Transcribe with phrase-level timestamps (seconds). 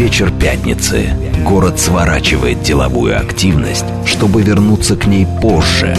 [0.00, 1.10] Вечер пятницы.
[1.44, 5.94] Город сворачивает деловую активность, чтобы вернуться к ней позже.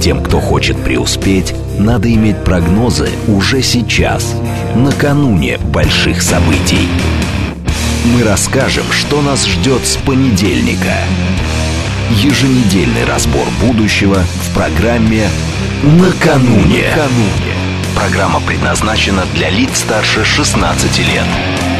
[0.00, 4.36] Тем, кто хочет преуспеть, надо иметь прогнозы уже сейчас,
[4.76, 6.86] накануне больших событий.
[8.14, 10.94] Мы расскажем, что нас ждет с понедельника.
[12.10, 15.26] Еженедельный разбор будущего в программе
[15.82, 16.94] «Накануне».
[17.96, 21.71] Программа предназначена для лиц старше 16 лет.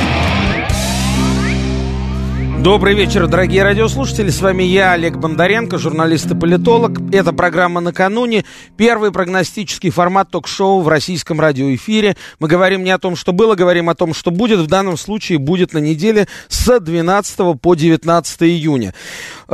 [2.62, 4.30] Добрый вечер, дорогие радиослушатели.
[4.30, 6.92] С вами я, Олег Бондаренко, журналист и политолог.
[7.12, 8.44] Это программа «Накануне».
[8.76, 12.16] Первый прогностический формат ток-шоу в российском радиоэфире.
[12.38, 14.60] Мы говорим не о том, что было, говорим о том, что будет.
[14.60, 18.94] В данном случае будет на неделе с 12 по 19 июня.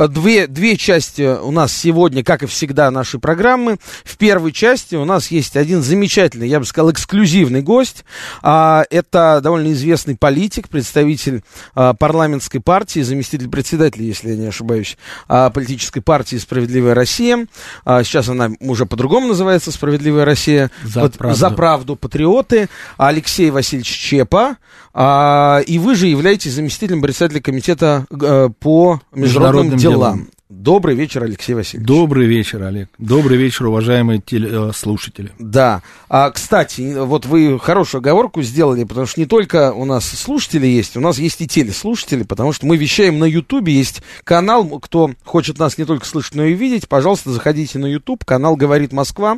[0.07, 3.77] Две, две части у нас сегодня, как и всегда, нашей программы.
[4.03, 8.05] В первой части у нас есть один замечательный, я бы сказал, эксклюзивный гость.
[8.41, 11.43] А, это довольно известный политик, представитель
[11.75, 14.97] а, парламентской партии партии, заместитель председателя, если я не ошибаюсь,
[15.27, 17.45] а, политической партии «Справедливая Россия».
[17.83, 20.71] А, сейчас она уже по-другому называется «Справедливая Россия».
[20.83, 21.37] За, Под, правду.
[21.37, 22.69] за правду патриоты.
[22.97, 24.57] Алексей Васильевич Чепа.
[24.93, 29.99] А, и вы же являетесь заместителем председателя комитета э, по международным, Международным делам.
[30.17, 30.29] делам.
[30.49, 31.87] Добрый вечер, Алексей Васильевич.
[31.87, 32.89] Добрый вечер, Олег.
[32.97, 35.31] Добрый вечер, уважаемые теле- слушатели.
[35.37, 35.83] Да.
[36.09, 40.97] А, кстати, вот вы хорошую оговорку сделали, потому что не только у нас слушатели есть,
[40.97, 45.59] у нас есть и телеслушатели, потому что мы вещаем на Ютубе, есть канал, кто хочет
[45.59, 49.37] нас не только слышать, но и видеть, пожалуйста, заходите на Ютуб, канал «Говорит Москва»,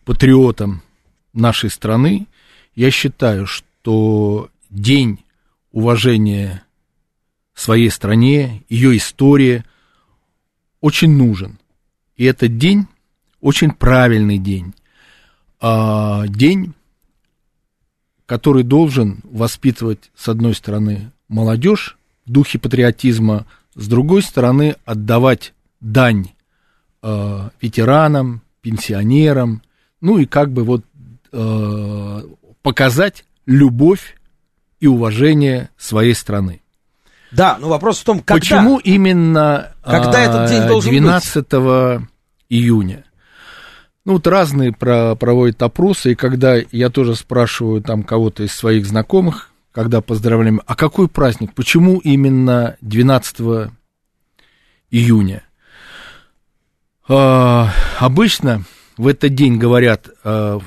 [0.03, 0.81] патриотом
[1.33, 2.27] нашей страны,
[2.75, 5.23] я считаю, что день
[5.71, 6.63] уважения
[7.53, 9.63] своей стране, ее истории
[10.81, 11.59] очень нужен.
[12.15, 12.87] И этот день
[13.41, 14.73] очень правильный день.
[15.59, 16.73] А, день,
[18.25, 23.45] который должен воспитывать, с одной стороны, молодежь духе патриотизма,
[23.75, 26.29] с другой стороны, отдавать дань
[27.01, 29.61] э, ветеранам, пенсионерам,
[30.01, 30.83] ну и как бы вот
[31.31, 32.21] э,
[32.61, 34.17] показать любовь
[34.79, 36.61] и уважение своей страны.
[37.31, 38.39] Да, но вопрос в том, когда.
[38.39, 41.01] Почему именно Когда а, этот день должен быть?
[41.01, 41.45] 12
[42.49, 43.05] июня?
[44.05, 48.85] Ну, вот разные про, проводят опросы, и когда я тоже спрашиваю там кого-то из своих
[48.85, 53.71] знакомых, когда поздравляем, а какой праздник, почему именно 12
[54.91, 55.43] июня?
[57.09, 58.63] А, обычно
[58.97, 60.59] в этот день говорят, а,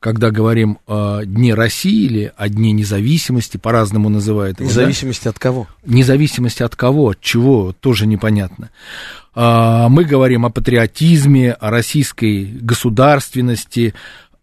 [0.00, 5.30] когда говорим о Дне России или о Дне независимости, по-разному называют его, Вне да?
[5.30, 5.68] от кого?
[5.84, 8.70] независимости от кого, от чего, тоже непонятно.
[9.34, 13.94] А, Мы говорим о патриотизме, о российской государственности,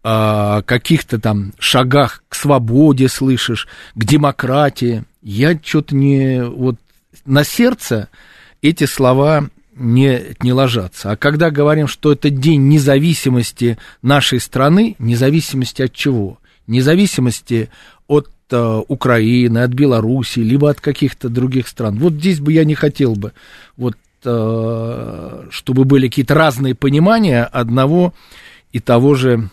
[0.02, 5.04] о каких-то там шагах к свободе, слышишь, к демократии.
[5.22, 6.42] Я что-то не...
[6.42, 6.76] Вот
[7.26, 8.08] на сердце
[8.62, 11.12] эти слова не, не ложатся.
[11.12, 16.38] А когда говорим, что это день независимости нашей страны, независимости от чего?
[16.66, 17.70] Независимости
[18.06, 21.98] от э, Украины, от Белоруссии, либо от каких-то других стран.
[21.98, 23.32] Вот здесь бы я не хотел бы,
[23.76, 28.14] вот, э, чтобы были какие-то разные понимания одного
[28.72, 29.50] и того же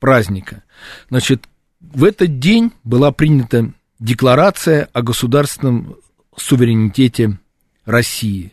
[0.00, 0.64] праздника.
[1.08, 1.44] Значит,
[1.80, 5.96] в этот день была принята декларация о государственном
[6.36, 7.38] суверенитете
[7.84, 8.52] России.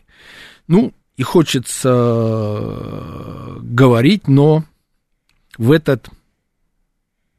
[0.68, 4.64] Ну, и хочется э, говорить, но
[5.56, 6.08] в этот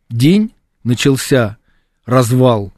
[0.09, 0.53] день
[0.83, 1.57] начался
[2.06, 2.73] развал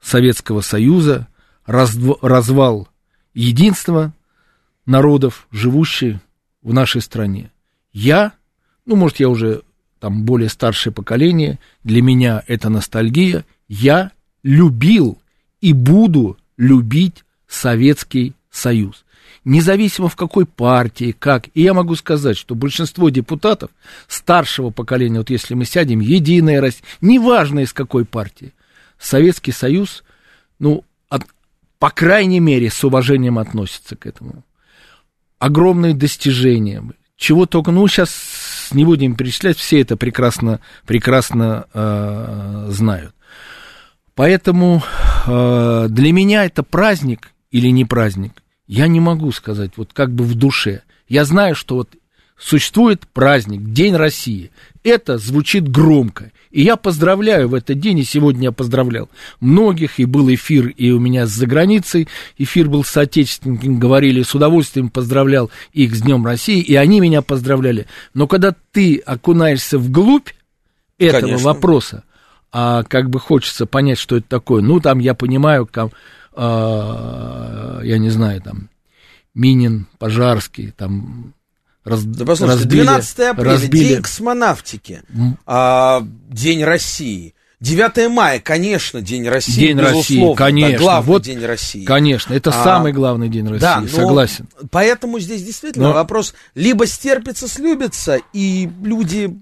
[0.00, 1.26] Советского Союза,
[1.66, 2.88] развал
[3.34, 4.12] единства
[4.84, 6.18] народов, живущих
[6.62, 7.50] в нашей стране.
[7.92, 8.32] Я,
[8.84, 9.62] ну, может, я уже
[9.98, 14.12] там более старшее поколение, для меня это ностальгия, я
[14.42, 15.18] любил
[15.60, 19.04] и буду любить Советский Союз.
[19.44, 21.48] Независимо в какой партии, как.
[21.54, 23.70] И я могу сказать, что большинство депутатов
[24.08, 28.52] старшего поколения, вот если мы сядем, Единая Россия, неважно из какой партии,
[28.98, 30.02] Советский Союз,
[30.58, 31.24] ну, от,
[31.78, 34.42] по крайней мере, с уважением относится к этому.
[35.38, 36.82] Огромные достижения,
[37.16, 38.10] чего только, ну, сейчас
[38.72, 43.14] не будем перечислять, все это прекрасно, прекрасно э, знают.
[44.14, 44.82] Поэтому
[45.26, 50.24] э, для меня это праздник или не праздник, я не могу сказать, вот как бы
[50.24, 50.82] в душе.
[51.08, 51.90] Я знаю, что вот
[52.38, 54.50] существует праздник, День России.
[54.82, 56.32] Это звучит громко.
[56.56, 59.10] И я поздравляю в этот день, и сегодня я поздравлял
[59.40, 62.08] многих, и был эфир и у меня за границей,
[62.38, 67.20] эфир был с отечественниками, говорили, с удовольствием поздравлял их с Днем России, и они меня
[67.20, 67.86] поздравляли.
[68.14, 70.30] Но когда ты окунаешься вглубь
[70.96, 71.44] этого Конечно.
[71.44, 72.04] вопроса,
[72.50, 75.90] а как бы хочется понять, что это такое, ну, там я понимаю, как
[76.34, 78.70] э, я не знаю, там,
[79.34, 81.34] Минин, Пожарский, там,
[81.86, 83.88] раз, послушайте, разбили, 12 апреля, разбили...
[83.88, 85.02] день космонавтики,
[85.46, 87.34] а, день России.
[87.58, 90.78] 9 мая, конечно, День России, День России, конечно.
[90.78, 91.84] Да, главный вот, День России.
[91.86, 94.46] Конечно, это а, самый главный День России, да, согласен.
[94.70, 95.94] Поэтому здесь действительно но...
[95.94, 99.34] вопрос, либо стерпится, слюбится, и люди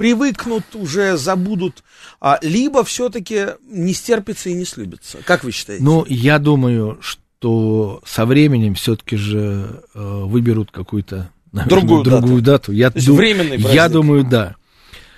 [0.00, 1.84] привыкнут, уже забудут,
[2.18, 5.18] а, либо все-таки не стерпится и не слюбится.
[5.26, 5.84] Как вы считаете?
[5.84, 12.70] Ну, я думаю, что со временем все-таки же э, выберут какую-то другую, другую дату.
[12.70, 12.72] дату.
[12.72, 13.74] Я, ду- временный праздник.
[13.74, 14.56] я думаю, да.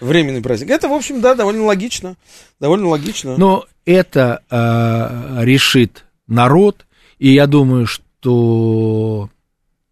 [0.00, 0.70] Временный праздник.
[0.70, 2.16] Это, в общем, да, довольно логично.
[2.58, 3.36] Довольно логично.
[3.36, 6.86] Но это э, решит народ,
[7.18, 9.30] и я думаю, что,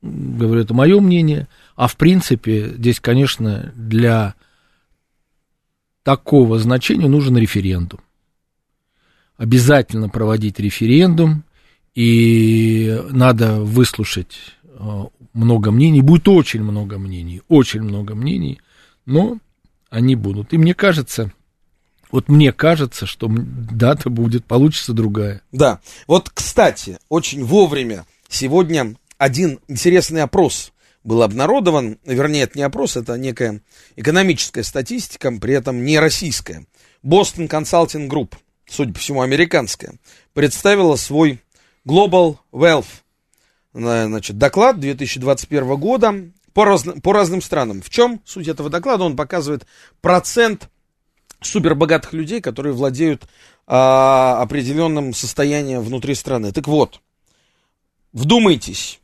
[0.03, 1.47] говорю, это мое мнение,
[1.77, 4.35] а в принципе здесь, конечно, для
[6.03, 8.01] такого значения нужен референдум.
[9.37, 11.45] Обязательно проводить референдум,
[11.95, 14.37] и надо выслушать
[15.33, 18.61] много мнений, будет очень много мнений, очень много мнений,
[19.07, 19.39] но
[19.91, 20.53] они будут.
[20.53, 21.33] И мне кажется,
[22.11, 25.43] вот мне кажется, что дата будет, получится другая.
[25.53, 25.81] Да.
[26.07, 30.73] Вот, кстати, очень вовремя сегодня один интересный опрос
[31.03, 33.63] был обнародован, вернее, это не опрос, это некая
[33.97, 36.67] экономическая статистика, при этом не российская.
[37.03, 38.35] Boston Consulting Group,
[38.69, 39.95] судя по всему, американская,
[40.35, 41.41] представила свой
[41.87, 43.00] Global Wealth
[43.73, 46.15] значит, доклад 2021 года
[46.53, 47.83] по, раз, по разным странам.
[47.83, 49.05] В чем суть этого доклада?
[49.05, 49.67] Он показывает
[50.01, 50.69] процент
[51.41, 53.27] супербогатых людей, которые владеют
[53.67, 56.53] а, определенным состоянием внутри страны.
[56.53, 57.01] Так вот,
[58.13, 59.01] вдумайтесь,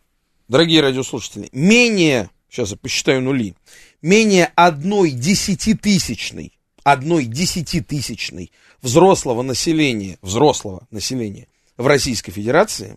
[0.49, 3.55] дорогие радиослушатели, менее, сейчас я посчитаю нули,
[4.03, 12.97] менее одной десятитысячной, одной десятитысячной взрослого населения, взрослого населения в Российской Федерации,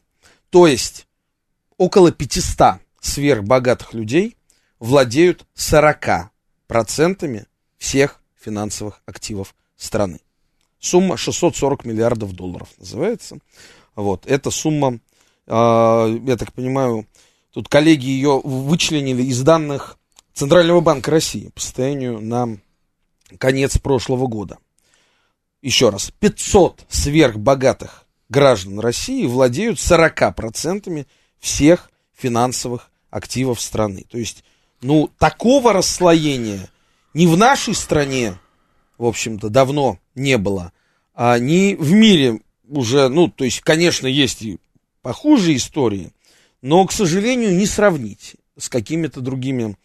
[0.50, 1.06] то есть
[1.80, 4.38] около 500 сверхбогатых людей
[4.78, 6.30] владеют 40%
[7.80, 10.20] всех финансовых активов страны.
[10.80, 13.40] Сумма 640 миллиардов долларов называется.
[13.96, 15.00] Вот, эта сумма,
[15.48, 17.08] э, я так понимаю,
[17.52, 19.98] Тут коллеги ее вычленили из данных
[20.34, 22.58] Центрального банка России по состоянию на
[23.38, 24.60] конец прошлого года.
[25.62, 31.08] Еще раз, 500 сверхбогатых граждан России владеют 40%
[31.40, 34.06] всех финансовых активов страны.
[34.10, 34.44] То есть,
[34.82, 36.70] ну, такого расслоения
[37.14, 38.38] ни в нашей стране,
[38.98, 40.72] в общем-то, давно не было,
[41.16, 44.60] а ни в мире уже, ну, то есть, конечно, есть и
[45.02, 46.12] похуже истории,
[46.62, 49.78] но, к сожалению, не сравнить с какими-то другими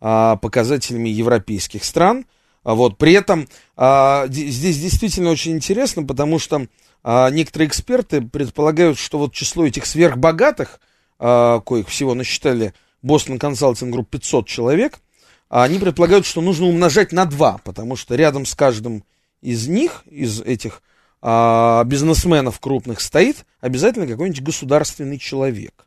[0.00, 2.26] а, показателями европейских стран.
[2.64, 6.66] А вот, при этом а, здесь действительно очень интересно, потому что
[7.02, 10.80] а, некоторые эксперты предполагают, что вот число этих сверхбогатых,
[11.18, 15.00] а, коих всего насчитали Boston Consulting Group 500 человек,
[15.48, 19.04] а они предполагают, что нужно умножать на 2, потому что рядом с каждым
[19.42, 20.82] из них, из этих
[21.20, 25.86] а, бизнесменов крупных, стоит обязательно какой-нибудь государственный человек.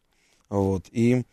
[0.50, 0.86] Вот.
[0.92, 1.24] И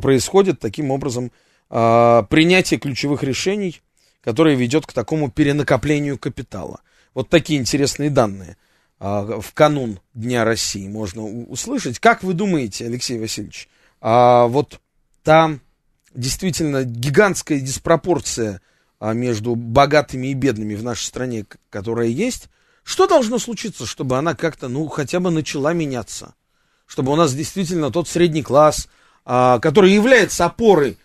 [0.00, 1.30] происходит таким образом
[1.68, 3.80] а, принятие ключевых решений,
[4.20, 6.80] которое ведет к такому перенакоплению капитала.
[7.12, 8.56] Вот такие интересные данные
[9.04, 11.98] в канун Дня России можно услышать.
[11.98, 13.68] Как вы думаете, Алексей Васильевич,
[14.00, 14.80] а, вот
[15.22, 15.60] там
[16.14, 18.62] действительно гигантская диспропорция
[19.00, 22.48] а, между богатыми и бедными в нашей стране, которая есть,
[22.82, 26.34] что должно случиться, чтобы она как-то, ну, хотя бы начала меняться?
[26.86, 28.88] Чтобы у нас действительно тот средний класс,
[29.26, 30.98] а, который является опорой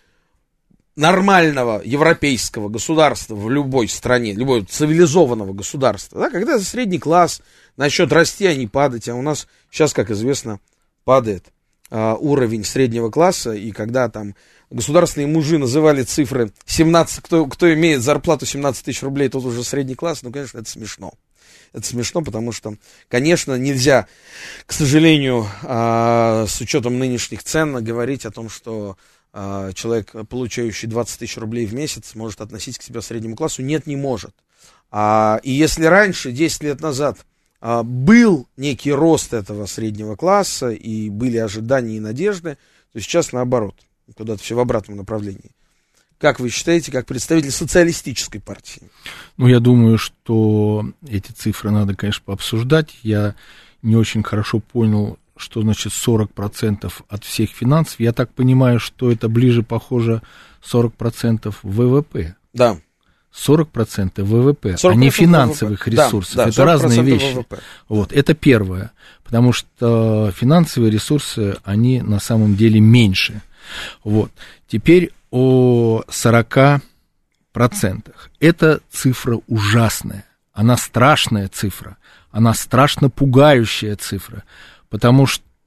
[1.00, 7.40] нормального европейского государства в любой стране, любой цивилизованного государства, да, когда средний класс
[7.76, 10.60] начнет расти, а не падать, а у нас сейчас, как известно,
[11.04, 11.46] падает
[11.90, 14.34] а, уровень среднего класса, и когда там
[14.68, 19.94] государственные мужи называли цифры 17, кто, кто имеет зарплату 17 тысяч рублей, тот уже средний
[19.94, 21.14] класс, ну, конечно, это смешно.
[21.72, 22.74] Это смешно, потому что,
[23.08, 24.06] конечно, нельзя,
[24.66, 28.98] к сожалению, а, с учетом нынешних цен, говорить о том, что
[29.32, 33.62] человек, получающий 20 тысяч рублей в месяц, может относить к себе среднему классу.
[33.62, 34.34] Нет, не может.
[34.90, 37.18] А, и если раньше, 10 лет назад,
[37.60, 42.58] а, был некий рост этого среднего класса, и были ожидания и надежды,
[42.92, 43.76] то сейчас наоборот,
[44.16, 45.52] куда-то все в обратном направлении.
[46.18, 48.82] Как вы считаете, как представитель социалистической партии?
[49.38, 52.94] Ну, я думаю, что эти цифры надо, конечно, пообсуждать.
[53.02, 53.36] Я
[53.80, 57.98] не очень хорошо понял, что значит 40% от всех финансов.
[57.98, 60.22] Я так понимаю, что это ближе похоже
[60.62, 62.36] 40% ВВП.
[62.52, 62.78] Да.
[63.32, 65.90] 40% ВВП, 40% а не финансовых ВВП.
[65.90, 66.36] ресурсов.
[66.36, 67.32] Да, да, это разные вещи.
[67.34, 67.58] ВВП.
[67.88, 68.90] Вот, это первое.
[69.24, 73.42] Потому что финансовые ресурсы, они на самом деле меньше.
[74.02, 74.32] Вот.
[74.66, 76.80] Теперь о 40%.
[78.40, 80.24] Это цифра ужасная.
[80.52, 81.96] Она страшная цифра.
[82.32, 84.42] Она страшно пугающая цифра.
[84.90, 85.62] Потому что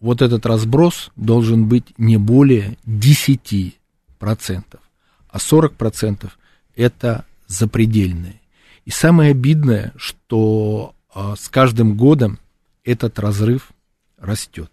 [0.00, 3.74] вот этот разброс должен быть не более 10%,
[4.20, 6.30] а 40%
[6.74, 8.40] это запредельное.
[8.84, 12.38] И самое обидное, что а, с каждым годом
[12.84, 13.70] этот разрыв
[14.18, 14.70] растет.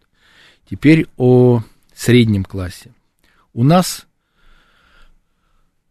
[0.70, 1.64] Теперь о
[1.96, 2.92] среднем классе.
[3.54, 4.06] У нас,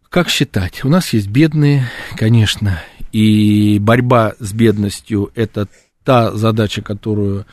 [0.09, 2.83] как считать, у нас есть бедные, конечно,
[3.13, 5.69] и борьба с бедностью это
[6.09, 7.45] та задача, которую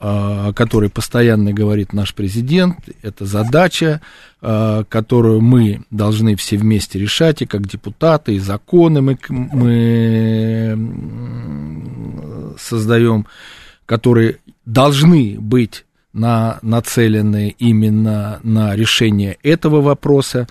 [0.00, 4.00] а, о которой постоянно говорит наш президент, это задача,
[4.42, 10.76] а, которую мы должны все вместе решать, и как депутаты, и законы мы, мы
[12.58, 13.26] создаем,
[13.86, 20.48] которые должны быть на, нацелены именно на решение этого вопроса,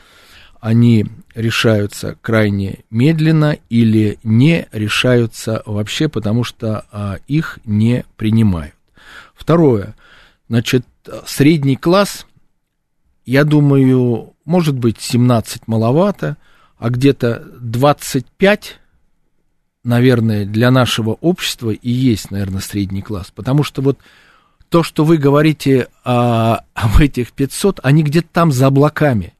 [0.62, 1.08] они
[1.40, 8.76] решаются крайне медленно или не решаются вообще, потому что а, их не принимают.
[9.34, 9.96] Второе,
[10.50, 10.86] значит,
[11.26, 12.26] средний класс,
[13.26, 16.36] я думаю, может быть 17 маловато,
[16.78, 18.80] а где-то 25,
[19.86, 23.98] наверное, для нашего общества и есть, наверное, средний класс, потому что вот
[24.68, 29.34] то, что вы говорите а, об этих 500, они где-то там за облаками.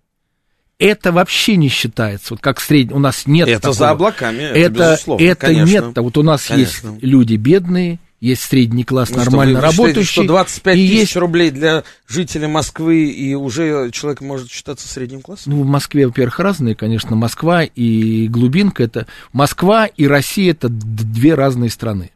[0.80, 3.76] Это вообще не считается, вот как средний, у нас нет Это такого.
[3.76, 5.72] за облаками, это, это безусловно, Это конечно.
[5.72, 6.88] нет, вот у нас конечно.
[6.88, 10.10] есть люди бедные, есть средний класс, ну, нормально что, вы, работающий.
[10.10, 11.16] Считаете, что 25 тысяч есть...
[11.16, 15.54] рублей для жителя Москвы, и уже человек может считаться средним классом?
[15.54, 21.34] Ну, в Москве, во-первых, разные, конечно, Москва и глубинка, это Москва и Россия, это две
[21.34, 22.12] разные страны.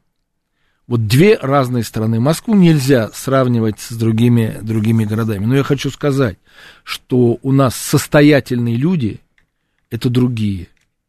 [0.87, 2.19] Вот две разные страны.
[2.19, 5.45] Москву нельзя сравнивать с другими, другими городами.
[5.45, 6.37] Но я хочу сказать,
[6.83, 9.21] что у нас состоятельные люди–
[9.89, 10.67] это другие.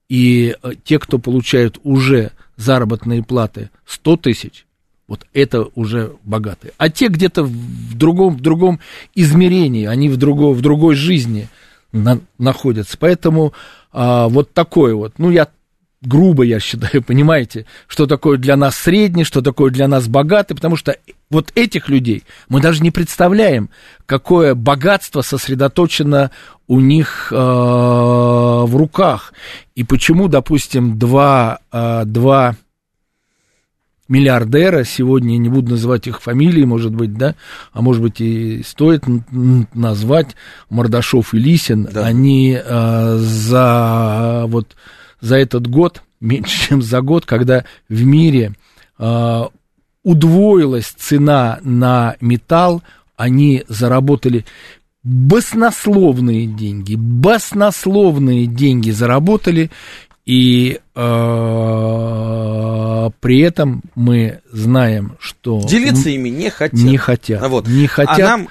[0.08, 4.66] И э, те, кто получают уже заработные платы 100 тысяч,
[5.08, 6.72] вот это уже богатые.
[6.78, 8.80] А те где-то в другом, в другом
[9.14, 11.48] измерении, они в, друго, в другой жизни
[11.92, 12.96] на, находятся.
[12.98, 13.52] Поэтому
[13.92, 15.48] а, вот такой вот, ну, я
[16.04, 20.76] грубо, я считаю, понимаете, что такое для нас средний, что такое для нас богатый, потому
[20.76, 20.96] что
[21.30, 23.70] вот этих людей мы даже не представляем,
[24.06, 26.30] какое богатство сосредоточено
[26.66, 29.32] у них э, в руках.
[29.74, 32.56] И почему, допустим, два, э, два
[34.08, 37.34] миллиардера, сегодня не буду называть их фамилии, может быть, да,
[37.72, 39.04] а может быть и стоит
[39.74, 40.36] назвать
[40.68, 42.04] Мордашов и Лисин, да.
[42.06, 44.76] они э, за вот
[45.20, 48.52] за этот год, меньше чем за год, когда в мире
[48.98, 49.42] э,
[50.02, 52.82] удвоилась цена на металл,
[53.16, 54.44] они заработали
[55.02, 59.70] баснословные деньги, баснословные деньги заработали,
[60.24, 61.00] и э,
[63.20, 66.80] при этом мы знаем, что Делиться ими не хотят.
[66.80, 67.68] не хотят, А вот.
[67.68, 68.18] не хотят.
[68.18, 68.48] А нам,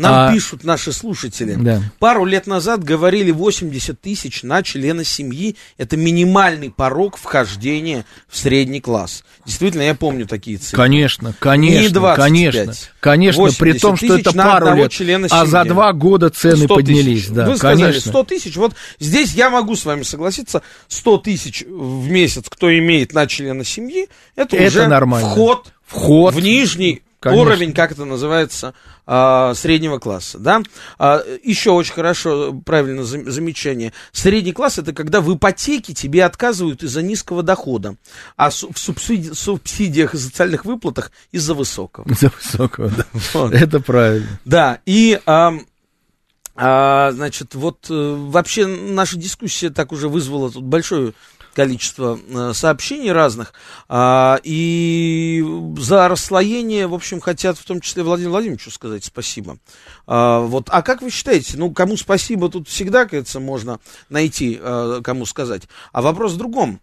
[0.00, 1.54] нам а- пишут наши слушатели.
[1.54, 1.82] Да.
[1.98, 5.56] Пару лет назад говорили 80 тысяч на члена семьи.
[5.78, 9.24] Это минимальный порог вхождения в средний класс.
[9.46, 10.76] Действительно, я помню такие цифры.
[10.76, 12.16] Конечно, конечно, Не 25.
[12.16, 15.68] конечно, конечно, при 80 том, что это пару лет, члена а за семьи.
[15.68, 17.28] два года цены 100 поднялись, тысяч.
[17.30, 18.10] да, Вы сказали конечно.
[18.10, 18.56] 100 тысяч.
[18.56, 20.62] Вот здесь я могу с вами согласиться.
[20.88, 25.30] 100 тысяч в месяц, кто имеет на члена семьи, это, Это уже нормально.
[25.30, 26.34] вход, Вход.
[26.34, 27.42] в нижний Конечно.
[27.42, 28.72] уровень, как это называется,
[29.06, 30.38] а, среднего класса.
[30.38, 30.62] Да?
[30.98, 33.92] А, еще очень хорошо, правильно зам- замечание.
[34.10, 37.96] Средний класс это когда в ипотеке тебе отказывают из-за низкого дохода,
[38.36, 42.06] а в субсиди- субсидиях и социальных выплатах из-за высокого.
[42.18, 43.04] За высокого, да.
[43.34, 43.52] Вот.
[43.52, 44.26] Это правильно.
[44.46, 51.12] Да, и, а, значит, вот э, вообще наша дискуссия так уже вызвала тут большое
[51.54, 53.52] количество э, сообщений разных,
[53.88, 55.44] а, и
[55.78, 59.58] за расслоение, в общем, хотят в том числе Владимиру Владимировичу сказать спасибо.
[60.06, 65.00] А, вот, а как вы считаете, ну, кому спасибо тут всегда, кажется, можно найти, э,
[65.02, 65.62] кому сказать.
[65.92, 66.80] А вопрос в другом.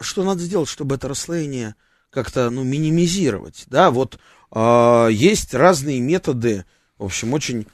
[0.00, 1.74] Что надо сделать, чтобы это расслоение
[2.10, 4.18] как-то, ну, минимизировать, да, вот
[4.50, 6.64] а, есть разные методы,
[6.98, 7.66] в общем, очень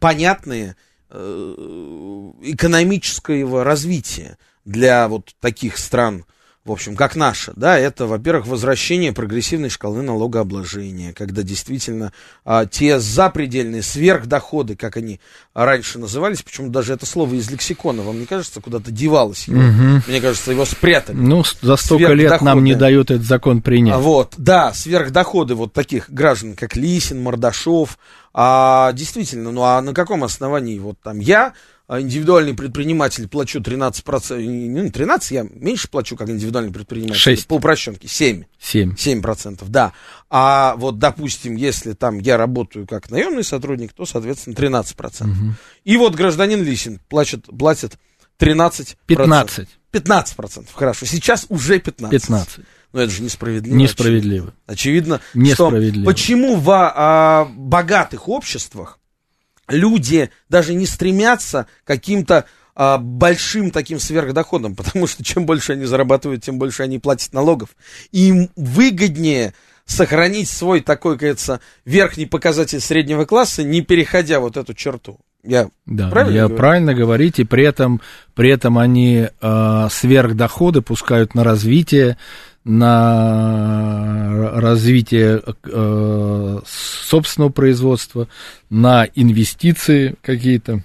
[0.00, 0.76] понятные
[1.10, 1.54] э,
[2.42, 6.24] экономического развития для вот таких стран,
[6.64, 12.12] в общем, как наша, да, это, во-первых, возвращение прогрессивной шкалы налогообложения, когда действительно
[12.44, 15.18] а, те запредельные сверхдоходы, как они
[15.54, 19.60] раньше назывались, почему даже это слово из лексикона, вам не кажется, куда-то девалось его?
[19.60, 20.02] Мгм.
[20.06, 21.16] Мне кажется, его спрятали.
[21.16, 23.94] Ну, за столько лет нам не дают этот закон принять.
[23.94, 27.98] А вот, да, сверхдоходы вот таких граждан, как Лисин, Мордашов.
[28.34, 30.78] А, действительно, ну а на каком основании?
[30.78, 31.54] Вот там я,
[31.88, 37.18] индивидуальный предприниматель, плачу 13%, ну, не 13, я меньше плачу, как индивидуальный предприниматель.
[37.18, 37.46] Шесть.
[37.46, 38.44] По упрощенке, 7.
[38.60, 38.94] Семь.
[38.94, 39.92] 7%, да.
[40.30, 45.26] А вот, допустим, если там я работаю как наемный сотрудник, то, соответственно, 13%.
[45.84, 47.98] И вот гражданин Лисин платит, платит
[48.38, 48.96] 13%.
[49.06, 49.68] 15.
[49.92, 51.06] 15%, хорошо.
[51.06, 52.10] Сейчас уже 15%.
[52.10, 52.60] 15.
[52.92, 53.74] Но это же несправедливо.
[53.74, 54.54] Несправедливо.
[54.66, 56.04] Очевидно, Несправедливо.
[56.04, 58.98] что почему в а, богатых обществах
[59.72, 66.42] люди даже не стремятся каким-то а, большим таким сверхдоходам, потому что чем больше они зарабатывают,
[66.42, 67.70] тем больше они платят налогов.
[68.12, 69.54] Им выгоднее
[69.84, 75.18] сохранить свой такой, кажется, верхний показатель среднего класса, не переходя вот эту черту.
[75.44, 76.56] Я Да, правильно я говорю?
[76.56, 78.00] правильно говорите, при этом,
[78.34, 82.16] при этом они э, сверхдоходы пускают на развитие,
[82.64, 88.28] на развитие э, собственного производства,
[88.70, 90.84] на инвестиции какие-то.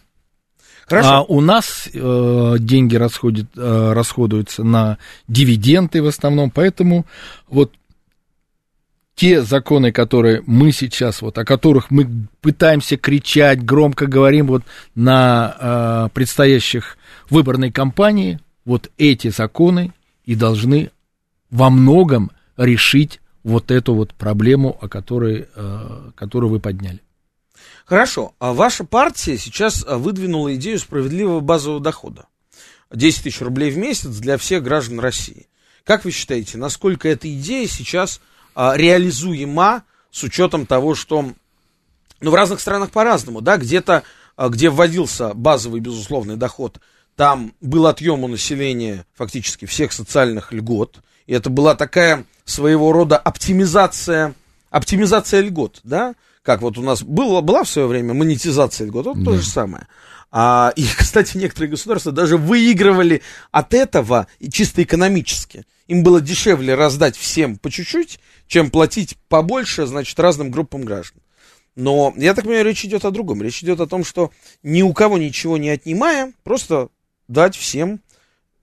[0.88, 1.10] Хорошо.
[1.10, 7.06] А у нас э, деньги расходят, э, расходуются на дивиденды в основном, поэтому
[7.50, 7.74] вот
[9.16, 12.08] те законы, которые мы сейчас, вот, о которых мы
[12.40, 14.64] пытаемся кричать, громко говорим вот
[14.96, 16.98] на э, предстоящих
[17.30, 19.92] выборной кампании, вот эти законы
[20.26, 20.92] и должны
[21.50, 27.02] во многом решить вот эту вот проблему, о которой, э, которую вы подняли.
[27.86, 32.28] Хорошо, а ваша партия сейчас а, выдвинула идею справедливого базового дохода.
[32.92, 35.48] 10 тысяч рублей в месяц для всех граждан России.
[35.84, 38.20] Как вы считаете, насколько эта идея сейчас
[38.56, 41.32] а, реализуема с учетом того, что
[42.20, 44.04] ну, в разных странах по-разному, да, где-то,
[44.36, 46.80] а, где вводился базовый безусловный доход,
[47.16, 53.18] там был отъем у населения фактически всех социальных льгот, и это была такая своего рода
[53.18, 54.34] оптимизация,
[54.70, 59.24] оптимизация льгот, да, как вот у нас было, была в свое время монетизация льгот, вот
[59.24, 59.38] то Да.
[59.38, 59.88] же самое.
[60.32, 65.66] А, и, кстати, некоторые государства даже выигрывали от этого чисто экономически.
[65.88, 71.22] Им было дешевле раздать всем по чуть-чуть, чем платить побольше, значит, разным группам граждан.
[71.76, 73.42] Но, я так понимаю, речь идет о другом.
[73.42, 74.32] Речь идет о том, что
[74.64, 76.90] ни у кого ничего не отнимая, просто
[77.28, 78.02] дать всем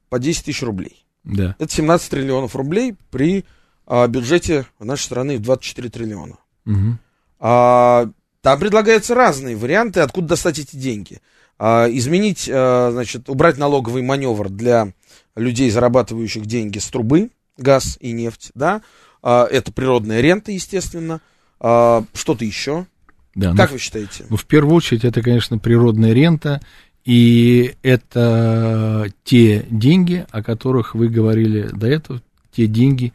[0.08, 1.03] по 10 тысяч рублей.
[1.24, 1.56] Да.
[1.58, 3.44] Это 17 триллионов рублей при
[3.86, 6.36] а, бюджете нашей страны в 24 триллиона.
[6.64, 6.98] Мгм.
[7.40, 8.08] А,
[8.40, 11.20] там предлагаются разные варианты, откуда достать эти деньги.
[11.58, 14.92] А, изменить, а, значит, убрать налоговый маневр для
[15.36, 18.82] людей, зарабатывающих деньги с трубы, газ и нефть, да.
[19.22, 21.20] А, это природная рента, естественно.
[21.60, 22.86] А, что-то еще.
[23.34, 24.26] Да, ну, Как вы считаете?
[24.28, 26.60] Ну, в первую очередь, это, конечно, природная рента,
[27.04, 33.12] и это те деньги, о которых вы говорили до этого, те деньги,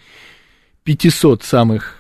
[0.84, 1.95] 500 самых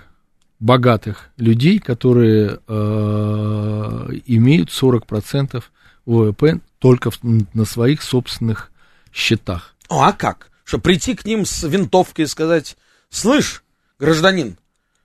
[0.59, 5.63] богатых людей, которые э, имеют 40%
[6.05, 8.71] ВВП только в, на своих собственных
[9.13, 9.75] счетах.
[9.89, 10.49] Ну, а как?
[10.63, 12.77] Что прийти к ним с винтовкой и сказать,
[13.09, 13.63] слышь,
[13.99, 14.57] гражданин,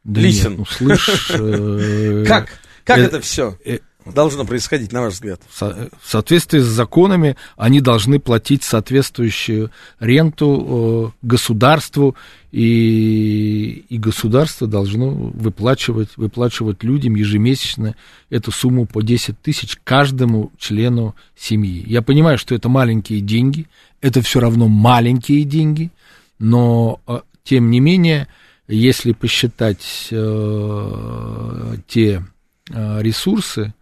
[0.03, 0.51] Да Лисин.
[0.51, 1.31] нет, ну, слышь...
[1.31, 2.49] э, как?
[2.85, 3.79] Как э, это все э,
[4.13, 5.41] должно происходить, на ваш взгляд?
[5.49, 12.17] в со- в соответствии с законами они должны платить соответствующую ренту э, государству,
[12.53, 17.97] и, и государство должно выплачивать, выплачивать людям ежемесячно
[18.31, 21.83] эту сумму по 10 тысяч каждому члену семьи.
[21.87, 23.67] Я понимаю, что это маленькие деньги,
[24.01, 25.91] это все равно маленькие деньги,
[26.39, 28.29] но э, тем не менее,
[28.69, 32.25] если посчитать э, те
[32.71, 33.75] э, ресурсы,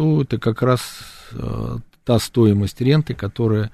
[0.00, 0.80] то это как раз
[1.32, 3.70] э, та стоимость ренты, которая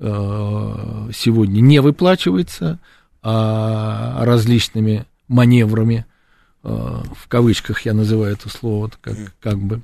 [0.00, 2.80] э, сегодня не выплачивается,
[3.22, 6.04] а различными маневрами,
[6.64, 9.80] э, в кавычках я называю это слово, как, как бы,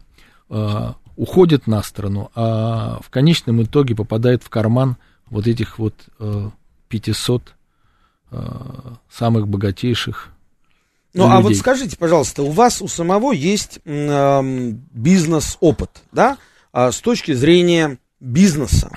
[1.15, 6.51] уходит на сторону, а в конечном итоге попадает в карман вот этих вот э,
[6.89, 7.55] 500
[8.33, 8.37] э,
[9.09, 10.31] самых богатейших
[11.15, 11.61] Ну, а вот людей.
[11.61, 16.39] скажите, пожалуйста, у вас у самого есть эм, бизнес-опыт, да,
[16.73, 18.91] А с точки зрения бизнеса.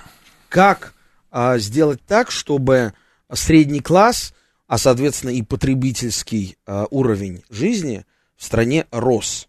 [0.50, 0.94] Как
[1.32, 2.94] а, сделать так, чтобы
[3.32, 4.34] средний класс,
[4.68, 9.48] а, соответственно, и потребительский а, уровень жизни в стране рос?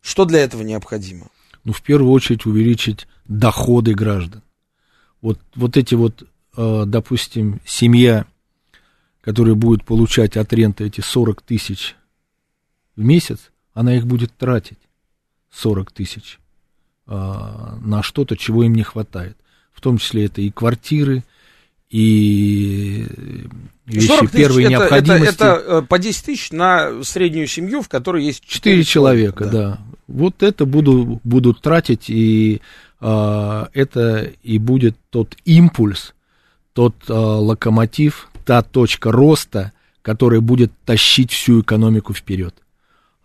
[0.00, 1.28] Что для этого необходимо?
[1.66, 4.42] ну, в первую очередь увеличить доходы граждан.
[5.20, 6.22] Вот, вот эти вот,
[6.56, 8.24] э, допустим, семья,
[9.20, 11.96] которая будет получать от ренты эти 40 тысяч
[12.96, 14.78] в месяц, она их будет тратить,
[15.52, 16.38] 40 тысяч,
[17.06, 19.36] э, на что-то, чего им не хватает.
[19.72, 21.22] В том числе это и квартиры,
[21.90, 23.06] и
[23.86, 25.34] вещи 40 тысяч первой это, это, необходимости.
[25.34, 29.78] это, э, по 10 тысяч на среднюю семью, в которой есть Четыре человека, да.
[30.08, 32.60] Вот это буду, будут тратить, и
[33.00, 36.14] а, это и будет тот импульс,
[36.72, 42.54] тот а, локомотив, та точка роста, которая будет тащить всю экономику вперед.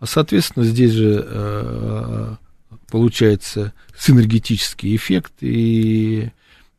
[0.02, 2.34] А, соответственно, здесь же э,
[2.90, 6.30] получается синергетический эффект, и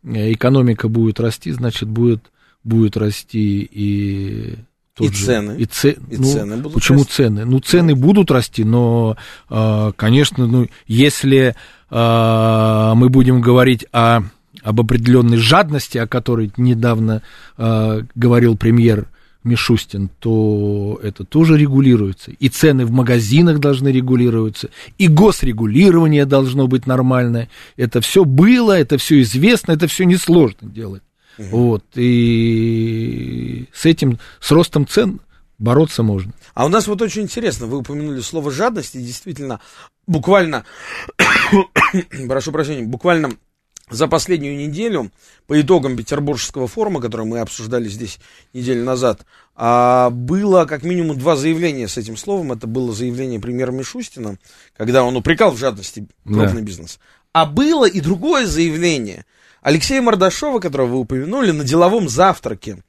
[0.04, 2.32] экономика будет расти, значит, будет,
[2.66, 4.56] будет расти и
[5.00, 5.56] И же- цены.
[5.58, 7.24] И, це- И ну, цены будут Почему расти.
[7.24, 7.46] цены?
[7.46, 9.16] Ну, цены будут расти, но,
[9.50, 11.56] а, конечно, ну, если
[11.90, 14.22] а, мы будем говорить о,
[14.62, 17.22] об определенной жадности, о которой недавно
[18.16, 19.08] говорил премьер
[19.44, 22.32] Мишустин, то это тоже регулируется.
[22.32, 27.50] И цены в магазинах должны регулироваться, и госрегулирование должно быть нормальное.
[27.76, 31.04] Это все было, это все известно, это все несложно делать.
[31.38, 31.84] Вот.
[31.96, 35.20] И с этим, с ростом цен
[35.58, 36.34] бороться можно.
[36.54, 39.60] А у нас вот очень интересно, вы упомянули слово жадность, и действительно,
[40.08, 40.66] буквально,
[42.28, 43.32] прошу прощения, буквально
[43.90, 45.12] за последнюю неделю,
[45.46, 48.20] по итогам Петербургского форума, который мы обсуждали здесь
[48.54, 52.54] неделю назад, а, было как минимум два заявления с этим словом.
[52.54, 54.38] Это было заявление премьера Мишустина,
[54.76, 57.00] когда он упрекал в жадности крупный бизнес.
[57.34, 59.26] А было и другое заявление
[59.62, 62.84] Алексея Мордашова, которого вы упомянули, на деловом завтраке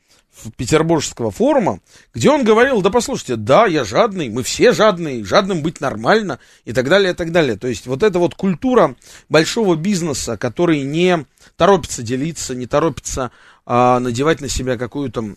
[0.57, 1.81] Петербургского форума,
[2.13, 6.73] где он говорил, да послушайте, да, я жадный, мы все жадные, жадным быть нормально и
[6.73, 7.57] так далее, и так далее.
[7.57, 8.97] То есть вот эта вот культура
[9.29, 11.25] большого бизнеса, который не
[11.57, 13.31] торопится делиться, не торопится
[13.65, 15.37] а, надевать на себя какую-то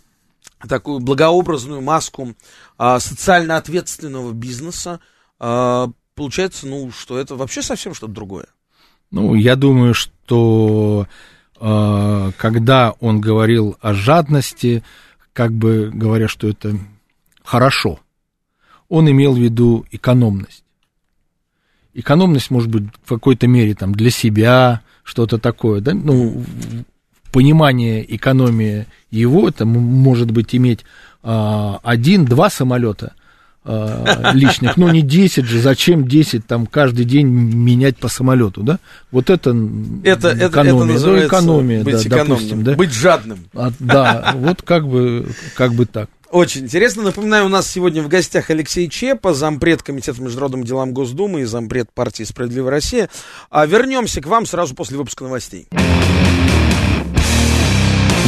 [0.68, 2.36] такую благообразную маску
[2.78, 5.00] а, социально ответственного бизнеса,
[5.40, 8.48] а, получается, ну, что это вообще совсем что-то другое.
[9.12, 11.08] Ну, я думаю, что
[11.60, 14.84] когда он говорил о жадности,
[15.34, 16.78] как бы говоря, что это
[17.44, 18.00] хорошо,
[18.90, 20.64] он имел в виду экономность.
[21.94, 26.44] Экономность, может быть, в какой-то мере там для себя, что-то такое, да, ну,
[27.32, 30.86] понимание экономии его, это может быть иметь
[31.24, 33.14] а, один-два самолета
[34.34, 38.80] лишних, но не 10 же, зачем 10 там каждый день менять по самолету, да?
[39.12, 39.50] Вот это,
[40.04, 42.76] Это, это, это экономия, ну, экономия, быть да, экономным, допустим, да?
[42.76, 43.40] быть жадным.
[43.54, 46.10] А, да, вот как бы, как бы так.
[46.30, 47.04] Очень интересно.
[47.04, 51.90] Напоминаю, у нас сегодня в гостях Алексей Чепа, зампред Комитета международным делам Госдумы и зампред
[51.94, 53.10] партии «Справедливая Россия».
[53.50, 55.68] А вернемся к вам сразу после выпуска новостей.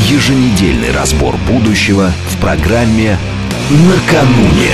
[0.08, 3.17] Еженедельный разбор будущего в программе
[3.72, 4.74] «Накануне».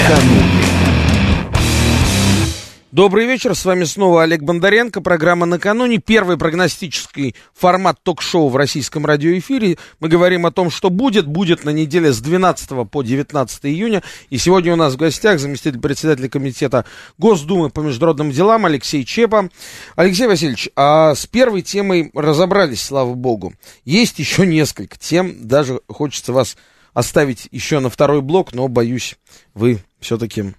[2.94, 9.06] Добрый вечер, с вами снова Олег Бондаренко, программа «Накануне», первый прогностический формат ток-шоу в российском
[9.06, 9.78] радиоэфире.
[10.00, 14.02] Мы говорим о том, что будет, будет на неделе с 12 по 19 июня.
[14.30, 16.86] И сегодня у нас в гостях заместитель председателя комитета
[17.18, 19.50] Госдумы по международным делам Алексей Чепа.
[19.98, 23.56] Алексей Васильевич, а с первой темой разобрались, слава богу.
[23.84, 26.56] Есть еще несколько тем, даже хочется вас
[26.96, 29.18] оставить еще на второй блок, но, боюсь,
[29.54, 30.56] вы все-таки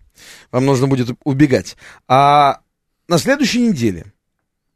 [0.52, 1.76] вам нужно будет убегать.
[2.06, 2.60] А
[3.08, 4.12] на следующей неделе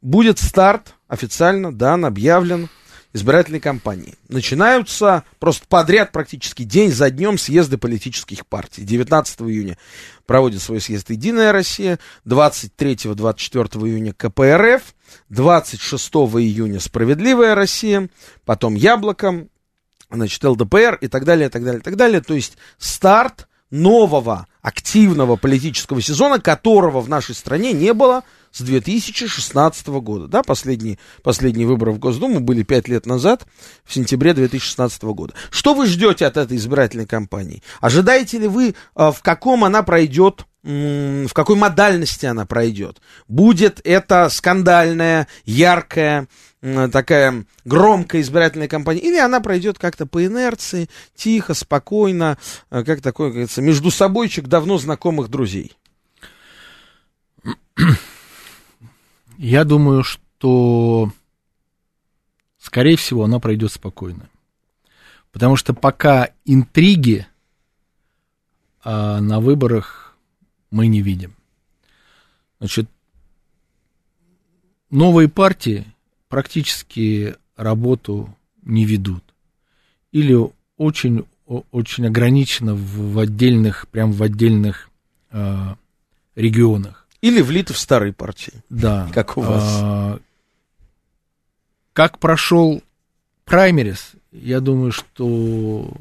[0.01, 2.69] будет старт официально дан, объявлен
[3.13, 4.15] избирательной кампании.
[4.29, 8.83] Начинаются просто подряд практически день за днем съезды политических партий.
[8.83, 9.77] 19 июня
[10.27, 14.95] проводит свой съезд «Единая Россия», 23-24 июня КПРФ,
[15.29, 18.09] 26 июня «Справедливая Россия»,
[18.45, 19.49] потом «Яблоко»,
[20.11, 22.21] значит, ЛДПР и так далее, и так далее, и так далее.
[22.21, 29.87] То есть старт нового активного политического сезона, которого в нашей стране не было с 2016
[30.01, 30.27] года.
[30.27, 33.47] Да, последние, последние выборы в Госдуму были пять лет назад,
[33.85, 35.35] в сентябре 2016 года.
[35.51, 37.63] Что вы ждете от этой избирательной кампании?
[37.81, 43.01] Ожидаете ли вы, а, в каком она пройдет в какой модальности она пройдет.
[43.29, 46.29] Будет это скандальная, яркая,
[46.61, 52.39] такая громкая избирательная кампания, или она пройдет как-то по инерции, тихо, спокойно,
[52.71, 55.73] э, как такой, как говорится, между собойчик давно знакомых друзей?
[59.39, 61.11] Я думаю, что,
[62.59, 64.29] скорее всего, она пройдет спокойно.
[65.33, 67.27] Потому что пока интриги
[68.83, 70.17] а на выборах
[70.71, 71.35] мы не видим.
[72.59, 72.89] Значит,
[74.91, 75.87] новые партии
[76.31, 79.23] практически работу не ведут.
[80.13, 80.39] Или
[80.79, 84.89] очень, очень ограничено в, в отдельных, прям в отдельных
[85.31, 85.75] э,
[86.37, 87.07] регионах.
[87.21, 88.55] Или влиты в старые партии.
[88.71, 89.11] Да.
[89.15, 89.65] Как у вас.
[89.83, 90.19] А,
[91.93, 92.83] как прошел
[93.45, 95.93] праймерис, я думаю, что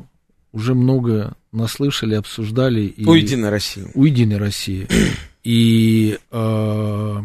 [0.53, 2.81] уже много наслышали, обсуждали.
[2.81, 3.87] И, у Единой России.
[3.95, 4.87] У Единой России.
[5.43, 7.21] И э,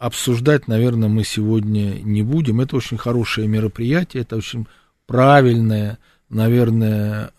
[0.00, 2.62] обсуждать, наверное, мы сегодня не будем.
[2.62, 4.66] Это очень хорошее мероприятие, это очень
[5.06, 5.98] правильное,
[6.30, 7.32] наверное,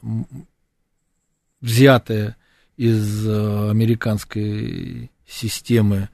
[1.59, 2.37] взятое
[2.77, 6.09] из э, американской системы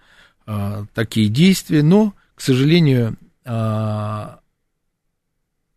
[0.45, 4.39] а, такие действия, но, к сожалению, а,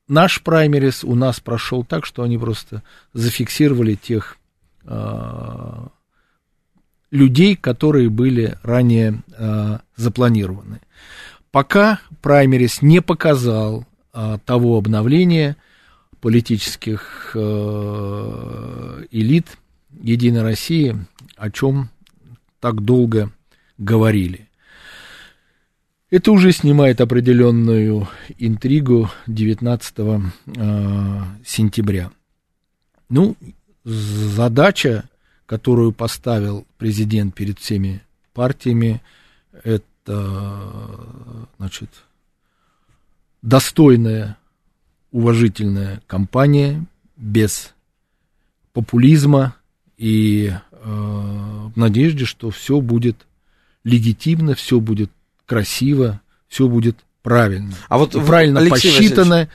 [0.07, 4.37] наш праймерис у нас прошел так, что они просто зафиксировали тех
[4.85, 5.89] а,
[7.11, 10.81] людей, которые были ранее э, запланированы.
[11.51, 15.57] Пока праймерис не показал э, того обновления
[16.21, 19.59] политических э, элит
[20.01, 20.97] Единой России,
[21.37, 21.91] о чем
[22.61, 23.33] так долго
[23.79, 24.49] говорили.
[26.11, 30.21] Это уже снимает определенную интригу 19 э,
[31.45, 32.11] сентября.
[33.09, 33.37] Ну,
[33.85, 35.05] задача
[35.51, 39.03] которую поставил президент перед всеми партиями,
[39.65, 40.97] это,
[41.59, 41.91] значит,
[43.43, 44.39] достойная,
[45.11, 46.87] уважительная кампания
[47.17, 47.75] без
[48.73, 49.57] популизма
[49.99, 53.27] и э, в надежде, что все будет
[53.83, 55.11] легитимно, все будет
[55.47, 57.75] красиво, все будет правильно.
[57.89, 59.29] А вот правильно Алексей посчитано.
[59.31, 59.51] Васильевич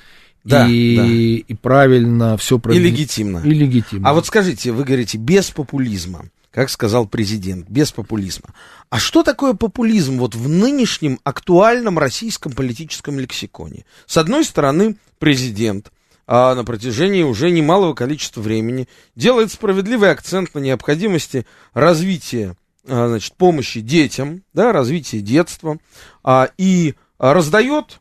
[0.46, 1.06] да, и, да.
[1.06, 2.74] и правильно все про...
[2.74, 3.40] И легитимно.
[3.40, 4.08] И легитимно.
[4.08, 8.54] А вот скажите, вы говорите, без популизма, как сказал президент, без популизма.
[8.90, 13.86] А что такое популизм вот в нынешнем актуальном российском политическом лексиконе?
[14.06, 15.92] С одной стороны, президент
[16.28, 22.56] а на протяжении уже немалого количества времени делает справедливый акцент на необходимости развития
[22.88, 25.78] а, значит, помощи детям, да, развития детства,
[26.24, 28.00] а, и а, раздает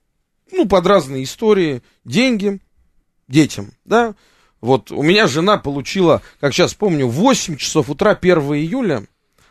[0.54, 2.60] ну, под разные истории, деньги
[3.28, 4.14] детям, да.
[4.60, 9.06] Вот у меня жена получила, как сейчас помню, в 8 часов утра 1 июля,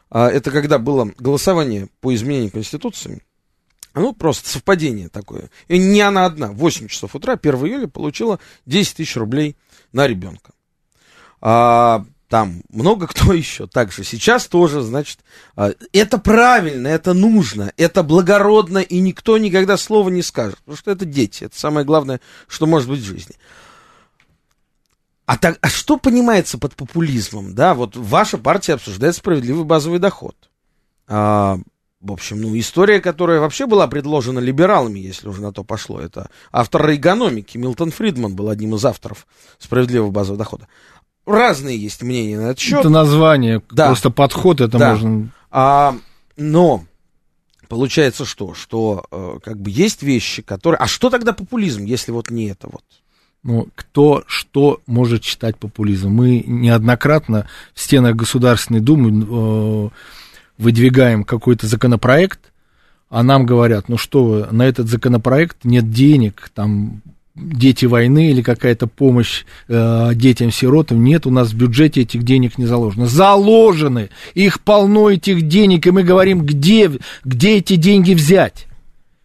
[0.09, 3.21] а, это когда было голосование по изменению Конституции,
[3.93, 5.51] ну, просто совпадение такое.
[5.67, 6.51] И не она одна.
[6.51, 9.55] В 8 часов утра 1 июля получила 10 тысяч рублей
[9.91, 10.51] на ребенка.
[11.41, 15.19] А, там много кто еще также сейчас тоже, значит,
[15.55, 20.89] а, это правильно, это нужно, это благородно, и никто никогда слова не скажет, потому что
[20.89, 23.35] это дети, это самое главное, что может быть в жизни.
[25.27, 30.35] А, так, а что понимается под популизмом, да, вот ваша партия обсуждает справедливый базовый доход.
[31.07, 31.59] А,
[32.01, 36.31] в общем, ну, история, которая вообще была предложена либералами, если уже на то пошло, это
[36.51, 39.27] автор рейгономики, Милтон Фридман был одним из авторов
[39.59, 40.67] справедливого базового дохода
[41.25, 42.79] разные есть мнения на этот счет.
[42.79, 43.87] Это название, да.
[43.87, 44.91] просто подход это да.
[44.91, 45.29] можно...
[45.51, 45.95] А,
[46.37, 46.83] но
[47.67, 48.53] получается что?
[48.53, 50.79] Что э, как бы есть вещи, которые...
[50.79, 52.83] А что тогда популизм, если вот не это вот?
[53.43, 56.15] Ну, кто что может считать популизмом?
[56.15, 59.89] Мы неоднократно в стенах Государственной Думы э,
[60.57, 62.39] выдвигаем какой-то законопроект,
[63.09, 67.01] а нам говорят, ну что вы, на этот законопроект нет денег, там
[67.35, 71.03] дети войны или какая-то помощь э, детям-сиротам.
[71.03, 73.07] Нет, у нас в бюджете этих денег не заложено.
[73.07, 74.09] Заложены!
[74.35, 76.91] Их полно, этих денег, и мы говорим, где,
[77.23, 78.67] где эти деньги взять?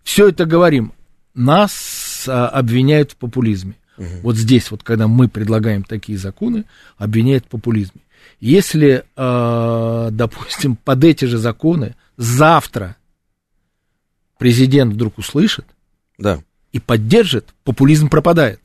[0.03, 0.93] Все это говорим.
[1.35, 3.75] Нас э, обвиняют в популизме.
[3.99, 4.07] Угу.
[4.23, 6.65] Вот здесь, вот когда мы предлагаем такие законы,
[6.97, 8.01] обвиняют в популизме.
[8.41, 12.97] Если, э, допустим, под эти же законы завтра
[14.39, 15.67] президент вдруг услышит,
[16.17, 16.41] да
[16.73, 18.61] и поддержит, популизм пропадает.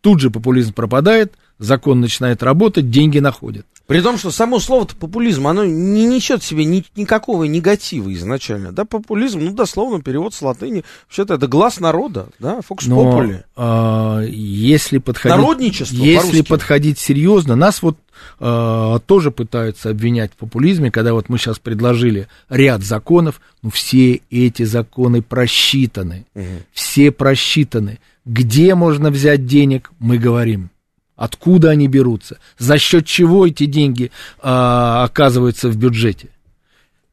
[0.00, 3.66] Тут же популизм пропадает, закон начинает работать, деньги находят.
[3.86, 8.72] При том, что само слово-то популизм, оно не несет в себе ни, никакого негатива изначально.
[8.72, 10.84] Да, популизм, ну, дословно, перевод с латыни.
[11.04, 13.44] Вообще-то это глаз народа, да, фокус попули.
[13.54, 15.38] А, если подходить...
[15.38, 17.96] Народничество Если подходить серьезно, нас вот
[18.40, 24.20] а, тоже пытаются обвинять в популизме, когда вот мы сейчас предложили ряд законов, ну, все
[24.32, 26.26] эти законы просчитаны.
[26.34, 26.44] Угу.
[26.72, 28.00] Все просчитаны.
[28.24, 30.70] Где можно взять денег, мы говорим.
[31.16, 32.38] Откуда они берутся?
[32.58, 36.30] За счет чего эти деньги а, оказываются в бюджете?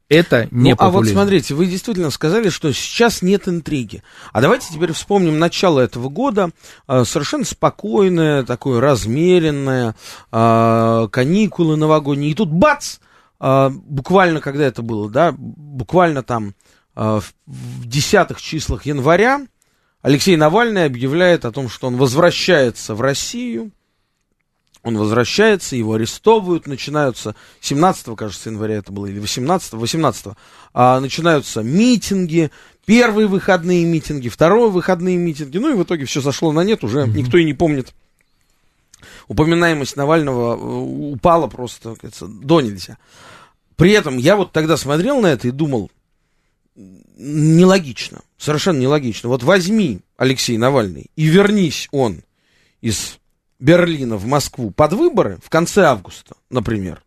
[0.09, 4.03] Это не ну, А вот смотрите, вы действительно сказали, что сейчас нет интриги.
[4.31, 6.51] А давайте теперь вспомним начало этого года.
[6.85, 9.95] А, совершенно спокойное, такое размеренное,
[10.31, 12.31] а, каникулы новогодние.
[12.31, 12.97] И тут бац!
[13.39, 16.53] А, буквально, когда это было, да, буквально там
[16.95, 17.23] в
[17.87, 19.41] десятых числах января
[20.03, 23.71] Алексей Навальный объявляет о том, что он возвращается в Россию
[24.83, 30.27] он возвращается, его арестовывают, начинаются, 17 кажется, января это было, или 18 18
[30.73, 32.51] а, начинаются митинги,
[32.85, 36.99] первые выходные митинги, вторые выходные митинги, ну и в итоге все сошло на нет, уже
[36.99, 37.13] mm-hmm.
[37.13, 37.93] никто и не помнит.
[39.29, 42.97] Упоминаемость Навального э, упала просто, кажется, до нельзя.
[43.77, 45.89] При этом я вот тогда смотрел на это и думал,
[47.15, 49.29] нелогично, совершенно нелогично.
[49.29, 52.23] Вот возьми Алексей Навальный и вернись он
[52.81, 53.17] из
[53.63, 57.01] Берлина в Москву под выборы в конце августа, например.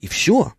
[0.00, 0.54] И все.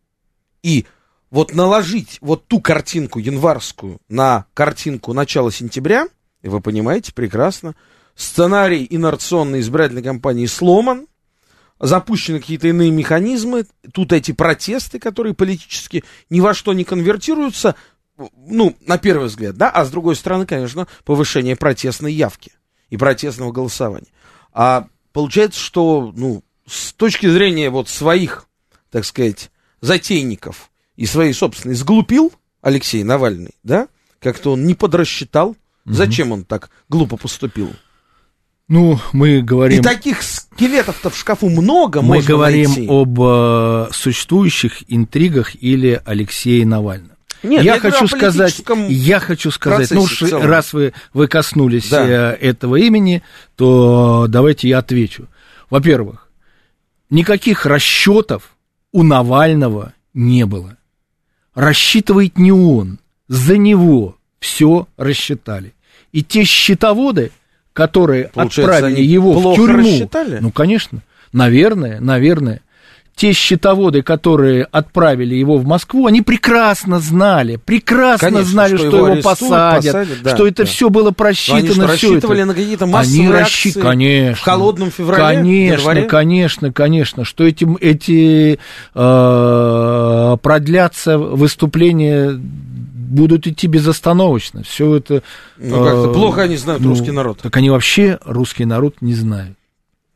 [0.62, 0.86] И
[1.32, 6.08] вот наложить вот ту картинку январскую на картинку начала сентября,
[6.44, 7.74] и вы понимаете прекрасно,
[8.14, 11.08] сценарий инерционной избирательной кампании сломан,
[11.80, 17.74] запущены какие-то иные механизмы, тут эти протесты, которые политически ни во что не конвертируются,
[18.38, 22.52] ну, на первый взгляд, да, а с другой стороны, конечно, повышение протестной явки
[22.92, 24.12] и протестного голосования.
[24.52, 28.48] А получается, что, ну, с точки зрения вот своих,
[28.92, 33.88] так сказать, затейников и своей собственной, сглупил Алексей Навальный, да?
[34.20, 35.50] Как-то он не подрасчитал.
[35.86, 35.94] Угу.
[35.94, 37.72] Зачем он так глупо поступил?
[38.70, 39.80] Ну, мы говорим...
[39.80, 42.88] И таких скелетов-то в шкафу много Мы говорим найти.
[42.88, 47.13] об э, существующих интригах или Алексее Навальном.
[47.44, 52.34] Нет, я, хочу сказать, я хочу сказать, ну уж раз вы, вы коснулись да.
[52.34, 53.22] Э, этого имени,
[53.58, 55.28] то давайте я отвечу.
[55.70, 56.30] Во-первых,
[57.10, 58.56] никаких расчетов
[58.94, 60.78] у Навального не было.
[61.54, 65.74] Рассчитывает не он, за него все рассчитали.
[66.12, 67.32] И те счетоводы,
[67.74, 70.40] которые Получается, отправили его в тюрьму, рассчитали?
[70.40, 71.02] ну конечно,
[71.32, 72.62] наверное, наверное
[73.16, 78.98] те счетоводы, которые отправили его в Москву, они прекрасно знали, прекрасно Конечно, знали, что, что
[78.98, 80.70] его, его посадят, посадят да, что это да.
[80.70, 81.60] все было просчитано.
[81.60, 82.48] они что, рассчитывали это.
[82.48, 83.80] на какие-то массовые они реакции расщи...
[83.80, 86.04] конечно, в холодном феврале, Конечно, январе?
[86.04, 88.60] конечно, конечно, что эти, эти
[88.96, 94.64] э, продлятся выступления будут идти безостановочно.
[94.64, 95.22] Все это...
[95.58, 97.40] Ну, как-то э, плохо они знают ну, русский народ.
[97.42, 99.56] Так они вообще русский народ не знают.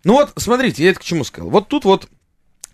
[0.04, 1.50] Ну вот, смотрите, я это к чему сказал.
[1.50, 2.08] Вот тут вот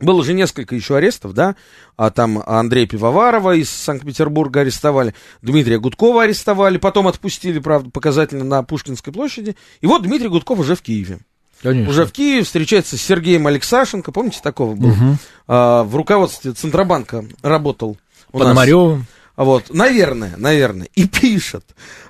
[0.03, 1.55] было уже несколько еще арестов, да,
[1.97, 8.63] а там Андрея Пивоварова из Санкт-Петербурга арестовали, Дмитрия Гудкова арестовали, потом отпустили, правда, показательно на
[8.63, 11.19] Пушкинской площади, и вот Дмитрий Гудков уже в Киеве.
[11.61, 11.89] Конечно.
[11.89, 14.89] Уже в Киеве встречается с Сергеем Алексашенко, помните, такого был?
[14.89, 15.17] Угу.
[15.47, 17.97] А, в руководстве Центробанка работал.
[18.31, 19.05] Пономаревым.
[19.35, 21.65] Вот, наверное, наверное, и пишет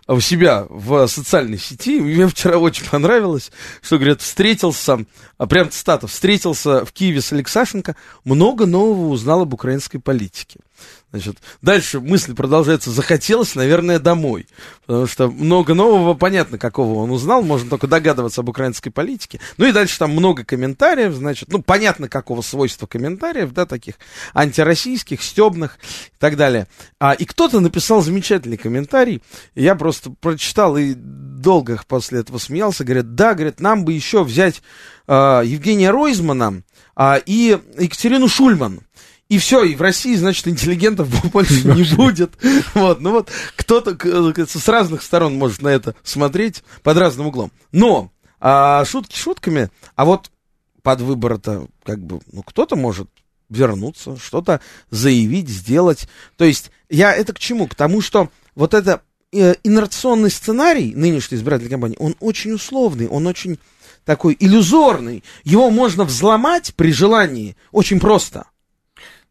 [0.08, 3.52] у себя в социальной сети, мне вчера очень понравилось,
[3.82, 5.06] что, говорят, встретился,
[5.38, 7.96] а прям цитата, встретился в Киеве с Алексашенко,
[8.26, 10.60] много нового узнал об украинской политике.
[11.14, 12.90] Значит, дальше мысль продолжается.
[12.90, 14.48] Захотелось, наверное, домой.
[14.88, 17.44] Потому что много нового, понятно, какого он узнал.
[17.44, 19.40] Можно только догадываться об украинской политике.
[19.58, 23.96] Ну и дальше там много комментариев, значит, ну, понятно, какого свойства комментариев, да, таких
[24.34, 25.78] антироссийских, стебных
[26.08, 26.68] и так далее.
[27.00, 29.22] А, и кто-то написал замечательный комментарий.
[29.54, 32.84] Я просто прочитал и долго после этого смеялся.
[32.84, 34.64] Говорят, да, говорит, нам бы еще взять
[35.06, 36.64] а, Евгения Ройзмана
[36.96, 38.82] а, и Екатерину Шульман.
[39.34, 42.34] И все, и в России, значит, интеллигентов больше не будет.
[42.76, 43.98] Вот, ну вот, кто-то
[44.46, 47.52] с разных сторон может на это смотреть под разным углом.
[47.72, 50.30] Но а, шутки шутками, а вот
[50.84, 53.10] под выбор-то, как бы, ну, кто-то может
[53.50, 54.62] вернуться, что-то
[54.92, 56.08] заявить, сделать.
[56.38, 57.66] То есть, я это к чему?
[57.66, 63.26] К тому, что вот это э, инерционный сценарий нынешней избирательной кампании, он очень условный, он
[63.26, 63.58] очень
[64.06, 65.24] такой иллюзорный.
[65.44, 68.46] Его можно взломать при желании очень просто.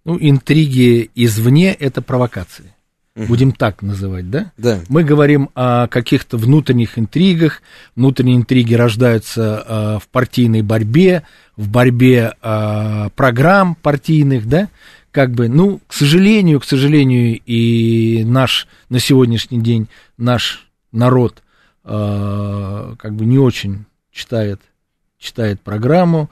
[0.05, 2.73] Ну, интриги извне– это провокации.
[3.15, 3.27] Угу.
[3.27, 4.53] Будем так называть, да?
[4.57, 4.81] Да.
[4.89, 7.61] Мы говорим о каких-то внутренних интригах.
[7.95, 11.23] Внутренние интриги рождаются э, в партийной борьбе,
[11.57, 14.69] в борьбе э, программ партийных, да?
[15.11, 21.43] Как бы, ну, к сожалению, к сожалению, и наш на сегодняшний день наш народ
[21.85, 24.61] э, как бы не очень читает,
[25.19, 26.31] читает программу,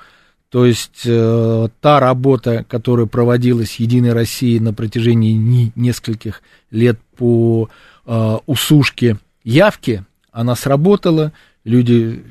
[0.50, 6.42] то есть э, та работа, которая проводилась Единой Россией на протяжении не, нескольких
[6.72, 7.68] лет по
[8.04, 11.32] э, усушке явки, она сработала,
[11.64, 12.24] люди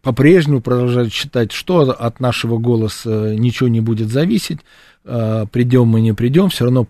[0.00, 4.60] по-прежнему продолжают считать, что от нашего голоса ничего не будет зависеть,
[5.04, 6.86] э, придем мы не придем, все равно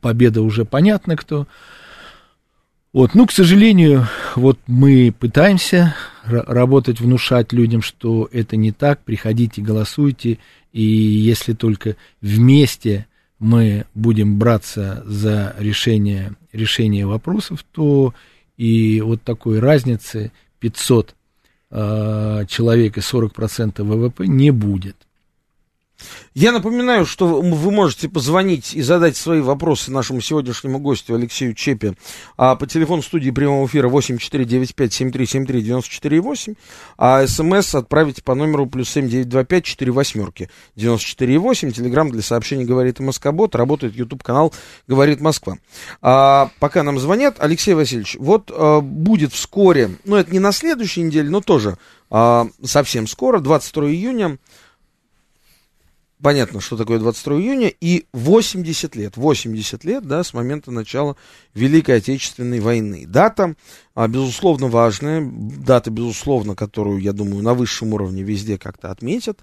[0.00, 1.46] победа уже понятна кто.
[2.98, 5.94] Вот, ну, к сожалению, вот мы пытаемся
[6.24, 10.38] работать, внушать людям, что это не так, приходите, голосуйте,
[10.72, 13.06] и если только вместе
[13.38, 18.14] мы будем браться за решение, решение вопросов, то
[18.56, 21.12] и вот такой разницы 500 э,
[21.70, 24.96] а, человек и 40% ВВП не будет.
[26.34, 31.94] Я напоминаю, что вы можете позвонить и задать свои вопросы нашему сегодняшнему гостю Алексею Чепе
[32.36, 36.56] а, по телефону студии прямого эфира 8495-7373-94,8,
[36.96, 43.56] а смс отправите по номеру плюс 7925 4 восьмерки 94,8, телеграмм для сообщений «Говорит Москобот»,
[43.56, 44.54] работает YouTube-канал
[44.86, 45.58] «Говорит Москва».
[46.00, 51.02] А, пока нам звонят, Алексей Васильевич, вот а, будет вскоре, ну это не на следующей
[51.02, 51.78] неделе, но тоже
[52.10, 54.38] а, совсем скоро, 22 июня,
[56.22, 61.16] понятно, что такое 22 июня, и 80 лет, 80 лет, да, с момента начала
[61.54, 63.04] Великой Отечественной войны.
[63.06, 63.54] Дата,
[63.94, 69.40] а, безусловно, важная, дата, безусловно, которую, я думаю, на высшем уровне везде как-то отметят.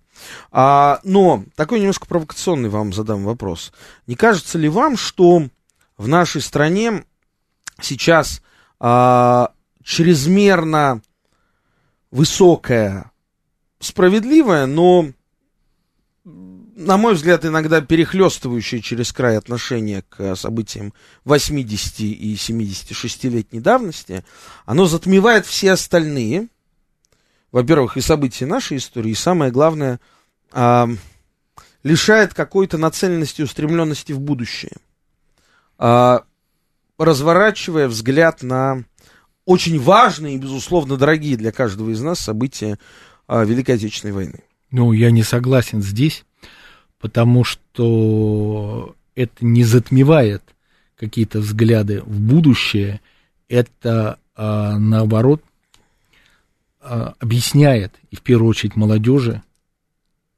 [0.51, 3.71] А, но такой немножко провокационный вам задам вопрос.
[4.07, 5.47] Не кажется ли вам, что
[5.97, 7.03] в нашей стране
[7.82, 8.41] сейчас
[8.80, 9.51] а,
[9.84, 11.01] чрезмерно
[12.11, 13.11] высокая,
[13.80, 15.11] справедливая, но
[16.76, 24.26] на мой взгляд, иногда перехлестывающее через край отношение к событиям 80 и 76-летней давности,
[24.65, 26.49] оно затмевает все остальные,
[27.53, 30.01] во-первых, и события нашей истории, и самое главное,
[30.51, 30.89] а,
[31.84, 34.73] лишает какой-то нацеленности и устремленности в будущее,
[35.78, 36.26] а,
[36.97, 38.84] разворачивая взгляд на
[39.45, 42.78] очень важные и, безусловно, дорогие для каждого из нас события
[43.28, 44.43] а, Великой Отечественной войны.
[44.71, 46.26] Ну, я не согласен здесь
[47.05, 50.41] потому что это не затмевает
[50.97, 52.99] какие-то взгляды в будущее,
[53.47, 55.43] это а, наоборот
[56.81, 59.43] а, объясняет, и в первую очередь молодежи,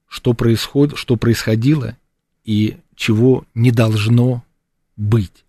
[0.09, 1.95] что происходит, что происходило
[2.43, 4.43] и чего не должно
[4.97, 5.45] быть.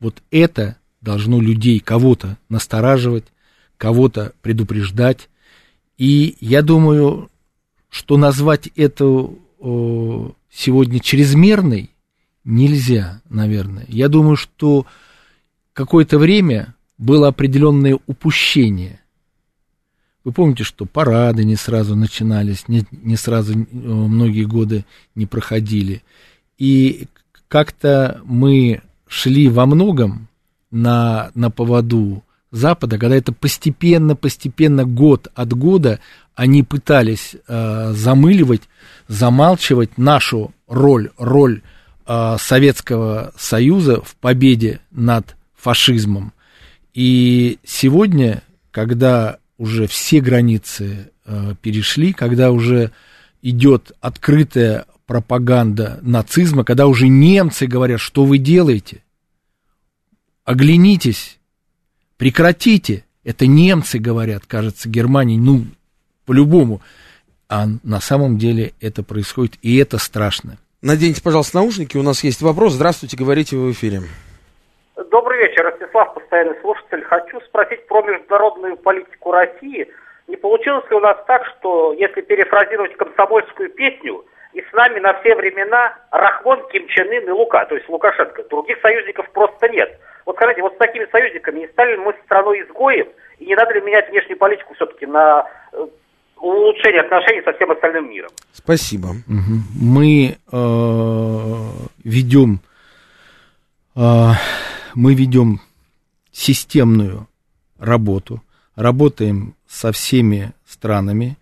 [0.00, 3.26] Вот это должно людей, кого-то настораживать,
[3.76, 5.28] кого-то предупреждать.
[5.98, 7.30] И я думаю,
[7.90, 9.38] что назвать эту
[10.54, 11.90] сегодня чрезмерной
[12.44, 13.84] нельзя, наверное.
[13.88, 14.86] Я думаю, что
[15.72, 19.00] какое-то время было определенное упущение.
[20.22, 26.02] Вы помните, что парады не сразу начинались, не, не сразу э, многие годы не проходили.
[26.56, 27.08] И
[27.48, 30.28] как-то мы шли во многом
[30.70, 32.22] на, на поводу
[32.54, 35.98] Запада, когда это постепенно, постепенно, год от года
[36.36, 38.62] они пытались э, замыливать,
[39.08, 41.62] замалчивать нашу роль, роль
[42.06, 46.32] э, Советского Союза в победе над фашизмом.
[46.92, 52.92] И сегодня, когда уже все границы э, перешли, когда уже
[53.42, 59.02] идет открытая пропаганда нацизма, когда уже немцы говорят, что вы делаете?
[60.44, 61.38] Оглянитесь,
[62.24, 63.04] прекратите.
[63.22, 65.64] Это немцы говорят, кажется, Германии, ну,
[66.24, 66.80] по-любому.
[67.50, 70.56] А на самом деле это происходит, и это страшно.
[70.80, 71.98] Наденьте, пожалуйста, наушники.
[71.98, 72.72] У нас есть вопрос.
[72.72, 74.00] Здравствуйте, говорите вы в эфире.
[75.10, 77.02] Добрый вечер, Ростислав, постоянный слушатель.
[77.02, 79.86] Хочу спросить про международную политику России.
[80.26, 85.20] Не получилось ли у нас так, что, если перефразировать комсомольскую песню, и с нами на
[85.20, 88.44] все времена Рахмон, Ким Чен Ын и Лука, то есть Лукашенко.
[88.44, 89.98] Других союзников просто нет.
[90.24, 93.74] Вот скажите, вот с такими союзниками не стали ли мы страной изгоем, и не надо
[93.74, 95.86] ли менять внешнюю политику все-таки на э,
[96.36, 98.30] улучшение отношений со всем остальным миром?
[98.52, 99.08] Спасибо.
[99.08, 99.54] Угу.
[99.82, 100.66] Мы э,
[102.04, 102.60] ведем
[103.96, 104.00] э,
[104.94, 105.60] мы ведем
[106.30, 107.26] системную
[107.78, 108.40] работу,
[108.76, 111.36] работаем со всеми странами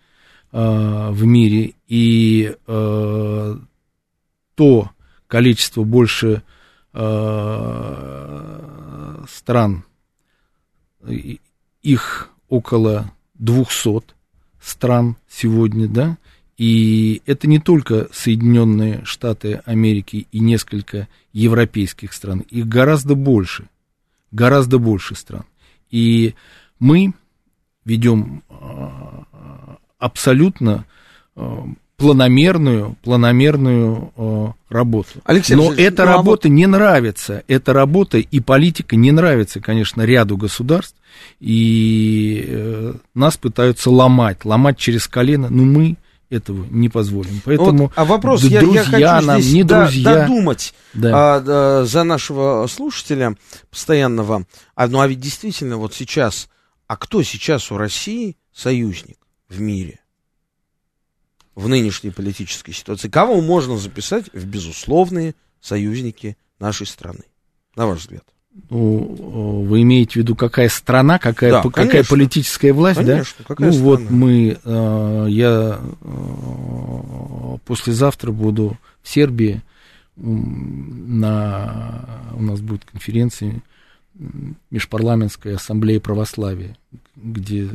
[0.52, 3.56] э, в мире, и э,
[4.54, 4.90] то
[5.26, 6.42] количество больше
[6.92, 8.52] э,
[9.28, 9.84] стран,
[11.82, 14.14] их около 200
[14.60, 16.18] стран сегодня, да,
[16.56, 23.68] и это не только Соединенные Штаты Америки и несколько европейских стран, их гораздо больше,
[24.30, 25.44] гораздо больше стран.
[25.90, 26.34] И
[26.78, 27.14] мы
[27.84, 28.44] ведем
[30.02, 30.84] абсолютно
[31.36, 31.64] а,
[31.96, 35.20] планомерную, планомерную э, работу.
[35.24, 37.44] Алексей Но эта ну, а работа не нравится.
[37.46, 40.96] Эта работа и политика не нравится, конечно, ряду государств.
[41.38, 45.48] И э, нас пытаются ломать, ломать через колено.
[45.48, 45.96] Но мы
[46.28, 47.40] этого не позволим.
[47.44, 50.14] Поэтому вот, а вопрос, друзья я, я хочу нам, здесь не друзья.
[50.14, 51.10] додумать да.
[51.14, 53.36] а, а, за нашего слушателя
[53.70, 54.44] постоянного.
[54.74, 56.48] А, ну а ведь действительно вот сейчас,
[56.88, 59.18] а кто сейчас у России союзник
[59.52, 60.00] в мире?
[61.54, 63.08] В нынешней политической ситуации.
[63.08, 67.24] Кого можно записать в безусловные союзники нашей страны,
[67.76, 68.24] на ваш взгляд?
[68.68, 72.16] Ну, вы имеете в виду, какая страна, какая, да, какая конечно.
[72.16, 73.44] политическая власть, конечно, да?
[73.46, 73.90] Какая ну страна?
[73.90, 79.62] вот мы, э, я э, послезавтра буду в Сербии,
[80.16, 83.62] на, у нас будет конференция
[84.70, 86.76] Межпарламентской ассамблеи православия,
[87.16, 87.70] где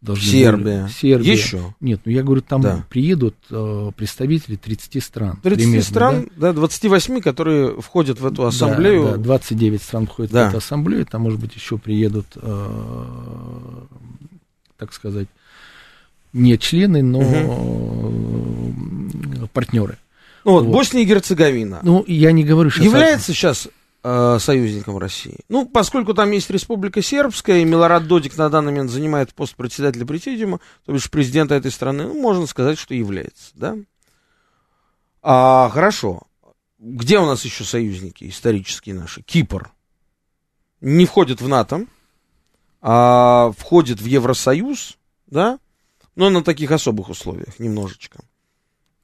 [0.00, 0.82] должны Сербия.
[0.82, 1.32] Были, Сербия.
[1.32, 1.74] Еще?
[1.80, 2.84] Нет, ну я говорю, там да.
[2.88, 5.38] приедут э, представители 30 стран.
[5.42, 6.48] 30 примерно, стран, да?
[6.48, 9.04] да, 28, которые входят в эту ассамблею.
[9.04, 10.46] Да, да 29 стран входят да.
[10.46, 13.84] в эту ассамблею, там, может быть, еще приедут, э,
[14.78, 15.28] так сказать,
[16.32, 17.18] не члены, но
[18.70, 18.74] угу.
[19.52, 19.98] партнеры.
[20.44, 21.80] Ну вот, вот, Босния и Герцеговина.
[21.82, 22.84] Ну, я не говорю сейчас...
[22.84, 23.70] Является сейчас э,
[24.02, 25.40] союзником России.
[25.48, 30.06] Ну, поскольку там есть Республика Сербская, и Милорад Додик на данный момент занимает пост председателя
[30.06, 33.76] президиума, то бишь президента этой страны, ну, можно сказать, что является, да?
[35.22, 36.22] А, хорошо.
[36.78, 39.22] Где у нас еще союзники исторические наши?
[39.22, 39.70] Кипр.
[40.80, 41.84] Не входит в НАТО,
[42.80, 44.96] а входит в Евросоюз,
[45.26, 45.58] да?
[46.16, 48.20] Но на таких особых условиях немножечко.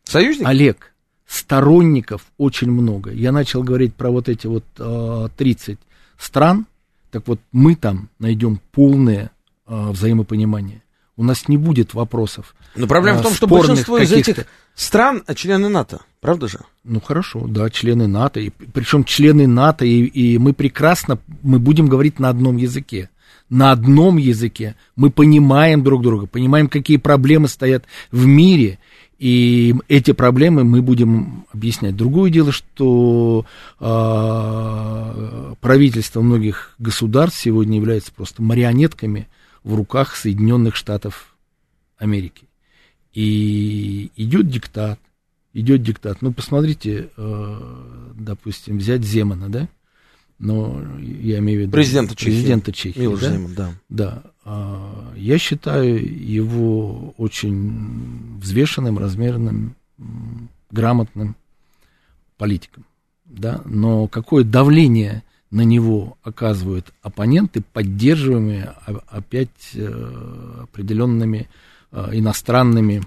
[0.04, 0.46] Союзник?
[0.46, 0.94] Олег,
[1.26, 3.10] сторонников очень много.
[3.10, 5.78] Я начал говорить про вот эти вот э, 30
[6.18, 6.66] стран,
[7.10, 9.30] так вот мы там найдем полное
[9.66, 10.82] э, взаимопонимание.
[11.16, 12.54] У нас не будет вопросов.
[12.74, 16.60] Но проблема э, в том, что большинство из этих стран члены НАТО, правда же?
[16.84, 21.88] Ну хорошо, да, члены НАТО, и, причем члены НАТО, и, и мы прекрасно, мы будем
[21.88, 23.10] говорить на одном языке
[23.48, 28.78] на одном языке, мы понимаем друг друга, понимаем, какие проблемы стоят в мире,
[29.18, 31.96] и эти проблемы мы будем объяснять.
[31.96, 33.46] Другое дело, что
[33.80, 39.28] э, правительство многих государств сегодня является просто марионетками
[39.64, 41.34] в руках Соединенных Штатов
[41.96, 42.44] Америки.
[43.14, 45.00] И идет диктат,
[45.54, 46.20] идет диктат.
[46.20, 49.68] Ну, посмотрите, э, допустим, взять Земана, да?
[50.38, 52.30] но я имею в виду президента Чехии.
[52.30, 53.32] Президента Чехии Милош да?
[53.32, 53.74] Земан, да.
[53.88, 54.22] Да.
[54.48, 59.74] А, я считаю его очень взвешенным, размеренным,
[60.70, 61.34] грамотным
[62.38, 62.84] политиком.
[63.24, 63.60] Да?
[63.64, 68.72] Но какое давление на него оказывают оппоненты, поддерживаемые
[69.08, 71.48] опять э, определенными
[71.90, 73.02] э, иностранными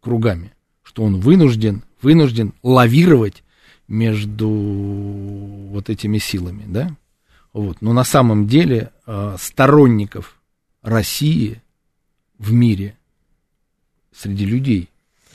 [0.00, 0.52] кругами,
[0.84, 3.42] что он вынужден, вынужден лавировать
[3.88, 6.94] между вот этими силами, да?
[7.52, 7.78] Вот.
[7.80, 10.33] Но на самом деле э, сторонников
[10.84, 11.60] России
[12.38, 12.96] в мире
[14.14, 14.90] среди людей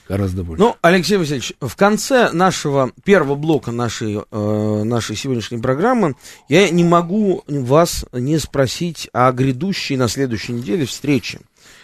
[0.07, 0.63] гораздо больше.
[0.63, 6.15] Ну, Алексей Васильевич, в конце нашего первого блока нашей, э, нашей сегодняшней программы
[6.47, 11.39] я не могу вас не спросить о грядущей на следующей неделе встрече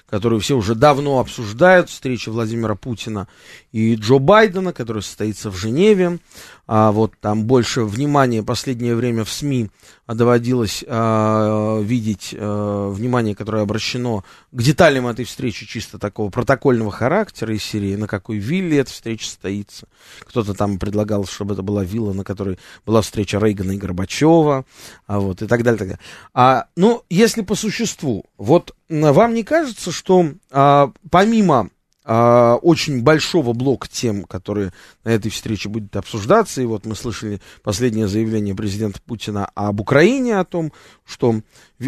[0.10, 3.28] которую все уже давно обсуждают, встреча Владимира Путина
[3.72, 6.20] и Джо Байдена, которая состоится в Женеве.
[6.68, 9.70] А вот там больше внимания последнее время в СМИ
[10.08, 17.54] доводилось а, видеть а, внимание, которое обращено к деталям этой встречи чисто такого протокольного характера
[17.54, 19.88] из серии, на какой вилле эта встреча состоится.
[20.22, 24.66] Кто-то там предлагал, чтобы это была вилла, на которой была встреча Рейгана и Горбачева,
[25.06, 26.00] а вот, и так далее, так далее.
[26.34, 31.70] А, ну, если по существу, вот вам не кажется, что а, помимо
[32.08, 34.72] а, очень большого блока тем, которые
[35.04, 36.62] на этой встрече будут обсуждаться.
[36.62, 40.72] И вот мы слышали последнее заявление президента Путина об Украине, о том,
[41.04, 41.42] что,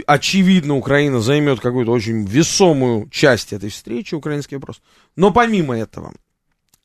[0.07, 4.81] очевидно, Украина займет какую-то очень весомую часть этой встречи, украинский вопрос.
[5.15, 6.13] Но помимо этого,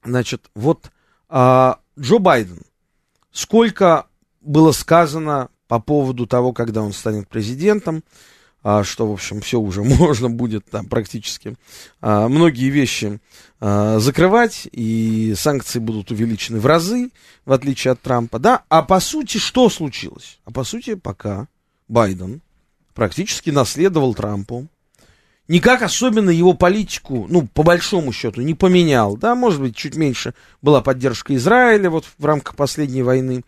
[0.05, 0.91] значит, вот
[1.31, 2.61] а, Джо Байден,
[3.33, 4.09] сколько
[4.43, 8.05] было сказано по поводу того, когда он станет президентом,
[8.63, 11.57] что, в общем, все уже можно будет там практически
[12.01, 13.21] а, многие вещи
[13.61, 17.11] а, закрывать, и санкции будут увеличены в разы,
[17.45, 20.39] в отличие от Трампа, да, а по сути что случилось?
[20.45, 21.49] А по сути пока
[21.89, 22.41] Байден
[22.95, 24.69] практически наследовал Трампу,
[25.49, 30.35] никак особенно его политику, ну, по большому счету, не поменял, да, может быть, чуть меньше
[30.61, 33.45] была поддержка Израиля вот в рамках последней войны,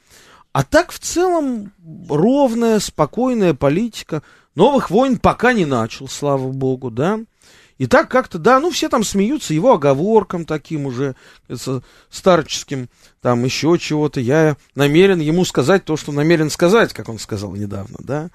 [0.52, 1.72] а так в целом
[2.08, 4.22] ровная, спокойная политика,
[4.54, 7.20] Новых войн пока не начал, слава богу, да.
[7.76, 11.16] И так как-то, да, ну все там смеются его оговоркам таким уже,
[12.08, 12.88] старческим,
[13.20, 14.20] там еще чего-то.
[14.20, 18.30] Я намерен ему сказать то, что намерен сказать, как он сказал недавно, да.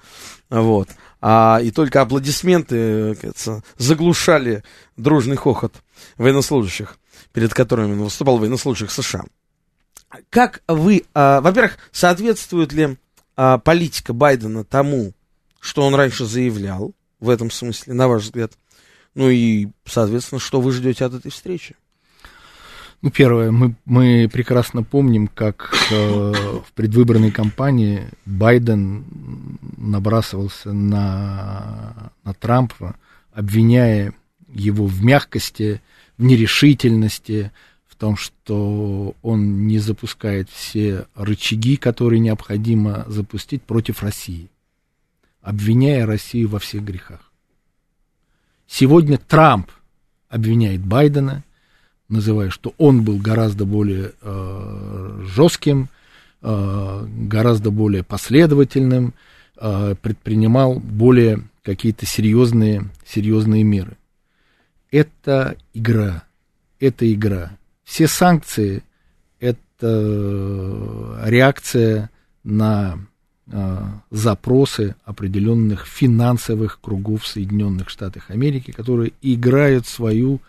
[0.49, 0.89] Вот.
[1.21, 4.63] А, и только аплодисменты, кажется, заглушали
[4.97, 5.73] дружный хохот
[6.17, 6.97] военнослужащих,
[7.31, 9.23] перед которыми он выступал военнослужащих США.
[10.29, 12.97] Как вы, а, во-первых, соответствует ли
[13.37, 15.13] а, политика Байдена тому,
[15.59, 18.53] что он раньше заявлял в этом смысле, на ваш взгляд?
[19.15, 21.75] Ну и, соответственно, что вы ждете от этой встречи?
[23.01, 29.05] Ну, первое, мы, мы прекрасно помним, как э, в предвыборной кампании Байден
[29.77, 32.97] набрасывался на, на Трампа,
[33.31, 34.13] обвиняя
[34.49, 35.81] его в мягкости,
[36.17, 37.53] в нерешительности,
[37.87, 44.49] в том, что он не запускает все рычаги, которые необходимо запустить против России
[45.41, 47.31] обвиняя Россию во всех грехах.
[48.67, 49.71] Сегодня Трамп
[50.27, 51.43] обвиняет Байдена,
[52.07, 55.89] называя, что он был гораздо более э, жестким,
[56.41, 59.13] э, гораздо более последовательным,
[59.57, 63.97] э, предпринимал более какие-то серьезные, серьезные меры.
[64.91, 66.23] Это игра,
[66.79, 67.57] это игра.
[67.83, 68.83] Все санкции–
[69.39, 72.09] это реакция
[72.43, 73.08] на Э,
[74.11, 80.39] запросы определенных финансовых кругов Соединенных Штатов Америки, которые играют свою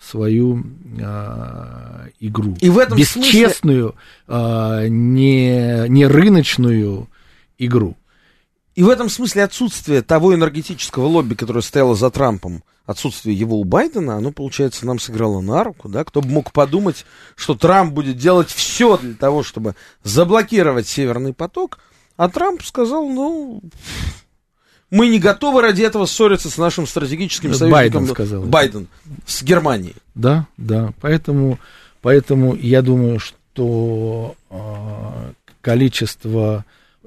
[0.00, 0.64] свою
[0.98, 2.56] э, игру.
[2.60, 3.94] И в этом Бесчестную,
[4.26, 4.84] смысле...
[4.84, 7.06] э, не, не рыночную
[7.58, 7.96] игру.
[8.74, 13.64] И в этом смысле отсутствие того энергетического лобби, которое стояло за Трампом, отсутствие его у
[13.64, 16.02] Байдена, оно, получается, нам сыграло на руку, да?
[16.02, 17.04] Кто бы мог подумать,
[17.36, 21.78] что Трамп будет делать все для того, чтобы заблокировать Северный поток–
[22.20, 23.62] а Трамп сказал, ну,
[24.90, 27.70] мы не готовы ради этого ссориться с нашим стратегическим союзником.
[27.70, 28.42] Байден сказал.
[28.42, 28.88] Байден
[29.24, 29.94] с Германией.
[30.14, 30.92] Да, да.
[31.00, 31.58] Поэтому,
[32.02, 36.66] поэтому я думаю, что э, количество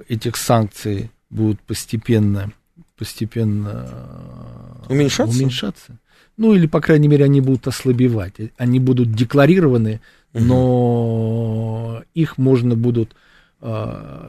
[0.09, 2.51] этих санкций будет постепенно,
[2.97, 3.87] постепенно
[4.89, 5.37] уменьшаться?
[5.37, 5.99] уменьшаться.
[6.37, 8.33] Ну, или, по крайней мере, они будут ослабевать.
[8.57, 10.01] Они будут декларированы,
[10.33, 12.03] но угу.
[12.15, 13.15] их можно будут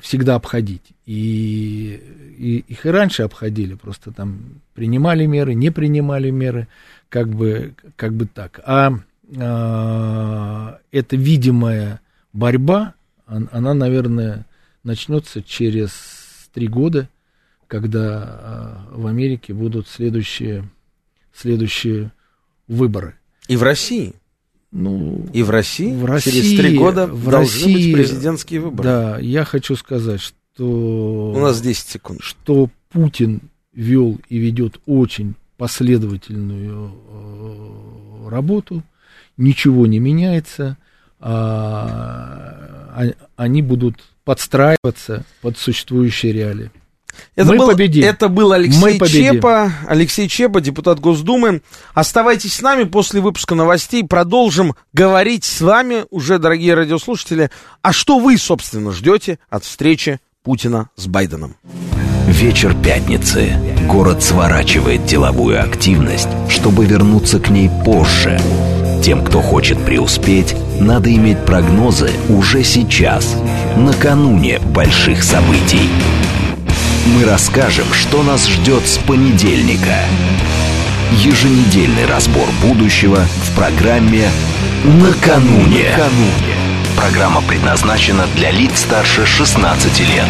[0.00, 0.82] всегда обходить.
[1.06, 2.00] И,
[2.38, 6.68] и их и раньше обходили, просто там принимали меры, не принимали меры,
[7.08, 8.60] как бы, как бы так.
[8.64, 8.92] А,
[9.36, 12.00] а эта видимая
[12.32, 12.94] борьба,
[13.26, 14.46] она, наверное,
[14.84, 17.08] начнется через три года,
[17.66, 20.68] когда а, в Америке будут следующие,
[21.32, 22.12] следующие
[22.68, 23.16] выборы.
[23.48, 24.14] И в России.
[24.74, 28.82] Ну, и в России, в России через три года в должны России, быть президентские выборы.
[28.82, 31.32] Да, я хочу сказать, что...
[31.32, 32.20] У нас 10 секунд.
[32.20, 38.82] Что Путин вел и ведет очень последовательную э, работу,
[39.36, 40.76] ничего не меняется,
[41.20, 46.72] а, а они будут подстраиваться под существующие реалии.
[47.36, 48.04] Это Мы был, победим.
[48.04, 49.72] Это был Алексей Мы Чепа.
[49.86, 51.62] Алексей Чепа, депутат Госдумы.
[51.94, 54.04] Оставайтесь с нами после выпуска новостей.
[54.04, 57.50] Продолжим говорить с вами, уже, дорогие радиослушатели,
[57.82, 61.56] а что вы, собственно, ждете от встречи Путина с Байденом.
[62.26, 63.52] Вечер пятницы.
[63.86, 68.40] Город сворачивает деловую активность, чтобы вернуться к ней позже.
[69.02, 73.36] Тем, кто хочет преуспеть, надо иметь прогнозы уже сейчас,
[73.76, 75.90] накануне больших событий.
[77.06, 79.94] Мы расскажем, что нас ждет с понедельника.
[81.12, 84.30] Еженедельный разбор будущего в программе
[84.84, 85.90] «Накануне».
[85.90, 86.56] Накануне.
[86.96, 90.28] Программа предназначена для лиц старше 16 лет.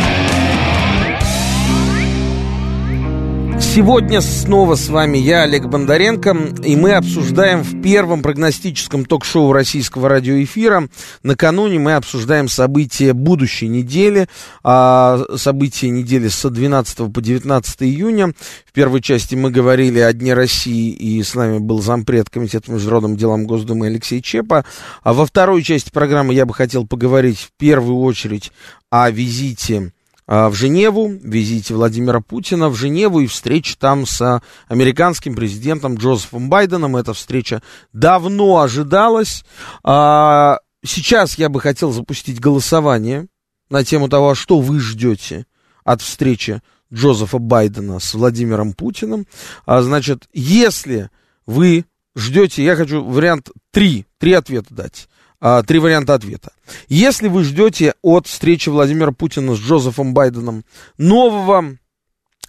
[3.75, 10.09] Сегодня снова с вами я, Олег Бондаренко, и мы обсуждаем в первом прогностическом ток-шоу российского
[10.09, 10.89] радиоэфира.
[11.25, 14.29] Накануне мы обсуждаем события будущей недели,
[14.63, 18.33] а, события недели с 12 по 19 июня.
[18.65, 22.75] В первой части мы говорили о Дне России, и с нами был зампред Комитета по
[22.75, 24.65] международным делам Госдумы Алексей Чепа.
[25.03, 28.53] А во второй части программы я бы хотел поговорить в первую очередь
[28.89, 29.91] о визите
[30.27, 36.97] в Женеву, визите Владимира Путина в Женеву и встрече там с американским президентом Джозефом Байденом.
[36.97, 37.63] Эта встреча
[37.93, 39.45] давно ожидалась.
[39.83, 43.29] А, сейчас я бы хотел запустить голосование
[43.69, 45.47] на тему того, а что вы ждете
[45.85, 46.63] от встречи
[46.93, 49.27] Джозефа Байдена с Владимиром Путиным.
[49.67, 51.11] Значит, если
[51.45, 51.85] вы
[52.17, 55.09] ждете, я хочу вариант три, три ответа дать
[55.41, 56.53] а, три варианта ответа.
[56.89, 60.65] Если вы ждете от встречи Владимира Путина с Джозефом Байденом
[60.97, 61.77] нового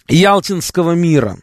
[0.08, 1.38] Ялтинского мира,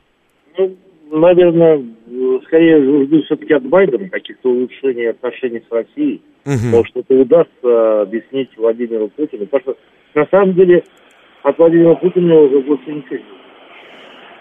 [0.57, 1.85] Ну, наверное,
[2.49, 6.22] скорее жду все-таки от Байдена каких-то улучшений отношений с Россией.
[6.44, 6.76] Угу.
[6.76, 9.46] Может, это удастся объяснить Владимиру Путину.
[9.46, 9.76] Потому что,
[10.14, 10.82] на самом деле,
[11.42, 13.18] от Владимира Путина уже больше ничего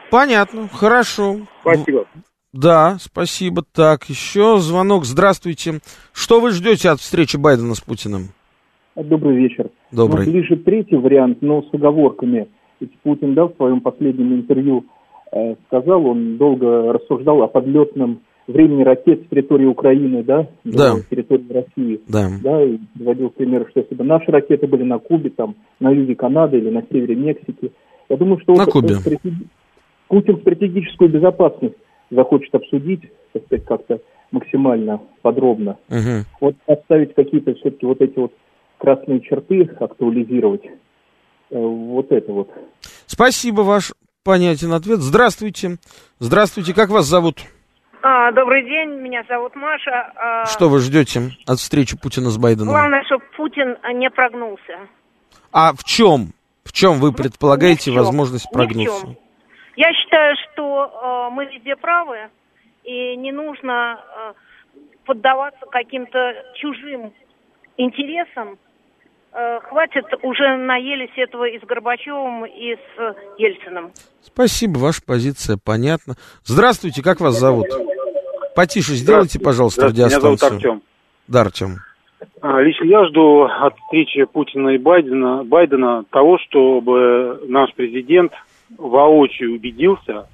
[0.10, 1.36] Понятно, хорошо.
[1.62, 2.06] Спасибо.
[2.54, 3.64] Да, спасибо.
[3.76, 5.04] Так, еще звонок.
[5.04, 5.80] Здравствуйте.
[6.14, 8.30] Что вы ждете от встречи Байдена с Путиным?
[8.96, 9.70] Добрый вечер.
[9.92, 10.26] Добрый.
[10.26, 12.48] Ну, ближе третий вариант, но с оговорками.
[12.80, 14.86] Ведь Путин, да, в своем последнем интервью
[15.68, 20.96] сказал, он долго рассуждал о подлетном времени ракет с территории Украины, да, да.
[20.96, 22.30] с территории России, да.
[22.42, 26.16] да, и приводил пример, что если бы наши ракеты были на Кубе, там, на юге
[26.16, 27.72] Канады или на севере Мексики,
[28.10, 28.96] я думаю, что на вот Кубе.
[30.08, 31.76] Путин стратегическую безопасность
[32.10, 33.02] захочет обсудить,
[33.34, 34.00] так сказать, как-то
[34.32, 35.78] максимально подробно.
[35.90, 36.26] Угу.
[36.40, 38.32] Вот поставить какие-то все-таки вот эти вот
[38.78, 40.70] красные черты, актуализировать, э,
[41.60, 42.50] вот это вот.
[43.06, 43.92] Спасибо, ваш
[44.28, 45.00] понятен ответ.
[45.00, 45.78] Здравствуйте.
[46.20, 47.40] Здравствуйте, как вас зовут?
[48.04, 50.12] А, добрый день, меня зовут Маша.
[50.18, 52.68] А, Что вы ждете от встречи Путина с Байденом?
[52.74, 54.80] Главное, чтобы Путин не прогнулся.
[55.54, 56.34] А в чем?
[56.66, 58.04] В чем вы предполагаете Ни в чем.
[58.04, 59.16] возможность прогнуться?
[59.78, 62.18] Я считаю, что э, мы везде правы,
[62.84, 64.34] и не нужно э,
[65.06, 67.14] поддаваться каким-то чужим
[67.78, 68.58] интересам.
[69.40, 73.92] Э, хватит, уже наелись этого и с Горбачевым, и с Ельциным.
[74.20, 76.16] Спасибо, ваша позиция понятна.
[76.44, 77.68] Здравствуйте, как вас зовут?
[78.56, 80.32] Потише сделайте, пожалуйста, радиостанцию.
[80.32, 80.82] Меня зовут Артем.
[81.28, 81.76] Да, Артем.
[82.42, 88.32] А, Лично я жду от встречи Путина и Байдена, Байдена того, чтобы наш президент
[88.76, 90.28] воочию убедился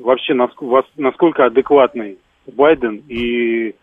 [0.00, 3.76] вообще, насколько адекватный Байден и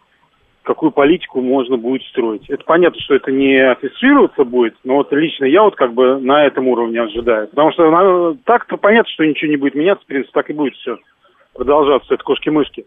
[0.66, 2.50] какую политику можно будет строить.
[2.50, 6.44] Это понятно, что это не афишируется будет, но вот лично я вот как бы на
[6.46, 7.48] этом уровне ожидаю.
[7.48, 10.74] Потому что ну, так-то понятно, что ничего не будет меняться, в принципе, так и будет
[10.76, 10.98] все
[11.54, 12.86] продолжаться, это кошки-мышки.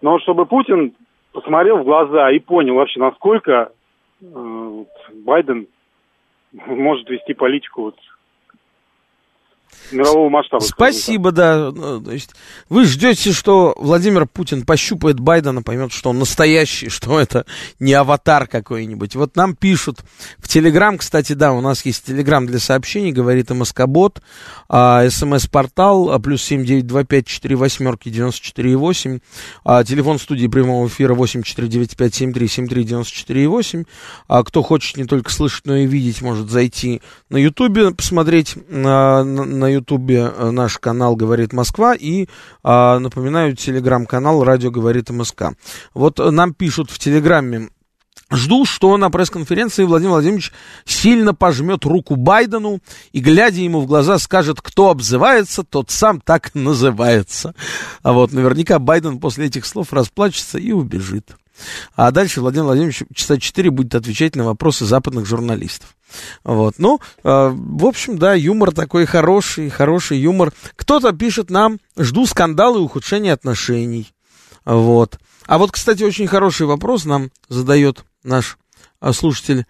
[0.00, 0.94] Но чтобы Путин
[1.32, 3.72] посмотрел в глаза и понял вообще, насколько
[4.22, 4.84] э,
[5.24, 5.66] Байден
[6.52, 7.96] может вести политику вот
[9.92, 10.60] мирового масштаба.
[10.62, 11.70] Спасибо, да.
[11.72, 12.30] Ну, то есть
[12.68, 17.46] вы ждете, что Владимир Путин пощупает Байдена, поймет, что он настоящий, что это
[17.78, 19.14] не аватар какой-нибудь.
[19.16, 20.00] Вот нам пишут
[20.38, 24.20] в Телеграм, кстати, да, у нас есть Телеграм для сообщений, говорит МСК-бот,
[24.68, 29.20] а, СМС-портал, а, плюс семь девять два пять четыре восьмерки девяносто четыре восемь,
[29.64, 33.48] а, телефон студии прямого эфира восемь четыре девять пять семь три семь три девяносто четыре
[33.48, 33.84] восемь.
[34.26, 37.00] А кто хочет не только слышать, но и видеть, может зайти
[37.30, 39.24] на Ютубе, посмотреть на,
[39.58, 42.26] на Ютубе э, наш канал «Говорит Москва» и,
[42.62, 45.54] а, напоминаю, телеграм-канал «Радио говорит МСК».
[45.94, 47.68] Вот нам пишут в телеграме,
[48.30, 50.52] Жду, что на пресс-конференции Владимир Владимирович
[50.84, 52.80] сильно пожмет руку Байдену
[53.12, 57.54] и, глядя ему в глаза, скажет, кто обзывается, тот сам так называется.
[58.02, 61.36] А вот наверняка Байден после этих слов расплачется и убежит.
[61.94, 65.96] А дальше Владимир Владимирович часа 4 будет отвечать на вопросы западных журналистов.
[66.44, 66.74] Вот.
[66.78, 70.52] Ну, э, в общем, да, юмор такой хороший, хороший юмор.
[70.76, 74.12] Кто-то пишет нам, жду скандала и ухудшения отношений.
[74.64, 75.18] Вот.
[75.46, 78.58] А вот, кстати, очень хороший вопрос нам задает наш
[79.00, 79.66] э, слушатель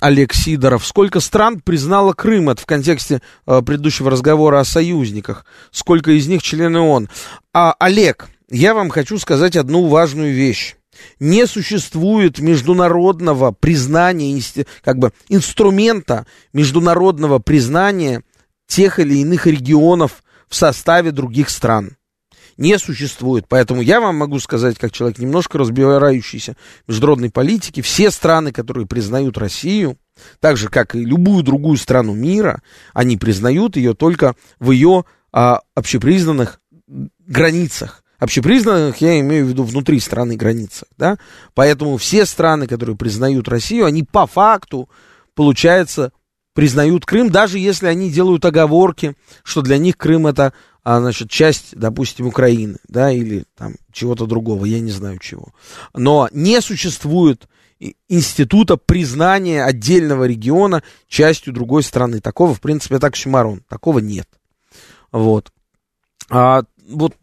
[0.00, 0.86] Олег Сидоров.
[0.86, 2.48] Сколько стран признало Крым?
[2.48, 5.44] Это в контексте э, предыдущего разговора о союзниках.
[5.72, 7.08] Сколько из них члены ООН?
[7.52, 10.76] А, Олег, я вам хочу сказать одну важную вещь
[11.20, 14.40] не существует международного признания,
[14.82, 18.22] как бы инструмента международного признания
[18.66, 21.96] тех или иных регионов в составе других стран.
[22.56, 23.46] Не существует.
[23.48, 28.86] Поэтому я вам могу сказать, как человек, немножко разбирающийся в международной политике, все страны, которые
[28.86, 29.96] признают Россию,
[30.40, 35.60] так же, как и любую другую страну мира, они признают ее только в ее а,
[35.76, 41.18] общепризнанных границах общепризнанных, я имею в виду внутри страны границы, да,
[41.54, 44.88] поэтому все страны, которые признают Россию, они по факту,
[45.34, 46.12] получается,
[46.54, 49.14] признают Крым, даже если они делают оговорки,
[49.44, 50.52] что для них Крым это,
[50.82, 55.52] а, значит, часть, допустим, Украины, да, или там чего-то другого, я не знаю чего.
[55.94, 57.48] Но не существует
[58.08, 62.20] института признания отдельного региона частью другой страны.
[62.20, 63.62] Такого, в принципе, это оксюмарон.
[63.68, 64.28] Такого нет.
[65.12, 65.52] Вот.
[66.28, 67.14] А, вот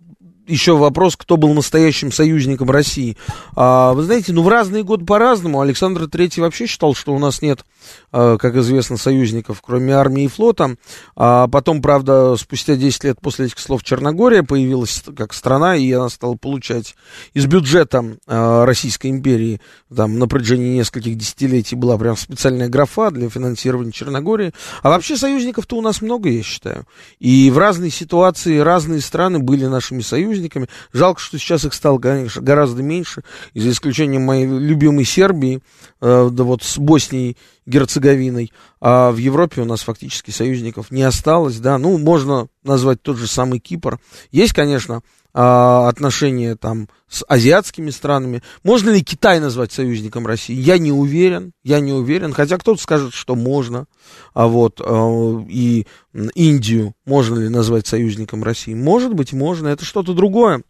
[0.48, 3.18] еще вопрос, кто был настоящим союзником России.
[3.56, 5.62] А, вы знаете, ну в разные годы по-разному.
[5.62, 7.66] Александр III вообще считал, что у нас нет,
[8.12, 10.76] а, как известно, союзников, кроме армии и флота.
[11.16, 16.10] А потом, правда, спустя 10 лет после этих слов Черногория появилась как страна, и она
[16.10, 16.96] стала получать
[17.34, 19.60] из бюджета а, Российской империи
[19.94, 24.54] там, на протяжении нескольких десятилетий была прям специальная графа для финансирования Черногории.
[24.84, 26.86] А вообще союзников-то у нас много, я считаю.
[27.20, 30.68] И в разные ситуации разные страны были нашими союзниками союзниками.
[30.94, 33.24] Жалко, что сейчас их стало, конечно, гораздо меньше,
[33.54, 35.62] за исключением моей любимой Сербии,
[36.02, 41.58] э, да вот с Боснией, Герцеговиной, а в Европе у нас фактически союзников не осталось,
[41.58, 44.00] да, ну, можно назвать тот же самый Кипр.
[44.32, 45.02] Есть, конечно,
[45.38, 48.42] а, отношения там с азиатскими странами.
[48.64, 50.56] Можно ли Китай назвать союзником России?
[50.56, 53.86] Я не уверен, я не уверен, хотя кто-то скажет, что можно.
[54.34, 55.88] А вот а, и
[56.36, 58.74] Индию можно ли назвать союзником России?
[58.74, 60.64] Может быть, можно, это что-то другое.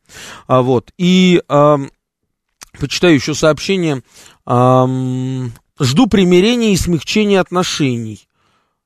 [0.48, 1.78] А вот и а,
[2.80, 4.02] почитаю еще сообщение.
[4.48, 4.88] А,
[5.80, 8.28] жду примирения и смягчения отношений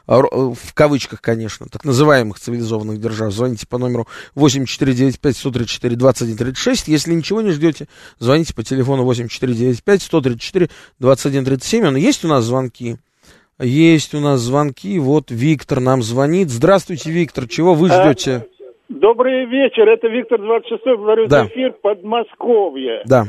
[0.08, 6.84] а, в кавычках, конечно, так называемых цивилизованных держав, звоните по номеру 8495-134-2136.
[6.88, 11.86] Если ничего не ждете, звоните по телефону 8495-134-2137.
[11.86, 12.96] Он есть у нас звонки?
[13.60, 15.00] Есть у нас звонки.
[15.00, 16.50] Вот Виктор нам звонит.
[16.50, 17.46] Здравствуйте, Виктор.
[17.48, 18.46] Чего вы ждете?
[18.88, 21.48] Добрый вечер, это Виктор 26 говорю да.
[21.48, 23.02] эфир Подмосковье.
[23.06, 23.24] Да.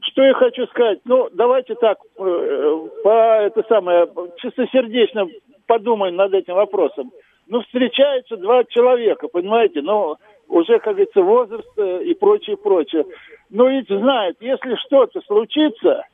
[0.00, 1.00] Что я хочу сказать?
[1.04, 5.26] Ну, давайте так, э, по это самое, чистосердечно
[5.66, 7.10] подумаем над этим вопросом.
[7.46, 10.16] Ну, встречаются два человека, понимаете, ну,
[10.48, 13.04] уже, как говорится, возраст э, и прочее, прочее.
[13.50, 16.04] Но ведь знают, если что-то случится,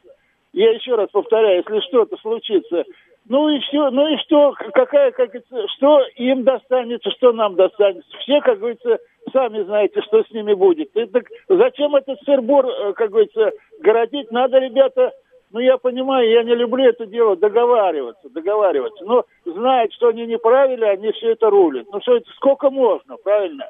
[0.53, 2.85] Я еще раз повторяю, если что-то случится,
[3.29, 8.11] ну и все, ну и что, какая, как говорится, что им достанется, что нам достанется.
[8.23, 8.99] Все, как говорится,
[9.33, 10.95] сами знаете, что с ними будет.
[10.97, 14.31] И так зачем этот сырбор, э, как говорится, городить?
[14.33, 15.13] Надо, ребята,
[15.53, 19.05] ну я понимаю, я не люблю это дело, договариваться, договариваться.
[19.05, 21.87] Но знают, что они неправильно, они все это рулят.
[21.93, 23.67] Ну что это, сколько можно, правильно?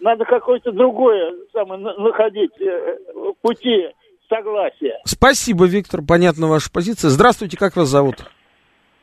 [0.00, 2.98] Надо какое-то другое самое, находить э,
[3.42, 3.88] пути
[4.28, 5.00] согласия.
[5.04, 7.10] Спасибо, Виктор, понятна ваша позиция.
[7.10, 8.16] Здравствуйте, как вас зовут?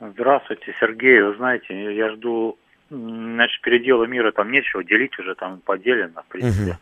[0.01, 1.21] Здравствуйте, Сергей.
[1.21, 2.57] Вы знаете, я жду,
[2.89, 6.71] значит, передела мира там нечего делить уже, там поделено, в принципе.
[6.71, 6.79] Угу.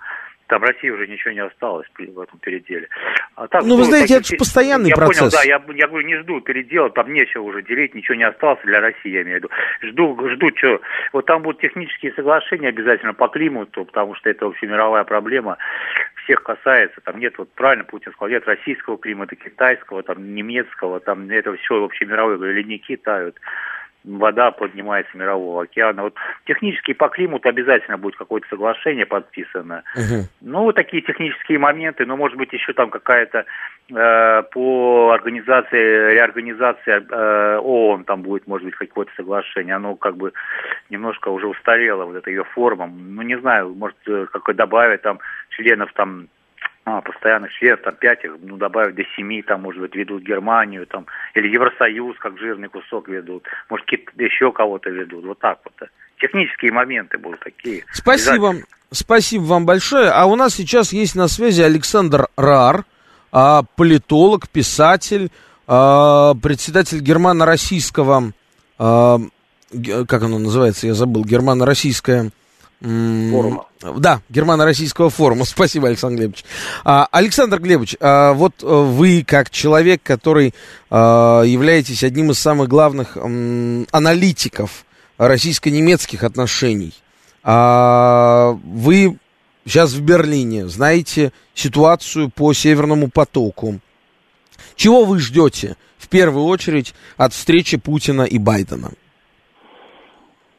[0.47, 2.87] Там России уже ничего не осталось в этом переделе.
[3.35, 5.31] А так, ну, вы знаете, это же постоянный я процесс.
[5.45, 8.23] Я понял, да, я, я говорю, не жду передела, там нечего уже делить, ничего не
[8.23, 9.49] осталось для России, я имею в виду.
[9.83, 10.81] Жду, жду, что,
[11.13, 15.57] вот там будут технические соглашения обязательно по климату, потому что это общемировая проблема,
[16.29, 21.27] всех касается, там нет, вот правильно Путин сказал, нет российского климата, китайского, там немецкого, там
[21.29, 23.35] это все общемировое, ледники тают
[24.03, 26.03] вода поднимается мирового океана.
[26.03, 26.15] Вот
[26.45, 29.83] технически по климату обязательно будет какое-то соглашение подписано.
[29.95, 30.27] Угу.
[30.41, 33.45] Ну, вот такие технические моменты, но может быть еще там какая-то
[33.93, 39.75] э, по организации, реорганизации э, ООН там будет, может быть, какое-то соглашение.
[39.75, 40.31] Оно как бы
[40.89, 42.87] немножко уже устарело, вот эта ее форма.
[42.87, 45.19] Ну, не знаю, может, э, какой добавить там
[45.59, 46.27] членов там
[46.85, 50.87] а, постоянных членов, там пять их, ну, добавить до семи, там, может быть, ведут Германию,
[50.87, 51.05] там,
[51.35, 53.85] или Евросоюз, как жирный кусок ведут, может,
[54.17, 55.89] еще кого-то ведут, вот так вот.
[56.19, 57.83] Технические моменты будут такие.
[57.91, 58.55] Спасибо,
[58.91, 60.09] спасибо вам большое.
[60.09, 62.85] А у нас сейчас есть на связи Александр Рар,
[63.31, 65.29] а, политолог, писатель,
[65.67, 68.33] а, председатель германо-российского,
[68.79, 69.19] а,
[70.07, 72.31] как оно называется, я забыл, германо-российское
[72.81, 73.65] Форума.
[73.97, 75.43] Да, германо-российского форума.
[75.45, 76.45] Спасибо, Александр Глебович.
[76.85, 80.53] А, Александр Глебович, а, вот э, вы, как человек, который
[80.89, 84.85] а, являетесь одним из самых главных аналитиков
[85.17, 86.93] российско-немецких отношений,
[87.43, 89.17] вы
[89.65, 93.79] сейчас в Берлине, знаете ситуацию по Северному потоку.
[94.75, 98.91] Чего вы ждете в первую очередь от встречи Путина и Байдена?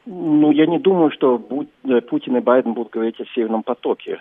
[0.05, 1.41] Ну, я не думаю, что
[1.83, 4.19] э, Путин и Байден будут говорить о Северном потоке.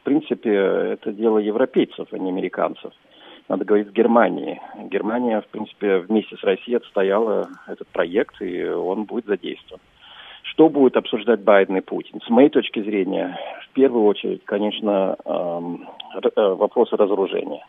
[0.00, 2.92] В принципе, это дело европейцев, а не американцев.
[3.48, 4.60] Надо говорить с Германией.
[4.90, 9.80] Германия, в принципе, вместе с Россией отстояла этот проект, и он будет задействован.
[10.42, 12.20] Что будет обсуждать Байден и Путин?
[12.26, 17.64] С моей точки зрения, в первую очередь, конечно, эм, э, вопрос разоружения.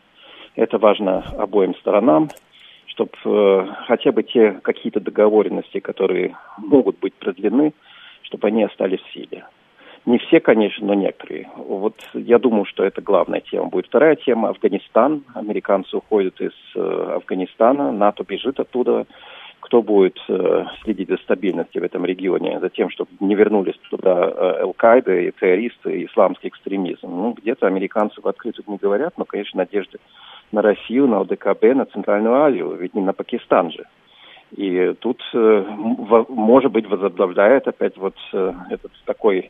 [0.55, 2.29] Это важно обоим сторонам
[2.91, 7.73] чтобы э, хотя бы те какие-то договоренности, которые могут быть продлены,
[8.23, 9.45] чтобы они остались в силе.
[10.05, 11.49] Не все, конечно, но некоторые.
[11.55, 13.85] Вот я думаю, что это главная тема будет.
[13.85, 15.23] Вторая тема– Афганистан.
[15.35, 19.05] Американцы уходят из э, Афганистана, НАТО бежит оттуда.
[19.61, 24.29] Кто будет э, следить за стабильностью в этом регионе, за тем, чтобы не вернулись туда
[24.29, 27.07] э, Аль-Каида и террористы, и исламский экстремизм?
[27.07, 29.99] Ну, где-то американцы в открытую не говорят, но, конечно, надежды
[30.51, 33.85] на Россию, на ОДКБ, на Центральную Азию, ведь не на Пакистан же.
[34.55, 35.65] И тут, э,
[36.27, 39.49] может быть, возобновляет опять вот э, этот такой э,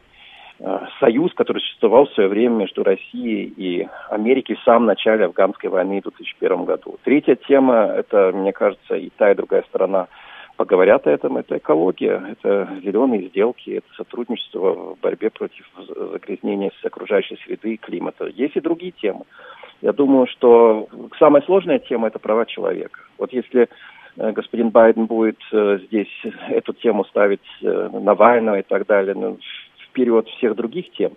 [1.00, 6.00] союз, который существовал в свое время между Россией и Америкой в самом начале афганской войны
[6.00, 6.98] в 2001 году.
[7.04, 10.08] Третья тема, это, мне кажется, и та, и другая сторона
[10.62, 15.66] поговорят о этом, это экология, это зеленые сделки, это сотрудничество в борьбе против
[16.12, 18.28] загрязнения окружающей среды и климата.
[18.28, 19.26] Есть и другие темы.
[19.82, 20.88] Я думаю, что
[21.18, 23.00] самая сложная тема– это права человека.
[23.18, 23.68] Вот если
[24.18, 29.40] э, господин Байден будет э, здесь эту тему ставить э, Навального и так далее, ну,
[29.92, 31.12] вперед всех других тем,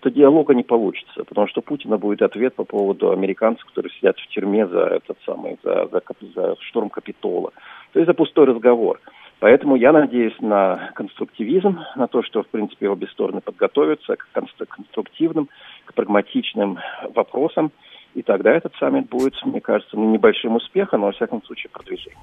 [0.00, 4.26] то диалога не получится, потому что Путина будет ответ по поводу американцев, которые сидят в
[4.28, 6.02] тюрьме за этот самый, за, за,
[6.34, 7.52] за штурм Капитола.
[7.92, 9.00] То есть за пустой разговор.
[9.40, 15.48] Поэтому я надеюсь на конструктивизм, на то, что, в принципе, обе стороны подготовятся к конструктивным,
[15.86, 16.78] к прагматичным
[17.14, 17.72] вопросам.
[18.14, 22.20] И тогда этот саммит будет, мне кажется, ну, небольшим успехом, но, во всяком случае, продвижением.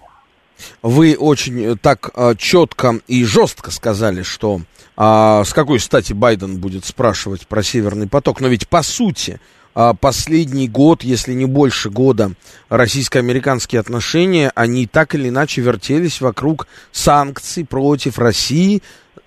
[0.81, 4.61] Вы очень э, так э, четко и жестко сказали, что
[4.99, 8.41] а, с какой стати Байден будет спрашивать про Северный поток.
[8.41, 9.39] Но ведь по сути
[9.75, 12.31] а, последний год, если не больше года,
[12.69, 18.81] российско-американские отношения, они так или иначе вертелись вокруг санкций против России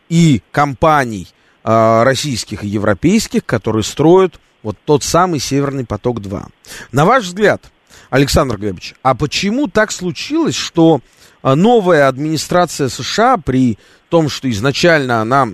[0.09, 1.29] и компаний
[1.63, 6.49] а, российских и европейских, которые строят вот тот самый Северный поток-2.
[6.91, 7.71] На ваш взгляд,
[8.11, 11.01] Александр Глебович, а почему так случилось, что
[11.43, 13.79] новая администрация США при
[14.09, 15.47] том, что изначально она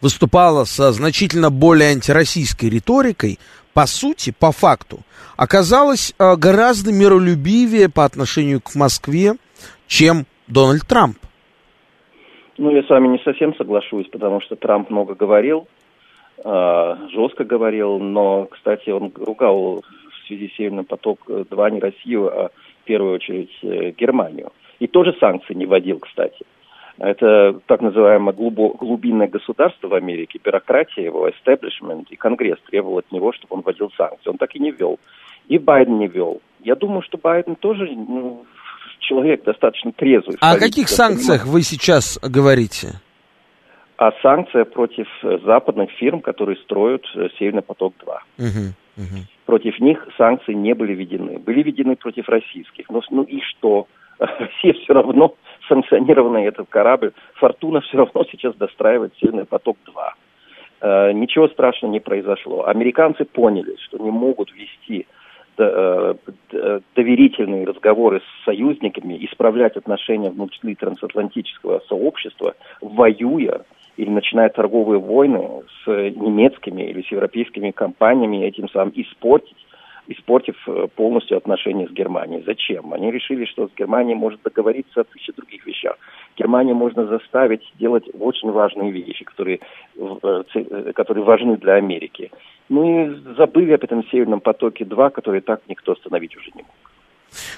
[0.00, 3.38] выступала со значительно более антироссийской риторикой,
[3.74, 5.00] по сути, по факту,
[5.36, 9.34] оказалась э, гораздо миролюбивее по отношению к Москве,
[9.86, 11.16] чем Дональд Трамп.
[12.58, 15.68] Ну, я с вами не совсем соглашусь, потому что Трамп много говорил,
[16.44, 22.48] э, жестко говорил, но, кстати, он ругал в связи с Северным поток-2 не Россию, а
[22.48, 24.50] в первую очередь э, Германию.
[24.80, 26.44] И тоже санкции не вводил, кстати.
[26.98, 33.32] Это так называемое глубинное государство в Америке, бюрократия его, establishment и Конгресс требовал от него,
[33.32, 34.28] чтобы он вводил санкции.
[34.28, 34.98] Он так и не ввел.
[35.48, 36.42] И Байден не ввел.
[36.60, 38.44] Я думаю, что Байден тоже ну,
[38.98, 40.36] человек достаточно трезвый.
[40.40, 43.00] А о каких санкциях вы сейчас говорите?
[43.96, 45.06] А санкция против
[45.44, 48.06] западных фирм, которые строят э, Северный поток-2.
[48.38, 49.24] Угу, угу.
[49.44, 51.38] Против них санкции не были введены.
[51.38, 52.88] Были введены против российских.
[52.88, 53.86] Но, ну и что?
[54.20, 55.34] Россия все равно
[55.68, 57.12] санкционированный этот корабль.
[57.34, 59.92] Фортуна все равно сейчас достраивает Северный поток-2.
[60.82, 62.66] Э, ничего страшного не произошло.
[62.66, 65.06] Американцы поняли, что не могут вести
[65.58, 66.14] э,
[66.94, 73.62] доверительные разговоры с союзниками, исправлять отношения внутри трансатлантического сообщества, воюя
[73.96, 79.56] или начиная торговые войны с немецкими или с европейскими компаниями, этим самым испортить
[80.10, 82.42] испортив э, полностью отношения с Германией.
[82.44, 82.92] Зачем?
[82.92, 85.96] Они решили, что с Германией может договориться о тысяче других вещах.
[86.36, 89.60] Германию можно заставить делать очень важные вещи, которые,
[89.96, 92.30] э, э, которые важны для Америки.
[92.68, 96.74] Ну и забыли об этом Северном потоке-2, который так никто остановить уже не мог.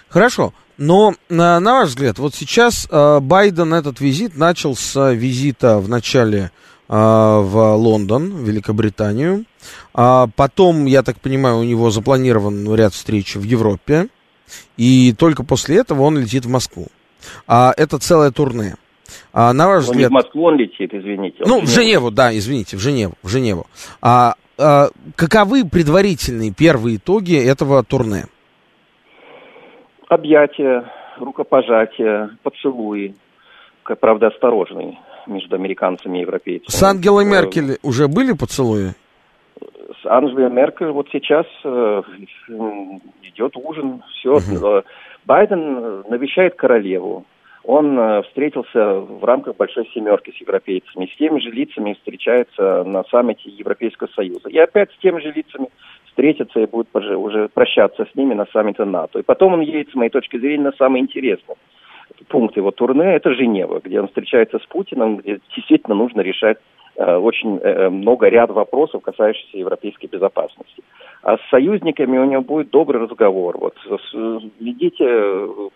[0.09, 5.79] Хорошо, но на, на ваш взгляд, вот сейчас э, Байден этот визит начал с визита
[5.79, 6.51] в начале
[6.89, 9.45] в Лондон, в Великобританию.
[9.95, 14.09] А потом, я так понимаю, у него запланирован ряд встреч в Европе.
[14.77, 16.89] И только после этого он летит в Москву.
[17.47, 18.75] А это целое турне.
[19.33, 19.99] А, на ваш он взгляд...
[19.99, 21.45] не в Москву он летит, извините.
[21.45, 23.15] Он ну, в Женеву, да, извините, в Женеву.
[23.23, 23.67] В Женеву.
[24.01, 28.25] А, а, каковы предварительные первые итоги этого турне?
[30.09, 33.15] Объятия, рукопожатия, поцелуи.
[34.01, 36.71] Правда, осторожный между американцами и европейцами.
[36.71, 38.95] С Ангелой э, Меркель уже были поцелуи?
[40.03, 42.03] С Ангелой Меркель вот сейчас э,
[43.23, 44.37] идет ужин, все.
[44.37, 44.83] Угу.
[45.25, 47.25] Байден навещает королеву.
[47.65, 51.07] Он э, встретился в рамках Большой Семерки с европейцами.
[51.07, 54.49] С теми же лицами встречается на саммите Европейского Союза.
[54.49, 55.69] И опять с теми же лицами
[56.07, 59.21] встретится и будет уже прощаться с ними на саммите НАТО.
[59.21, 61.57] И потом он едет, с моей точки зрения, на самое интересное–
[62.29, 66.59] пункт его турне– это Женева, где он встречается с Путиным, где действительно нужно решать
[66.97, 70.83] э, очень э, э, много ряд вопросов, касающихся европейской безопасности.
[71.23, 73.57] А с союзниками у него будет добрый разговор.
[73.59, 73.77] Вот
[74.59, 75.07] ведите,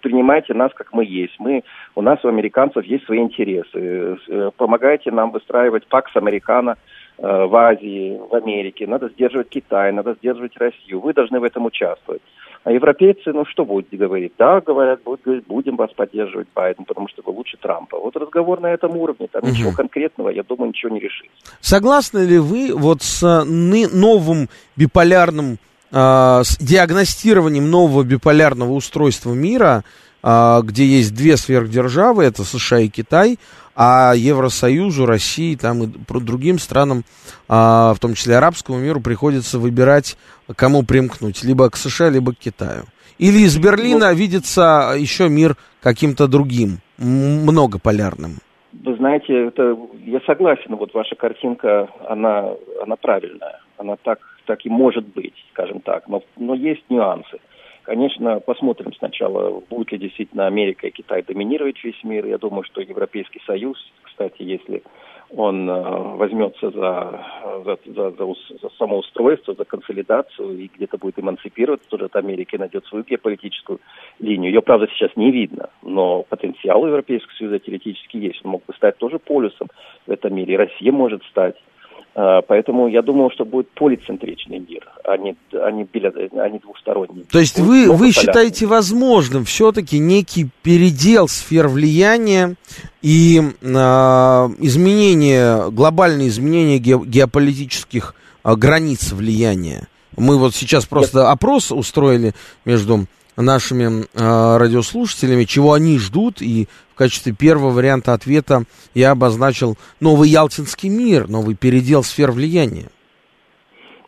[0.00, 1.34] принимайте нас, как мы есть.
[1.38, 1.62] Мы,
[1.94, 4.16] у нас, у американцев, есть свои интересы.
[4.56, 6.76] Помогайте нам выстраивать пакс американо
[7.18, 8.88] в Азии, в Америке.
[8.88, 10.98] Надо сдерживать Китай, надо сдерживать Россию.
[10.98, 12.22] Вы должны в этом участвовать.
[12.64, 14.32] А европейцы, ну что будут говорить?
[14.38, 17.98] Да, говорят, будут говорить, будем вас поддерживать Байден, потому что вы лучше Трампа.
[17.98, 19.50] Вот разговор на этом уровне, там угу.
[19.50, 21.30] ничего конкретного, я думаю, ничего не решится.
[21.60, 25.58] Согласны ли вы вот с новым биполярным,
[25.92, 25.96] э,
[26.44, 29.84] с диагностированием нового биполярного устройства мира,
[30.22, 33.38] э, где есть две сверхдержавы, это США и Китай,
[33.76, 35.86] а Евросоюзу, России там, и
[36.20, 37.04] другим странам,
[37.48, 40.16] а, в том числе арабскому миру, приходится выбирать,
[40.56, 42.84] кому примкнуть, либо к США, либо к Китаю.
[43.18, 48.38] Или из Берлина ну, видится еще мир каким-то другим, многополярным.
[48.72, 52.50] Вы знаете, это, я согласен, вот ваша картинка, она,
[52.82, 57.38] она правильная, она так, так и может быть, скажем так, но, но есть нюансы.
[57.86, 62.26] Конечно, посмотрим сначала, будет ли действительно Америка и Китай доминировать весь мир.
[62.26, 64.82] Я думаю, что Европейский Союз, кстати, если
[65.30, 67.24] он э, возьмется за,
[67.64, 68.26] за, за, за,
[68.60, 73.78] за самоустройство, за консолидацию и где-то будет эмансипироваться тоже от Америки, найдет свою геополитическую
[74.18, 74.50] линию.
[74.52, 78.40] Ее, правда, сейчас не видно, но потенциал Европейского Союза теоретически есть.
[78.44, 79.68] Он мог бы стать тоже полюсом
[80.08, 80.54] в этом мире.
[80.54, 81.54] И Россия может стать
[82.16, 85.86] поэтому я думаю, что будет полицентричный мир, а не, а не,
[86.40, 87.26] а не двухсторонний.
[87.30, 92.54] То есть вы, вы считаете возможным все-таки некий передел сфер влияния
[93.02, 98.14] и э, изменение, глобальные изменения ге, геополитических
[98.44, 99.86] э, границ влияния?
[100.16, 102.32] Мы вот сейчас просто опрос устроили
[102.64, 103.04] между
[103.36, 106.66] нашими э, радиослушателями, чего они ждут, и
[106.96, 108.62] в качестве первого варианта ответа
[108.94, 112.88] я обозначил новый Ялтинский мир, новый передел сфер влияния.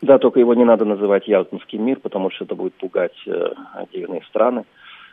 [0.01, 4.23] Да, только его не надо называть Ялтинский мир, потому что это будет пугать э, отдельные
[4.23, 4.63] страны.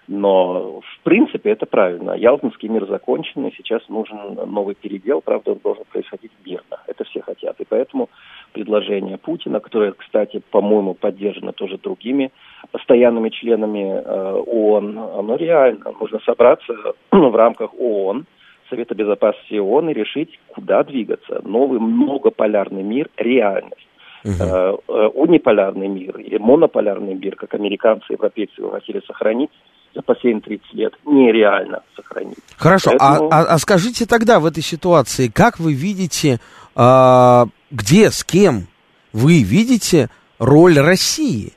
[0.08, 2.12] Но, в принципе, это правильно.
[2.12, 5.20] Ялтинский мир закончен, и сейчас нужен новый передел.
[5.20, 6.78] Правда, он должен происходить мирно.
[6.86, 7.60] Это все хотят.
[7.60, 8.08] И поэтому
[8.52, 12.30] предложение Путина, которое, кстати, по-моему, поддержано тоже другими
[12.70, 15.92] постоянными членами э, ООН, оно реально.
[15.98, 16.72] Нужно собраться
[17.10, 18.26] в рамках ООН,
[18.70, 21.40] Совета Безопасности ООН и решить, куда двигаться.
[21.42, 23.88] Новый многополярный мир– реальность.
[24.24, 24.80] Uh-huh.
[25.14, 29.50] униполярный мир или монополярный мир, как американцы и европейцы его хотели сохранить,
[29.96, 32.36] за последние 30 лет нереально сохранить.
[32.56, 33.30] Хорошо, а, Поэтому...
[33.32, 36.38] а, а, а скажите тогда в этой ситуации, как вы видите,
[36.74, 38.66] а, где, с кем
[39.14, 40.08] вы видите
[40.38, 41.54] роль России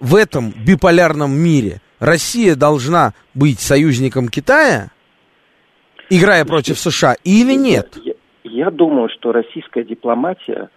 [0.00, 1.80] в этом биполярном мире?
[2.00, 4.90] Россия должна быть союзником Китая,
[6.10, 7.96] играя против США, или нет?
[8.02, 10.70] Я, я думаю, что российская дипломатия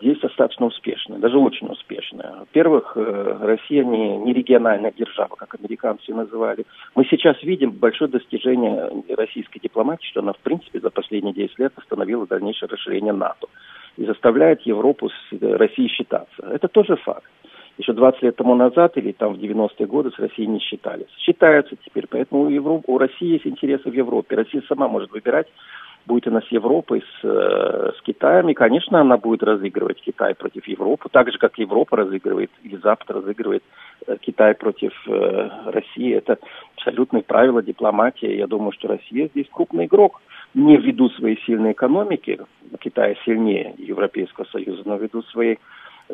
[0.00, 2.40] здесь достаточно успешная, даже очень успешная.
[2.40, 6.66] Во-первых, э, Россия не, не региональная держава, как американцы называли.
[6.96, 11.72] Мы сейчас видим большое достижение российской дипломатии, что она, в принципе, за последние 10 лет
[11.76, 13.46] остановила дальнейшее расширение НАТО
[13.96, 16.42] и заставляет Европу с Россией считаться.
[16.42, 17.30] Это тоже факт.
[17.78, 21.06] Еще 20 лет тому назад или там в 90-е годы с Россией не считались.
[21.18, 22.82] Считаются теперь, поэтому у, Европ...
[22.88, 24.34] у России есть интересы в Европе.
[24.34, 25.46] Россия сама может выбирать,
[26.06, 30.66] будет она с Европой, с, э, с Китаем, и, конечно, она будет разыгрывать Китай против
[30.68, 33.62] Европы, так же, как Европа разыгрывает, или Запад разыгрывает
[34.06, 36.14] э, Китай против э, России.
[36.14, 36.38] Это
[36.76, 38.36] абсолютное правило дипломатии.
[38.36, 40.20] Я думаю, что Россия здесь крупный игрок.
[40.54, 42.38] Не ввиду своей сильной экономики,
[42.80, 45.58] Китай сильнее Европейского Союза, но ввиду своей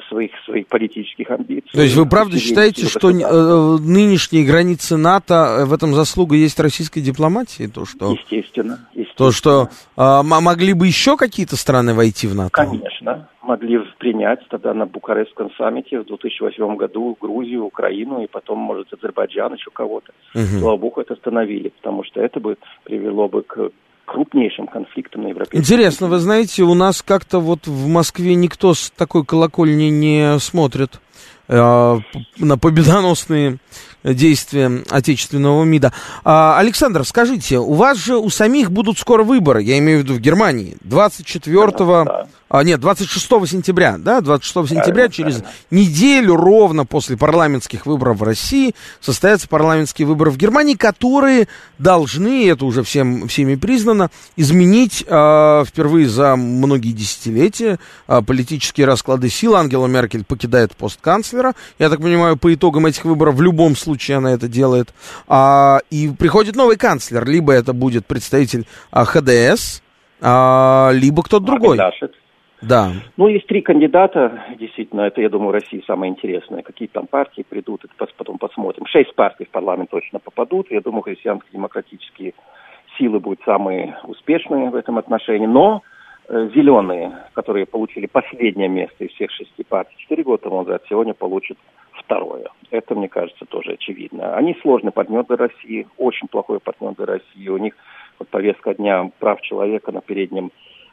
[0.08, 1.70] своих, своих политических амбиций.
[1.72, 6.58] То есть вы правда считаете, что э, нынешние границы НАТО, э, в этом заслуга есть
[6.60, 7.66] российской дипломатии?
[7.66, 9.16] То, что, естественно, естественно.
[9.16, 12.50] То, что э, могли бы еще какие-то страны войти в НАТО?
[12.52, 13.28] Конечно.
[13.42, 19.54] Могли принять тогда на Букарестском саммите в 2008 году Грузию, Украину и потом, может, Азербайджан,
[19.54, 20.12] еще кого-то.
[20.34, 20.60] Угу.
[20.60, 23.70] Слава богу, это остановили, потому что это бы привело бы к
[24.04, 28.90] крупнейшим конфликтом на европейском Интересно, вы знаете, у нас как-то вот в Москве никто с
[28.90, 31.00] такой колокольни не смотрит
[31.48, 31.98] э,
[32.38, 33.58] на победоносные
[34.04, 35.92] действия отечественного МИДа.
[36.24, 40.14] А, Александр, скажите, у вас же у самих будут скоро выборы, я имею в виду
[40.14, 42.28] в Германии, 24 да, да.
[42.52, 45.54] А, нет, 26 сентября, да, 26 сентября, через правильно.
[45.70, 51.48] неделю ровно после парламентских выборов в России состоятся парламентские выборы в Германии, которые
[51.78, 59.30] должны, это уже всем, всеми признано, изменить э, впервые за многие десятилетия э, политические расклады
[59.30, 59.56] сил.
[59.56, 61.54] Ангела Меркель покидает пост канцлера.
[61.78, 64.92] Я так понимаю, по итогам этих выборов в любом случае она это делает.
[65.26, 67.26] А, и приходит новый канцлер.
[67.26, 69.80] Либо это будет представитель а, ХДС,
[70.20, 71.78] а, либо кто-то другой.
[71.78, 72.12] Дашит.
[72.62, 72.92] Да.
[73.16, 76.62] Ну, есть три кандидата, действительно, это, я думаю, России самое интересное.
[76.62, 78.86] Какие там партии придут, это потом посмотрим.
[78.86, 80.70] Шесть партий в парламент точно попадут.
[80.70, 82.34] Я думаю, христианско-демократические
[82.96, 85.46] силы будут самые успешные в этом отношении.
[85.46, 85.82] Но
[86.28, 91.14] э, зеленые, которые получили последнее место из всех шести партий четыре года тому назад, сегодня
[91.14, 91.58] получат
[91.92, 92.46] второе.
[92.70, 94.36] Это, мне кажется, тоже очевидно.
[94.36, 97.48] Они сложный партнер для России, очень плохой партнер для России.
[97.48, 97.74] У них
[98.18, 100.52] вот повестка дня прав человека на переднем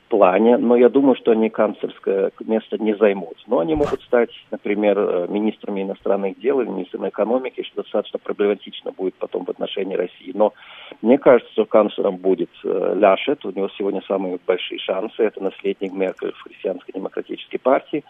[0.09, 3.37] плане, но я думаю, что они канцлерское место не займут.
[3.47, 8.91] Но они могут стать, например, э, министрами иностранных дел или министрами экономики, что достаточно проблематично
[8.91, 10.31] будет потом в отношении России.
[10.33, 10.53] Но
[11.01, 15.93] мне кажется, что канцлером будет э, Ляшет, у него сегодня самые большие шансы, это наследник
[15.93, 18.03] Меркель в христианско-демократической партии.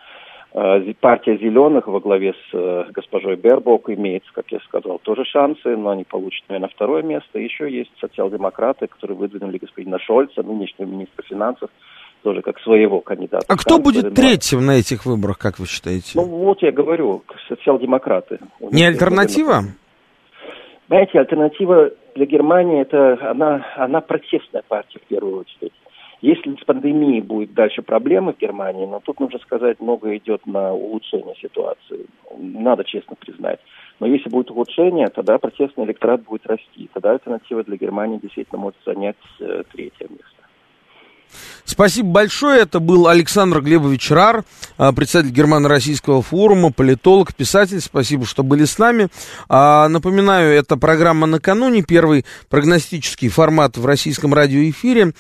[0.52, 5.78] Э, партия зеленых во главе с э, госпожой Бербок имеет, как я сказал, тоже шансы,
[5.78, 7.38] но они получат, наверное, второе место.
[7.38, 11.70] Еще есть социал-демократы, которые выдвинули господина Шольца, нынешнего министра финансов,
[12.24, 13.46] тоже как своего кандидата.
[13.48, 16.14] А кто будет третьим на этих выборах, как вы считаете?
[16.16, 18.40] Ну, вот я говорю, социал-демократы.
[18.72, 19.62] Не альтернатива?
[20.88, 25.74] Знаете, альтернатива для Германии, это она, она протестная партия в первую очередь.
[26.22, 30.74] Если с пандемией будет дальше проблемы в Германии, но тут нужно сказать, много идет на
[30.74, 32.06] улучшение ситуации.
[32.38, 33.60] Надо честно признать.
[34.00, 36.90] Но если будет улучшение, тогда протестный электорат будет расти.
[36.94, 40.40] Тогда альтернатива для Германии действительно может занять э, третье место.
[41.66, 42.62] Спасибо большое.
[42.62, 44.44] Это был Александр Глебович Рар,
[44.78, 47.80] а, председатель Германо-Российского форума, политолог, писатель.
[47.80, 49.10] Спасибо, что были с нами.
[49.48, 55.14] А, напоминаю, это программа «Накануне», первый прогностический формат в российском радиоэфире.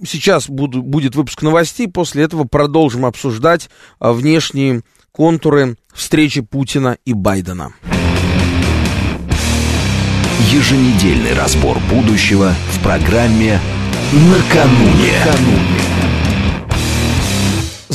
[0.00, 3.68] А, сейчас буду, будет выпуск новостей, после этого продолжим обсуждать
[4.00, 7.74] внешние контуры встречи Путина и Байдена.
[10.50, 13.60] Еженедельный разбор будущего в программе
[14.12, 15.12] накануне.
[15.24, 15.93] накануне.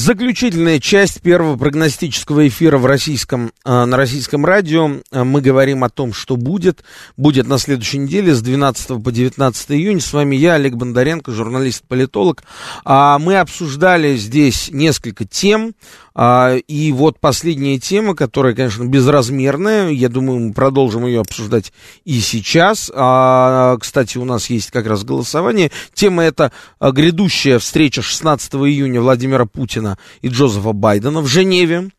[0.10, 4.90] Заключительная часть первого прогностического эфира в российском, э, на российском радио.
[5.12, 6.84] Э, мы говорим о том, что будет.
[7.16, 10.02] Будет на следующей неделе с 12 по 19 июня.
[10.02, 12.42] С вами я, Олег Бондаренко, журналист-политолог.
[12.86, 15.76] А мы обсуждали здесь несколько тем.
[16.22, 19.88] А, и вот последняя тема, которая, конечно, безразмерная.
[19.92, 21.72] Я думаю, мы продолжим ее обсуждать
[22.04, 22.92] и сейчас.
[22.94, 25.72] А, кстати, у нас есть как раз голосование.
[25.94, 26.52] Тема это
[26.82, 31.90] грядущая встреча 16 июня Владимира Путина и Джозефа Байдена в Женеве.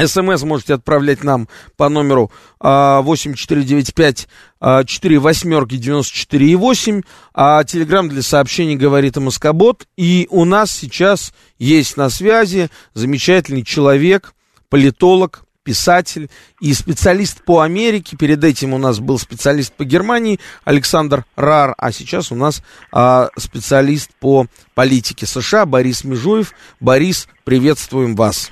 [0.00, 2.30] СМС можете отправлять нам по номеру
[2.60, 4.28] а, 8495
[4.60, 7.02] а, 4 восьмерки 94 и 8.
[7.34, 9.86] А Телеграм для сообщений говорит о Москобот.
[9.96, 14.34] И у нас сейчас есть на связи замечательный человек,
[14.68, 16.30] политолог, писатель
[16.60, 18.16] и специалист по Америке.
[18.16, 22.62] Перед этим у нас был специалист по Германии Александр Рар, а сейчас у нас
[22.92, 26.52] а, специалист по политике США Борис Межуев.
[26.80, 28.48] Борис, приветствуем вас.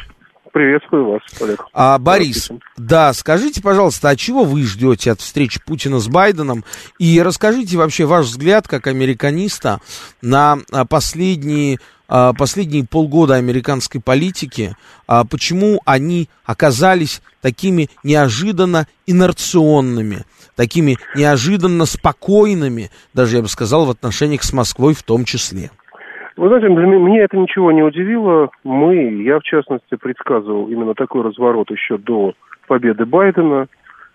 [0.57, 1.67] Приветствую вас, Олег.
[1.75, 6.65] А, Борис, да, скажите, пожалуйста, а чего вы ждете от встречи Путина с Байденом?
[6.99, 9.83] И расскажите вообще ваш взгляд, как американиста,
[10.23, 11.79] на а, последние,
[12.09, 14.75] а, последние полгода американской политики,
[15.07, 20.25] а, почему они оказались такими неожиданно инерционными,
[20.55, 25.71] такими неожиданно спокойными, даже я бы сказал, в отношениях с Москвой в том числе?
[26.37, 28.51] Вы знаете, меня это ничего не удивило.
[28.63, 32.35] Мы, я в частности, предсказывал именно такой разворот еще до
[32.69, 33.69] победы Байдена.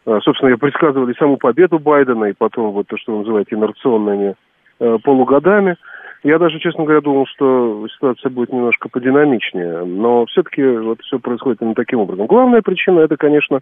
[0.05, 3.55] А, собственно, я предсказывал и саму победу Байдена, и потом вот то, что вы называете
[3.55, 4.35] инерционными
[4.79, 5.77] э, полугодами.
[6.23, 11.61] Я даже, честно говоря, думал, что ситуация будет немножко подинамичнее, но все-таки вот все происходит
[11.61, 12.27] именно таким образом.
[12.27, 13.61] Главная причина это, конечно,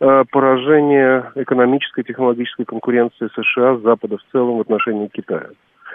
[0.00, 5.50] э, поражение экономической, технологической конкуренции США, Запада в целом в отношении Китая.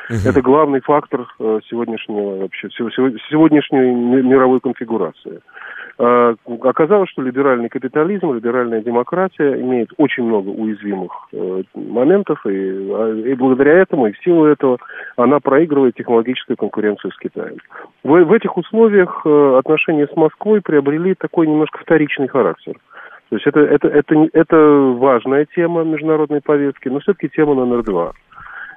[0.09, 0.17] Угу.
[0.25, 5.41] Это главный фактор э, сегодняшнего вообще сегодняшней мировой конфигурации.
[5.99, 13.13] Э, оказалось, что либеральный капитализм, либеральная демократия имеет очень много уязвимых э, моментов, и, а,
[13.13, 14.77] и благодаря этому, и в силу этого,
[15.17, 17.57] она проигрывает технологическую конкуренцию с Китаем.
[18.03, 22.75] В, в этих условиях отношения с Москвой приобрели такой немножко вторичный характер.
[23.29, 24.55] То есть это, это, это, это
[24.97, 28.13] важная тема международной повестки, но все-таки тема номер два.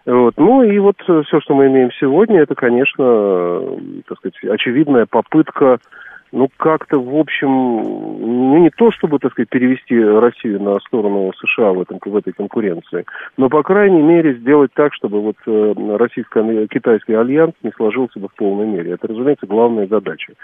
[0.07, 0.35] Вот.
[0.37, 3.79] Ну и вот э, все, что мы имеем сегодня, это, конечно, э,
[4.09, 5.79] так сказать, очевидная попытка
[6.33, 11.73] ну, как-то, в общем, ну, не то, чтобы, так сказать, перевести Россию на сторону США
[11.73, 13.05] в, этом, в этой конкуренции,
[13.37, 18.35] но, по крайней мере, сделать так, чтобы вот э, российско-китайский альянс не сложился бы в
[18.35, 18.93] полной мере.
[18.93, 20.35] Это, разумеется, главная задача.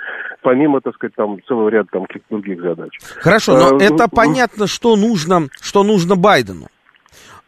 [0.43, 2.91] Помимо, так сказать, там целого ряда там каких-то других задач.
[3.21, 6.67] Хорошо, но а, это ну, понятно, что нужно, что нужно Байдену.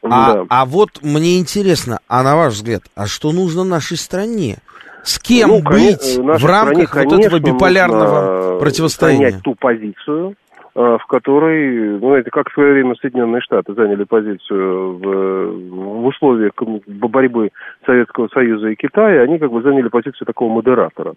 [0.03, 0.45] А, да.
[0.49, 4.59] а вот мне интересно, а на ваш взгляд, а что нужно нашей стране?
[5.03, 9.41] С кем ну, быть в рамках стране, вот этого биполярного противостояния?
[9.43, 10.35] ту позицию,
[10.75, 16.07] а, в которой, ну, это как в свое время Соединенные Штаты заняли позицию в, в
[16.07, 16.53] условиях
[16.87, 17.51] борьбы
[17.87, 21.15] Советского Союза и Китая, они как бы заняли позицию такого модератора.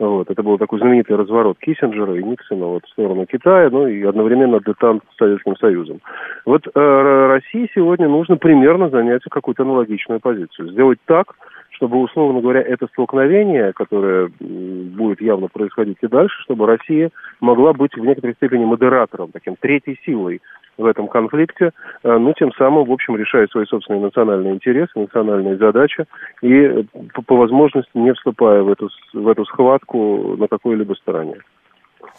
[0.00, 4.02] Вот, это был такой знаменитый разворот Киссинджера и Никсона вот, в сторону Китая, ну и
[4.02, 6.00] одновременно детант с Советским Союзом.
[6.46, 10.70] Вот э, России сегодня нужно примерно занять какую-то аналогичную позицию.
[10.70, 11.34] Сделать так,
[11.72, 17.10] чтобы, условно говоря, это столкновение, которое будет явно происходить и дальше, чтобы Россия
[17.40, 20.40] могла быть в некоторой степени модератором, таким третьей силой
[20.80, 21.70] в этом конфликте,
[22.02, 26.04] э, ну, тем самым, в общем, решая свои собственные национальные интересы, национальные задачи
[26.42, 26.82] и, э,
[27.14, 31.36] по, по возможности, не вступая в эту, в эту схватку на какой-либо стороне.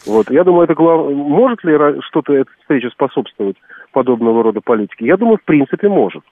[0.05, 0.29] Вот.
[0.31, 1.13] Я думаю, это главное.
[1.13, 3.57] Может ли что-то эта встреча способствовать
[3.91, 5.05] подобного рода политике?
[5.05, 6.23] Я думаю, в принципе, может.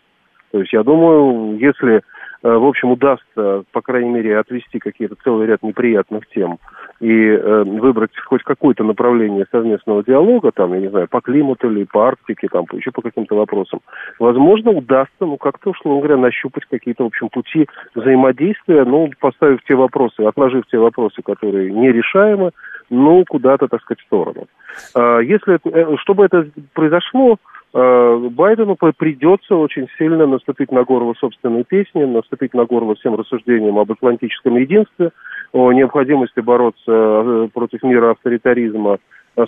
[0.52, 2.02] То есть я думаю, если
[2.42, 6.58] в общем, удастся, по крайней мере, отвести какие-то целый ряд неприятных тем
[7.00, 11.86] и э, выбрать хоть какое-то направление совместного диалога, там, я не знаю, по климату или
[11.86, 13.80] по Арктике, там, еще по каким-то вопросам,
[14.20, 19.76] возможно, удастся, ну, как-то, условно говоря, нащупать какие-то, в общем, пути взаимодействия, ну, поставив те
[19.76, 22.52] вопросы, отложив те вопросы, которые нерешаемы,
[22.90, 24.48] ну, куда-то, так сказать, в сторону.
[24.94, 31.64] А, если, э, чтобы это произошло, Э, Байдену придется очень сильно наступить на горло собственной
[31.64, 35.12] песни, наступить на горло всем рассуждениям об атлантическом единстве,
[35.52, 38.98] о необходимости бороться э, против мира авторитаризма,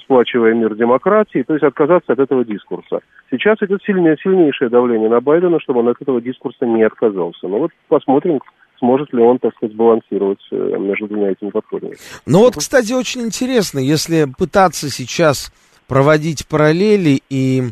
[0.03, 3.02] сплачивая мир демократии, то есть отказаться от этого дискурса.
[3.30, 7.48] Сейчас идет сильнее, сильнейшее давление на Байдена, чтобы он от этого дискурса не отказался.
[7.48, 8.39] Но вот посмотрим,
[8.80, 11.95] сможет ли он, так сказать, балансировать э, между двумя этими подходами.
[12.26, 15.52] Ну вот, кстати, очень интересно, если пытаться сейчас
[15.88, 17.64] проводить параллели и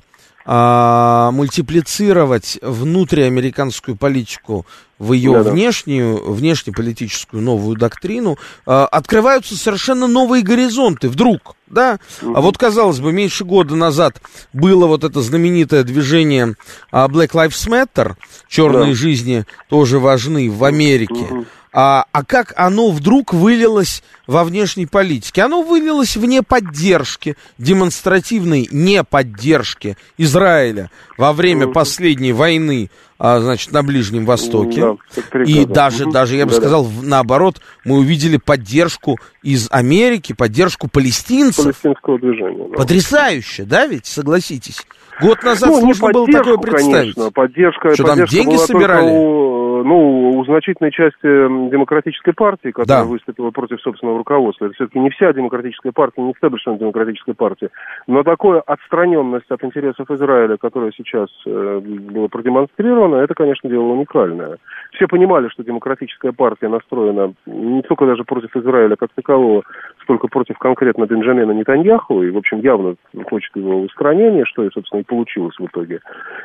[0.52, 4.66] а, мультиплицировать внутриамериканскую политику
[4.98, 12.00] в ее да, внешнюю, внешнеполитическую новую доктрину, а, открываются совершенно новые горизонты вдруг, да?
[12.24, 12.34] Угу.
[12.36, 16.56] А вот, казалось бы, меньше года назад было вот это знаменитое движение
[16.92, 18.16] а, Black Lives Matter,
[18.48, 18.96] черные да.
[18.96, 21.28] жизни тоже важны в Америке.
[21.30, 21.46] Угу.
[21.72, 25.44] А, а как оно вдруг вылилось во внешней политике?
[25.44, 32.90] Оно вылилось в неподдержке, демонстративной неподдержке Израиля во время mm последней войны,
[33.20, 34.98] а, значит, на Ближнем Востоке.
[35.32, 41.66] Да, И даже, даже, я бы сказал, наоборот, мы увидели поддержку из Америки, поддержку палестинцев.
[41.66, 42.68] Палестинского движения.
[42.70, 42.78] Да.
[42.78, 44.84] Потрясающе, да ведь, согласитесь?
[45.22, 47.14] Год назад ну, сложно было такое представить.
[47.16, 49.10] Конечно, поддержка, Что поддержка там деньги собирали?
[49.12, 51.22] У, ну, у значительной части
[51.70, 53.10] демократической партии, которая да.
[53.10, 54.66] выступила против собственного руководства.
[54.66, 57.70] Это все-таки не вся демократическая партия, не стеблишмент демократической партии.
[58.08, 64.58] Но такая отстраненность от интересов Израиля, которая сейчас э, была продемонстрирована, это, конечно, дело уникальное.
[64.94, 69.64] Все понимали, что демократическая партия настроена не только даже против Израиля как такового,
[70.02, 72.96] сколько против конкретно Бенджамина Нетаньяху, и, в общем, явно
[73.30, 76.00] хочет его устранения, что и, собственно, и получилось в итоге.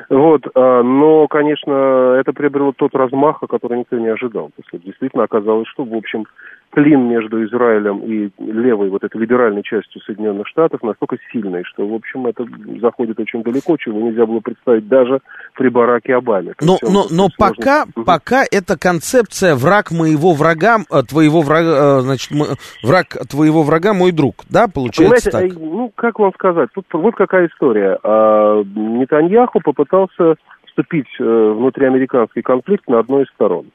[0.09, 4.47] Вот, а, но, конечно, это приобрело тот размах, который никто не ожидал.
[4.47, 6.25] То есть, действительно оказалось, что, в общем,
[6.71, 11.93] клин между Израилем и левой, вот этой либеральной частью Соединенных Штатов настолько сильный, что, в
[11.93, 12.45] общем, это
[12.81, 15.21] заходит очень далеко, чего нельзя было представить даже
[15.55, 16.53] при Бараке Обаме.
[16.61, 18.03] Но, но, но пока, угу.
[18.03, 22.31] пока эта концепция «враг моего врага», э, твоего врага, э, значит,
[22.83, 25.61] враг твоего врага мой друг, да, получается Понимаете, так?
[25.61, 27.97] Э, ну, как вам сказать, тут вот какая история.
[28.03, 30.35] А, Нетаньяху попытался
[30.75, 33.67] вступить в внутриамериканский конфликт на одной из сторон.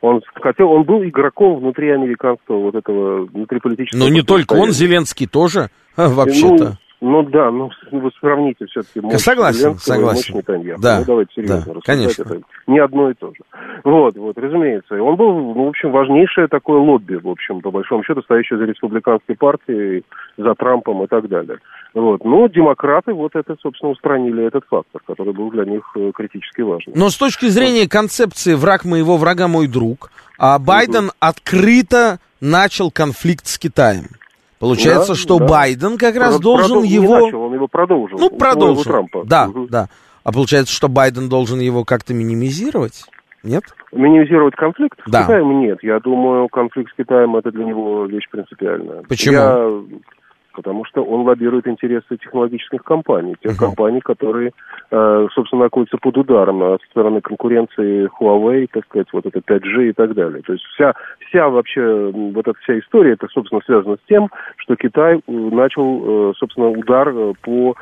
[0.00, 4.00] Он хотел, он был игроком внутри американского вот этого внутриполитического.
[4.00, 6.64] Но не только он, Зеленский тоже, вообще-то.
[6.64, 6.70] Ну,
[7.02, 10.34] ну да, ну вы сравните все-таки мощь Согласен, согласен.
[10.34, 10.80] мощь Нетаньяху.
[10.80, 12.22] Да, ну, давайте серьезно да, конечно.
[12.22, 13.42] Это не одно и то же.
[13.82, 15.02] Вот, вот, разумеется.
[15.02, 18.66] Он был, ну, в общем, важнейшее такое лобби, в общем, по большому счету, стоящее за
[18.66, 20.04] республиканской партией,
[20.38, 21.58] за Трампом и так далее.
[21.92, 22.24] Вот.
[22.24, 26.92] Но демократы вот это, собственно, устранили этот фактор, который был для них э, критически важен.
[26.94, 31.14] Но с точки зрения концепции «враг моего врага мой друг», а Байден угу.
[31.18, 34.04] открыто начал конфликт с Китаем.
[34.62, 35.46] Получается, да, что да.
[35.48, 37.18] Байден как раз Про- должен его...
[37.18, 38.16] Не начал, он его продолжил.
[38.16, 38.84] Ну, продолжил.
[38.84, 39.24] Трампа.
[39.24, 39.66] Да, угу.
[39.68, 39.88] да.
[40.22, 43.04] А получается, что Байден должен его как-то минимизировать?
[43.42, 43.64] Нет?
[43.90, 45.22] Минимизировать конфликт да.
[45.22, 45.78] с Китаем нет.
[45.82, 49.02] Я думаю, конфликт с Китаем это для него вещь принципиальная.
[49.08, 49.34] Почему?
[49.34, 49.82] Я
[50.52, 53.66] потому что он лоббирует интересы технологических компаний, тех uh-huh.
[53.66, 54.52] компаний, которые,
[54.90, 59.92] э, собственно, находятся под ударом от стороны конкуренции Huawei, так сказать, вот это 5G и
[59.92, 60.42] так далее.
[60.42, 60.94] То есть вся,
[61.28, 66.30] вся вообще, вот эта вся история, это, собственно, связано с тем, что Китай э, начал,
[66.30, 67.12] э, собственно, удар
[67.42, 67.74] по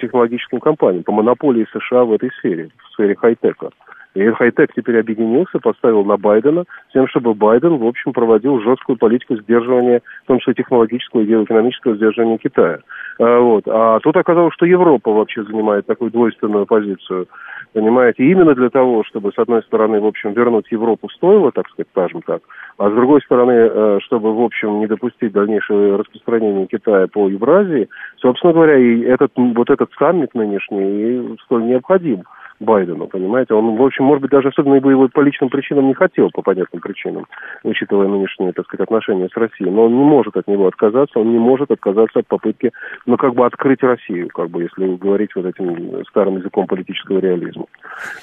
[0.00, 3.70] технологическим компаниям, по монополии США в этой сфере, в сфере хай-тека.
[4.18, 8.98] И хай-тек теперь объединился, поставил на Байдена, с тем, чтобы Байден, в общем, проводил жесткую
[8.98, 12.80] политику сдерживания, в том числе технологического и геоэкономического сдерживания Китая.
[13.20, 13.62] А, вот.
[13.68, 17.28] а тут оказалось, что Европа вообще занимает такую двойственную позицию.
[17.72, 21.88] Понимаете, именно для того, чтобы, с одной стороны, в общем, вернуть Европу стоило, так сказать,
[21.92, 22.42] скажем так,
[22.76, 27.88] а с другой стороны, э, чтобы, в общем, не допустить дальнейшего распространения Китая по Евразии,
[28.16, 32.24] собственно говоря, и этот, вот этот саммит нынешний столь необходим.
[32.60, 33.54] Байдену, понимаете?
[33.54, 36.42] Он, в общем, может быть, даже особенно бы его по личным причинам не хотел, по
[36.42, 37.26] понятным причинам,
[37.62, 39.70] учитывая нынешние, так сказать, отношения с Россией.
[39.70, 42.72] Но он не может от него отказаться, он не может отказаться от попытки,
[43.06, 47.66] ну, как бы открыть Россию, как бы, если говорить вот этим старым языком политического реализма.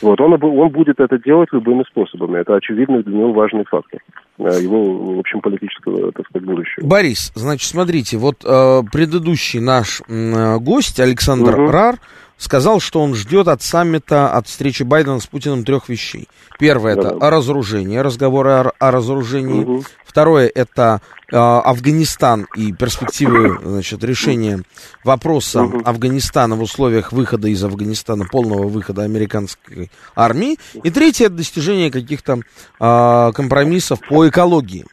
[0.01, 2.39] Вот, он, он будет это делать любыми способами.
[2.39, 4.01] Это очевидный для него важный фактор
[4.39, 6.85] э, его, в общем, политического, так сказать, будущего.
[6.85, 11.71] Борис, значит, смотрите, вот э, предыдущий наш э, гость, Александр угу.
[11.71, 11.95] Рар,
[12.37, 16.27] сказал, что он ждет от саммита, от встречи Байдена с Путиным трех вещей.
[16.59, 19.63] Первое это о разоружении, разговоры о, о разоружении.
[19.63, 19.83] Угу.
[20.05, 21.01] Второе это
[21.31, 24.61] э, Афганистан и перспективы значит, решения
[25.03, 25.81] вопроса угу.
[25.83, 30.57] Афганистана в условиях выхода из Афганистана, полного выхода американской армии.
[30.83, 32.39] И третье это достижение каких-то
[32.79, 34.85] э, компромиссов по экологии.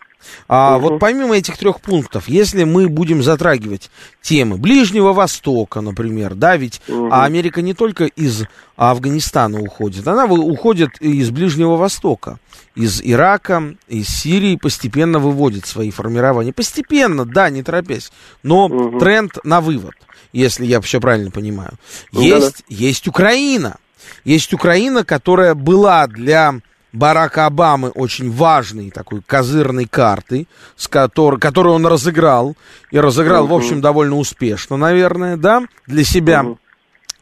[0.49, 0.89] А угу.
[0.89, 3.91] вот помимо этих трех пунктов, если мы будем затрагивать
[4.21, 7.09] темы Ближнего Востока, например, да, ведь угу.
[7.11, 8.45] Америка не только из
[8.77, 12.39] Афганистана уходит, она уходит из Ближнего Востока,
[12.75, 16.53] из Ирака, из Сирии, постепенно выводит свои формирования.
[16.53, 18.13] Постепенно, да, не торопясь,
[18.43, 18.99] но угу.
[18.99, 19.95] тренд на вывод,
[20.33, 21.73] если я все правильно понимаю.
[22.13, 22.65] Ну, есть, да -да.
[22.69, 23.77] есть Украина.
[24.25, 26.61] Есть Украина, которая была для
[26.93, 30.47] Барака Обамы очень важной такой козырной карты,
[30.77, 32.57] с которой, которую он разыграл,
[32.91, 33.51] и разыграл, uh-huh.
[33.51, 36.43] в общем, довольно успешно, наверное, да, для себя.
[36.43, 36.59] Uh-huh.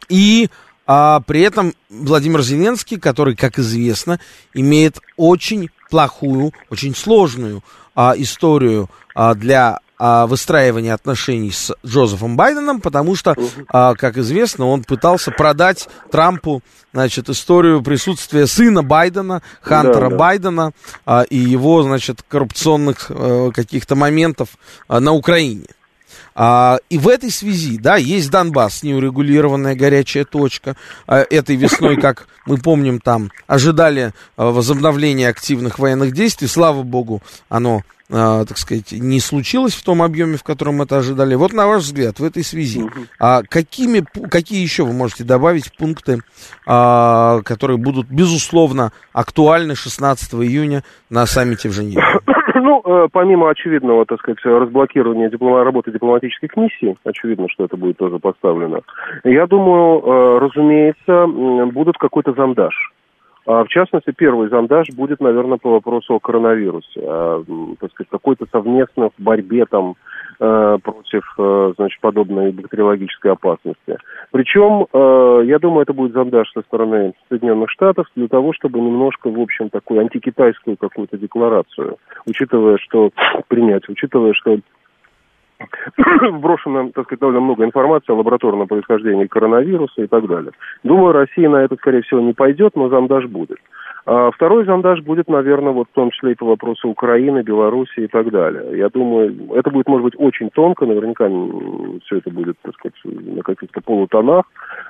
[0.08, 0.50] И
[0.86, 4.18] а, при этом Владимир Зеленский, который, как известно,
[4.54, 7.62] имеет очень плохую, очень сложную
[7.94, 13.36] а, историю а, для а, выстраивания отношений с Джозефом Байденом, потому что,
[13.68, 16.62] а, как известно, он пытался продать Трампу,
[16.94, 20.16] значит, историю присутствия сына Байдена, Хантера да, да.
[20.16, 20.72] Байдена
[21.04, 24.48] а, и его, значит, коррупционных а, каких-то моментов
[24.88, 25.66] а, на Украине.
[26.34, 30.76] А, и в этой связи, да, есть Донбасс, неурегулированная горячая точка.
[31.06, 36.48] А, этой весной, как мы помним, там ожидали а, возобновления активных военных действий.
[36.48, 37.82] Слава богу, оно
[38.12, 41.34] а, так сказать, не случилось в том объеме, в котором это ожидали.
[41.34, 42.82] Вот на ваш взгляд, в этой связи,
[43.18, 46.18] а какими, какие еще вы можете добавить пункты,
[46.66, 52.02] а, которые будут, безусловно, актуальны 16 июня на саммите в Женеве?
[52.62, 55.62] Ну, э, помимо очевидного, так сказать, разблокирования диплом...
[55.62, 58.80] работы дипломатических миссий, очевидно, что это будет тоже поставлено,
[59.24, 61.26] я думаю, э, разумеется,
[61.72, 62.74] будут какой-то зондаж
[63.46, 67.42] в частности, первый зондаж будет, наверное, по вопросу о коронавирусе, а,
[67.80, 69.94] так сказать, какой-то совместной борьбе там
[70.40, 73.98] э, против, э, значит, подобной бактериологической опасности.
[74.30, 79.28] Причем, э, я думаю, это будет зондаж со стороны Соединенных Штатов для того, чтобы немножко,
[79.30, 83.10] в общем, такую антикитайскую какую-то декларацию, учитывая, что
[83.48, 84.58] принять, учитывая, что
[86.30, 90.52] вброшено, так сказать, довольно много информации о лабораторном происхождении коронавируса и так далее.
[90.82, 93.58] Думаю, Россия на это, скорее всего, не пойдет, но зондаж будет.
[94.06, 98.06] А второй зондаж будет, наверное, вот в том числе и по вопросу Украины, Беларуси и
[98.06, 98.78] так далее.
[98.78, 101.28] Я думаю, это будет, может быть, очень тонко, наверняка
[102.04, 104.44] все это будет, так сказать, на каких-то полутонах,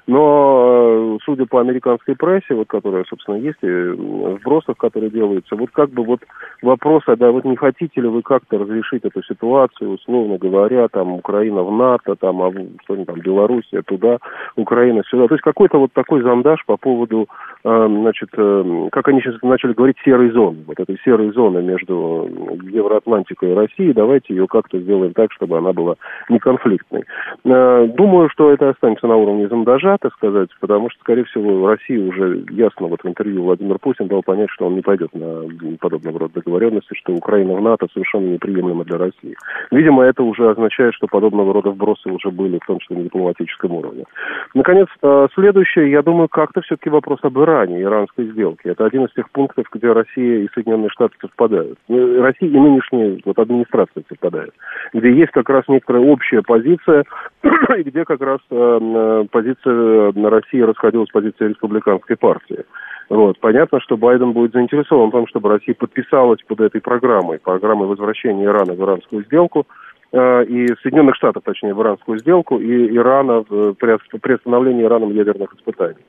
[0.07, 5.71] но э, судя по американской прессе, вот которая, собственно, есть, и вбросах, которые делаются, вот
[5.73, 6.21] как бы вот
[6.63, 11.13] вопрос, а да, вот не хотите ли вы как-то разрешить эту ситуацию, условно говоря, там,
[11.13, 12.53] Украина в НАТО, там, а
[12.85, 14.19] что там, Белоруссия туда,
[14.57, 15.29] Украина сюда.
[15.29, 17.29] То есть какой-то вот такой зондаж по поводу,
[17.65, 20.59] э, значит, э, как они сейчас начали говорить, серой зоны.
[20.67, 22.29] Вот этой серой зоны между
[22.71, 25.95] Евроатлантикой и Россией, давайте ее как-то сделаем так, чтобы она была
[26.29, 27.05] не конфликтной.
[27.45, 32.07] Э, думаю, что это останется на уровне зондажа, так сказать, потому что, скорее всего, Россия
[32.07, 35.45] уже ясно, вот в интервью Владимир Путин дал понять, что он не пойдет на
[35.81, 39.35] подобного рода договоренности, что Украина в НАТО совершенно неприемлема для России.
[39.71, 43.73] Видимо, это уже означает, что подобного рода вбросы уже были, в том числе на дипломатическом
[43.73, 44.05] уровне.
[44.53, 44.89] Наконец,
[45.35, 48.71] следующее, я думаю, как-то все-таки вопрос об Иране, иранской сделке.
[48.71, 51.79] Это один из тех пунктов, где Россия и Соединенные Штаты совпадают.
[51.89, 54.55] Ну, Россия и нынешняя вот, администрация совпадают.
[54.93, 57.05] Где есть как раз некоторая общая позиция,
[57.79, 62.65] и где как раз э, э позиция на России расходилась с позицией республиканской партии.
[63.09, 63.39] Вот.
[63.41, 68.45] Понятно, что Байден будет заинтересован в том, чтобы Россия подписалась под этой программой, программой возвращения
[68.45, 69.67] Ирана в иранскую сделку,
[70.13, 75.55] э, и Соединенных Штатов, точнее, в иранскую сделку, и Ирана при, при остановлении Ираном ядерных
[75.55, 76.05] испытаний.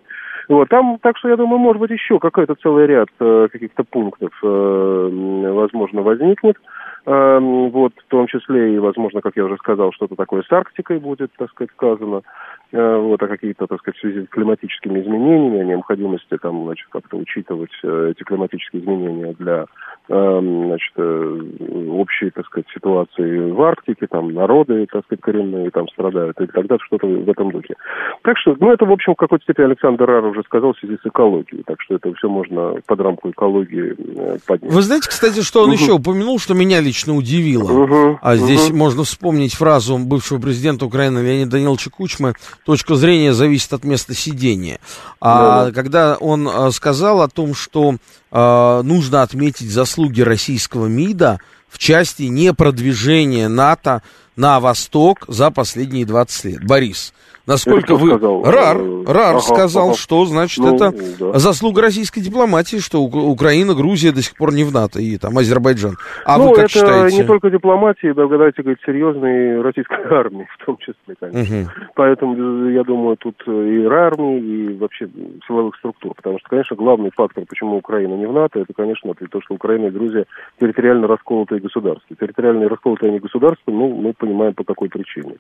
[0.50, 4.32] Вот, там, так что я думаю, может быть, еще какой-то целый ряд э, каких-то пунктов,
[4.44, 6.58] э, возможно, возникнет.
[7.06, 11.00] Э, вот, в том числе и, возможно, как я уже сказал, что-то такое с Арктикой
[11.00, 12.22] будет, так сказать, сказано.
[12.74, 16.88] Э, вот, а какие-то, так сказать, в связи с климатическими изменениями, о необходимости там, значит,
[16.90, 19.66] как-то учитывать э, эти климатические изменения для,
[20.08, 21.40] эм, значит, э,
[21.90, 26.78] общей, так сказать, ситуации в Арктике, там, народы, так сказать, коренные там страдают, и тогда
[26.80, 27.76] что-то в этом духе.
[28.22, 30.98] Так что, ну, это, в общем, в какой-то степени Александр Рар уже сказал в связи
[31.04, 33.96] с экологией, так что это все можно под рамку экологии
[34.48, 34.72] поднять.
[34.72, 35.74] Вы знаете, кстати, что он угу.
[35.74, 38.20] еще упомянул, что меня лично удивило, угу.
[38.22, 38.76] а здесь угу.
[38.76, 42.34] можно вспомнить фразу бывшего президента Украины Леонида Даниловича Кучмы,
[42.66, 44.80] точка зрения зависит от места сидения.
[45.22, 45.72] А да.
[45.72, 47.96] когда он а, сказал о том, что
[48.30, 51.40] а, нужно отметить заслуги российского МИДа
[51.70, 54.02] в части непродвижения НАТО
[54.36, 56.66] на восток за последние 20 лет.
[56.66, 57.14] Борис,
[57.46, 58.10] насколько вы...
[58.10, 58.44] Сказал?
[58.44, 59.98] Рар, Э, Рар ага, сказал, ага.
[59.98, 61.40] что, значит, Ну, это да.
[61.40, 65.38] заслуга российской дипломатии, что Ук- Украина, Грузия до сих пор не в НАТО, и там
[65.38, 65.96] Азербайджан.
[66.26, 67.18] А ну, вы как это считаете?
[67.18, 71.56] не только дипломатии, благодаря, так сказать, серьезной российской армии, в том числе, конечно.
[71.58, 71.70] Мгм.
[71.96, 75.10] Поэтому, э, я думаю, тут э, и армии, и вообще
[75.48, 76.14] силовых структур.
[76.16, 79.88] Потому что, конечно, главный фактор, почему Украина не в НАТО, это, конечно, то, что Украина
[79.88, 80.26] и Грузия
[80.60, 82.16] территориально расколотые государства.
[82.20, 85.36] Территориально расколотые они государства, ну, мы понимаем, по какой причине.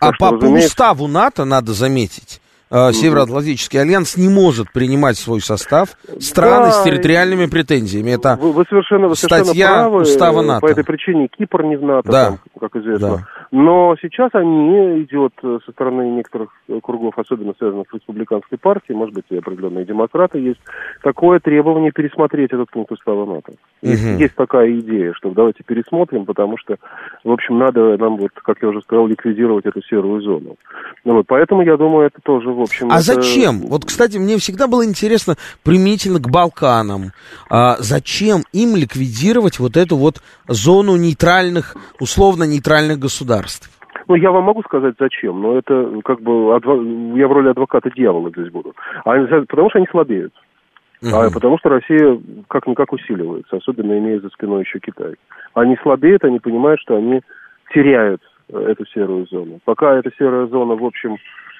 [0.00, 2.40] А Так что, по, по разумеется, уставу НАТО, надо заметить,
[2.70, 5.90] э, Североатлантический альянс не может принимать в свой состав
[6.20, 8.10] страны Да, с территориальными претензиями.
[8.10, 10.00] Это Вы, вы совершенно, вы совершенно статья правы.
[10.02, 10.60] устава Э, НАТО.
[10.66, 12.24] По этой причине Кипр не в НАТО, Да.
[12.26, 13.08] там, как известно.
[13.08, 13.26] Да.
[13.50, 18.96] Но сейчас они идет э, со стороны некоторых э, кругов, особенно связанных с республиканской партией,
[18.96, 20.60] может быть, и определенные демократы есть,
[21.02, 23.52] такое требование пересмотреть этот пункт устава НАТО.
[23.82, 26.76] Есть, есть такая идея, что давайте пересмотрим, потому что,
[27.24, 30.56] в общем, надо нам, вот, как я уже сказал, ликвидировать эту серую зону.
[31.04, 32.88] Ну, вот, поэтому, я думаю, это тоже, в общем...
[32.90, 33.60] А это- зачем?
[33.68, 37.12] Вот, кстати, мне всегда было интересно применительно к Балканам.
[37.48, 43.70] А, зачем им ликвидировать вот эту вот зону нейтральных, условно нейтральных государств?
[44.08, 47.90] Ну, я вам могу сказать, зачем, но это как бы адво- я в роли адвоката
[47.90, 48.74] дьявола здесь буду.
[49.04, 50.32] А потому что они слабеют.
[51.02, 52.18] А потому что Россия
[52.48, 55.14] как-никак усиливается, особенно имея за спиной еще Китай.
[55.54, 57.20] Они слабеют, они понимают, что они
[57.74, 59.58] теряют э, эту серую зону.
[59.64, 61.16] Пока эта серая зона, в общем,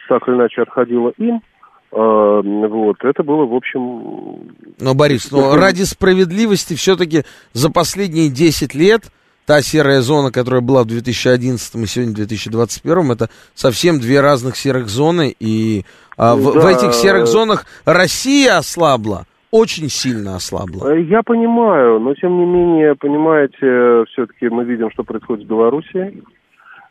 [0.08, 1.42] так или иначе отходила им,
[1.92, 4.52] вот, это было, в общем...
[4.78, 7.22] Но, Борис, но ради справедливости все-таки
[7.52, 9.04] за последние 10 лет
[9.46, 14.56] та серая зона, которая была в 2011 и сегодня в 2021, это совсем две разных
[14.56, 15.84] серых зоны, и
[16.16, 16.72] а, в, в Да.
[16.72, 20.90] этих серых зонах Россия ослабла, очень сильно ослабла.
[20.90, 26.22] Э, Я понимаю, но тем не менее, понимаете, все-таки мы видим, что происходит в Беларуси.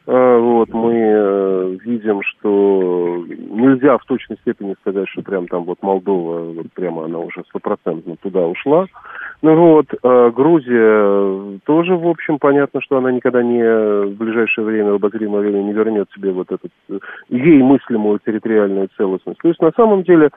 [0.07, 5.82] Э, Вот, мы э, видим, что нельзя в точной степени сказать, что прям там вот
[5.82, 8.86] Молдова, вот прямо она уже стопроцентно туда ушла.
[9.41, 14.91] Ну вот, э, Грузия тоже, в общем, понятно, что она никогда не в ближайшее время,
[14.91, 16.99] в обозримое время не вернет себе вот эту э,
[17.30, 19.40] ей мыслимую территориальную целостность.
[19.40, 20.30] То есть, на самом деле,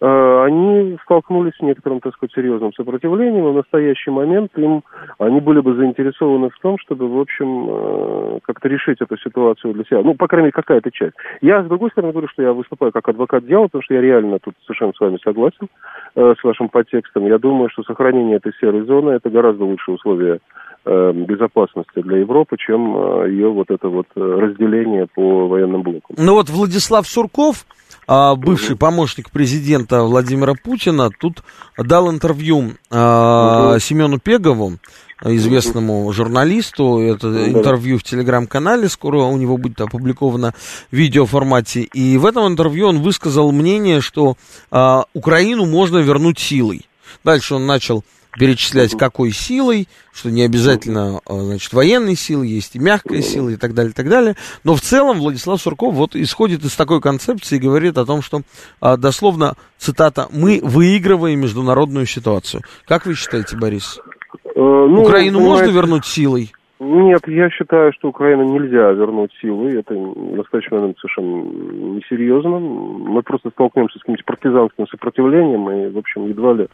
[0.00, 4.82] они столкнулись с некоторым, так сказать, серьезным сопротивлением, и в настоящий момент им
[5.18, 9.84] они были бы заинтересованы в том, чтобы, в общем, э, как-то решить эту ситуацию для
[9.84, 10.02] себя.
[10.02, 11.14] Ну, по крайней мере, какая-то часть.
[11.40, 14.38] Я, с другой стороны, говорю, что я выступаю как адвокат дела, потому что я реально
[14.38, 15.68] тут совершенно с вами согласен
[16.14, 17.26] э, с вашим подтекстом.
[17.26, 20.38] Я думаю, что сохранение этой серой зоны– это гораздо лучшие условия э,
[20.86, 26.16] безопасности для Европы, чем э, ее вот это вот э, разделение по военным блокам.
[26.16, 27.66] Ну вот Владислав Сурков,
[28.06, 31.42] а, бывший помощник президента Владимира Путина, тут
[31.76, 34.74] дал интервью а, Семену Пегову,
[35.24, 37.00] известному журналисту.
[37.00, 40.54] Это интервью в телеграм-канале, скоро у него будет опубликовано
[40.90, 41.82] в видеоформате.
[41.82, 44.36] И в этом интервью он высказал мнение, что
[44.70, 46.86] а, Украину можно вернуть силой.
[47.24, 48.04] Дальше он начал
[48.38, 53.56] перечислять, какой силой, что не обязательно, а, значит, военной силы, есть и мягкая сила и
[53.56, 54.34] так далее, и так далее.
[54.64, 58.42] Но в целом Владислав Сурков вот исходит из такой концепции и говорит о том, что,
[58.80, 62.62] а, дословно, цитата, «мы выигрываем международную ситуацию».
[62.86, 64.00] Как вы считаете, Борис?
[64.44, 66.52] Э, ну, Украину можно вернуть силой?
[66.78, 69.78] Нет, я считаю, что Украину нельзя вернуть силой.
[69.78, 71.42] Это настоящий момент совершенно
[71.96, 72.58] несерьезно.
[72.58, 76.68] Мы просто столкнемся с каким-то партизанским сопротивлением, и, в общем, едва ли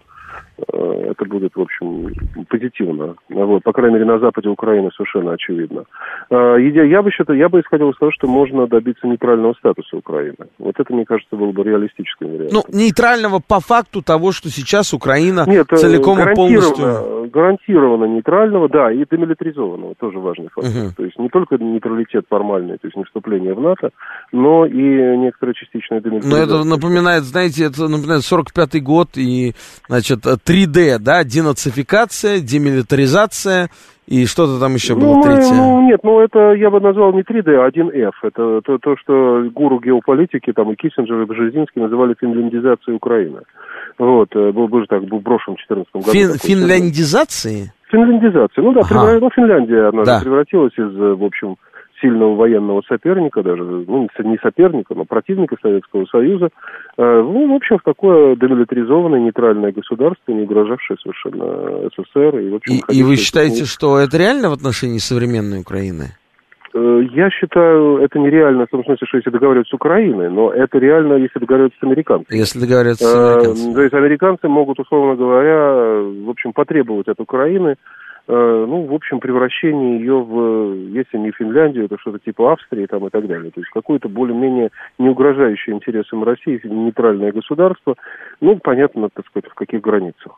[0.59, 2.13] это будет, в общем,
[2.49, 3.15] позитивно.
[3.29, 5.85] Вот, по крайней мере, на западе Украины совершенно очевидно.
[6.31, 10.47] Э, Я, бы считал, я бы исходил из того, что можно добиться нейтрального статуса Украины.
[10.59, 12.63] Вот это, мне кажется, было бы реалистическим вариантом.
[12.69, 17.31] Ну, нейтрального по факту того, что сейчас Украина Нет, э, целиком и полностью...
[17.33, 20.73] гарантированно нейтрального, да, и демилитаризованного, тоже важный фактор.
[20.73, 20.93] Мгм.
[20.97, 23.91] То есть не только нейтралитет формальный, то есть не вступление в НАТО,
[24.33, 26.45] но и некоторая частичная Но демилитаризация.
[26.45, 29.55] это напоминает, знаете, это напоминает 45-й год и,
[29.89, 33.69] значит, 3D, да, денацификация, демилитаризация
[34.07, 35.55] и что-то там еще было Ну, третье.
[35.55, 38.13] ну, нет, ну это я бы назвал не 3D, а 1F.
[38.23, 43.41] Это то, то, что гуру геополитики, там и Киссинджер, и Бжезинский называли финляндизацией Украины.
[43.99, 46.13] Вот, э, был, был же так, был брошен в 2014 году.
[46.13, 47.73] Фин- такой финляндизации?
[47.91, 48.63] Финляндизация.
[48.65, 49.19] Ну да, Ага.
[49.21, 50.21] ну, Финляндия, она Да.
[50.21, 51.57] превратилась из, э, в общем,
[52.03, 56.49] сильного военного соперника, даже, ну, не со- не соперника, но противника Советского Союза,
[56.99, 62.55] э, ну, в общем, в такое демилитаризованное нейтральное государство, не угрожавшее совершенно сср И, в
[62.57, 66.07] общем, И, и вы считаете, что это реально в отношении современной Украины?
[66.75, 70.79] Э, Я считаю, это нереально в том смысле, что если договариваться с Украиной, но это
[70.79, 72.37] реально, если договариваться с американцами.
[72.39, 73.75] Если договариваться с Э, американцами?
[73.75, 77.77] То есть американцы могут, условно говоря, в общем, потребовать от Украины
[78.29, 83.11] ну, в общем, превращение ее в, если не Финляндию, то что-то типа Австрии там и
[83.11, 83.51] так далее.
[83.51, 87.97] То есть какое-то более-менее не угрожающее интересам России нейтральное государство,
[88.41, 90.33] ну, понятно, так сказать, в каких границах.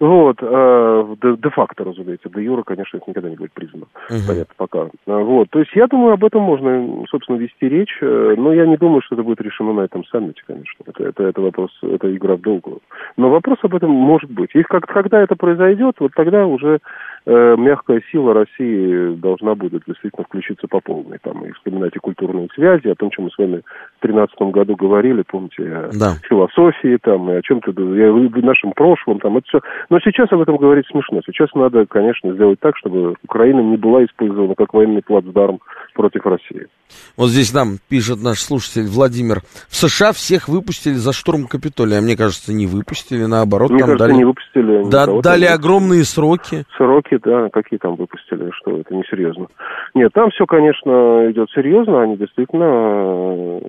[0.00, 4.18] Вот, э, де-факто, разумеется, де юра, конечно, это никогда не будет признано, угу.
[4.26, 4.78] понятно, пока.
[5.06, 8.76] Э, вот, то есть я думаю, об этом можно, собственно, вести речь, но я не
[8.76, 10.84] думаю, что это будет решено на этом саммите, конечно.
[10.86, 12.80] Это, это, это вопрос, это игра в долгую.
[13.16, 14.50] Но вопрос об этом может быть.
[14.54, 16.80] И как, когда это произойдет, вот тогда уже
[17.25, 21.18] Э, мягкая сила России должна будет действительно включиться по полной.
[21.18, 23.62] Там и вспоминать и культурные связи, о том, чем мы с вами
[23.98, 26.14] в 2013 году говорили, помните, о да.
[26.28, 29.60] философии, там, и о чем-то, в нашем прошлом, там, это все.
[29.90, 31.20] Но сейчас об этом говорить смешно.
[31.26, 35.58] Сейчас надо, конечно, сделать так, чтобы Украина не была использована как военный плацдарм
[35.94, 36.68] против России.
[37.16, 39.40] Вот здесь нам пишет наш слушатель Владимир.
[39.68, 41.98] В США всех выпустили за штурм Капитолия.
[41.98, 43.70] А мне кажется, не выпустили, наоборот.
[43.70, 44.90] Мне кажется, дали, не выпустили.
[44.90, 46.64] Да, дали огромные сроки.
[46.76, 49.46] Сроки, да, какие там выпустили, что это несерьезно.
[49.94, 52.02] Нет, там все, конечно, идет серьезно.
[52.02, 53.60] Они действительно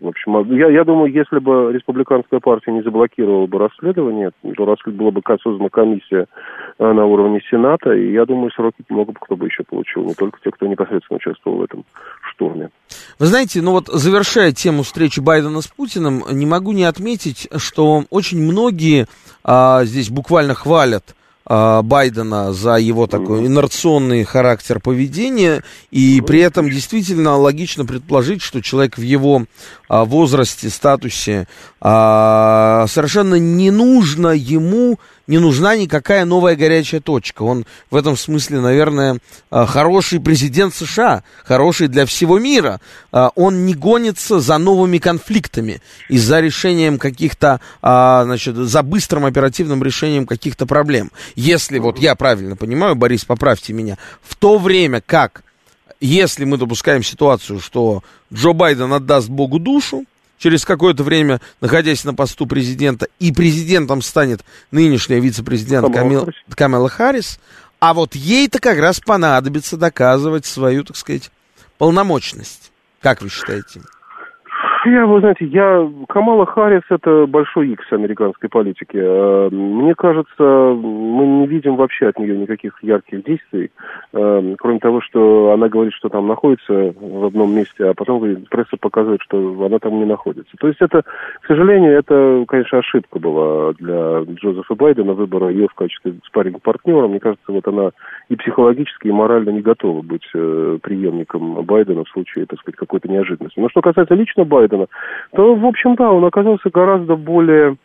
[0.00, 4.76] в общем, а я, я думаю, если бы республиканская партия не заблокировала бы расследование, то
[4.86, 6.26] была бы создана комиссия
[6.78, 10.14] э, на уровне Сената, и я думаю, сроки много бы кто бы еще получил, не
[10.14, 11.84] только те, кто непосредственно участвовал в этом
[12.32, 12.70] штурме.
[13.18, 18.04] Вы знаете, ну вот завершая тему встречи Байдена с Путиным, не могу не отметить, что
[18.10, 19.06] очень многие
[19.44, 27.36] а, здесь буквально хвалят Байдена за его такой инерционный характер поведения, и при этом действительно
[27.36, 29.44] логично предположить, что человек в его
[29.88, 31.48] а, возрасте, статусе
[31.80, 37.42] а, совершенно не нужно ему не нужна никакая новая горячая точка.
[37.42, 39.18] Он в этом смысле, наверное,
[39.50, 42.80] а, хороший президент США, хороший для всего мира.
[43.12, 49.24] А, он не гонится за новыми конфликтами и за решением каких-то, а, значит, за быстрым
[49.24, 51.10] оперативным решением каких-то проблем.
[51.34, 55.42] Если, вот я правильно понимаю, Борис, поправьте меня, в то время как
[56.00, 60.04] если мы допускаем ситуацию, что Джо Байден отдаст Богу душу,
[60.42, 67.38] через какое-то время, находясь на посту президента, и президентом станет нынешняя вице-президент Камил, Камела Харрис,
[67.78, 71.30] а вот ей-то как раз понадобится доказывать свою, так сказать,
[71.78, 72.72] полномочность.
[73.00, 73.82] Как вы считаете?
[74.86, 75.88] Я, вы знаете, я...
[76.08, 78.96] Камала Харрис– это большой икс американской политики.
[78.96, 83.70] Э, мне кажется, мы не видим вообще от нее никаких ярких действий,
[84.12, 88.76] э, кроме того, что она говорит, что там находится в одном месте, а потом пресса
[88.80, 90.56] показывает, что она там не находится.
[90.58, 95.74] То есть это, к сожалению, это, конечно, ошибка была для Джозефа Байдена, выбора ее в
[95.74, 97.06] качестве спарринг-партнера.
[97.06, 97.90] Мне кажется, вот она
[98.28, 103.08] и психологически, и морально не готова быть э, преемником Байдена в случае, так сказать, какой-то
[103.08, 103.60] неожиданности.
[103.60, 104.86] Но что касается лично Байдена, Байдена,
[105.34, 107.76] то, в общем, да, он оказался гораздо более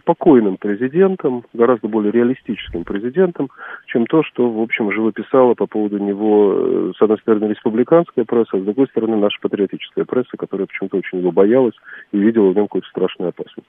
[0.00, 3.50] спокойным президентом, гораздо более реалистическим президентом,
[3.86, 8.50] чем то, что, в общем, живописала по поводу него, э, с одной стороны, республиканская пресса,
[8.56, 11.74] а с другой стороны, наша патриотическая пресса, которая почему-то очень его боялась
[12.12, 13.66] и видела в нем какую-то страшную опасность.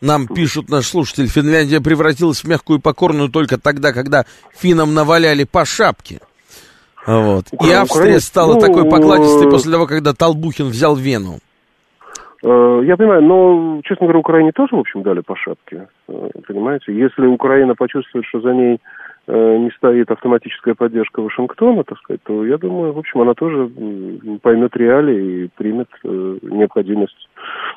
[0.00, 4.24] Нам пишут наш слушатель, Финляндия превратилась в мягкую и покорную только тогда, когда
[4.56, 6.20] финнам наваляли по шапке.
[7.06, 7.46] Вот.
[7.52, 11.38] И Австрия стала ну, такой покладистой э, после того, когда Толбухин взял Вену.
[12.42, 15.88] Э, я понимаю, но, честно говоря, Украине тоже, в общем, дали по шапке.
[16.08, 18.80] Э, понимаете, если Украина почувствует, что за ней
[19.26, 23.70] э, не стоит автоматическая поддержка Вашингтона, так сказать, то я думаю, в общем, она тоже
[24.42, 27.28] поймет реалии и примет необходимость.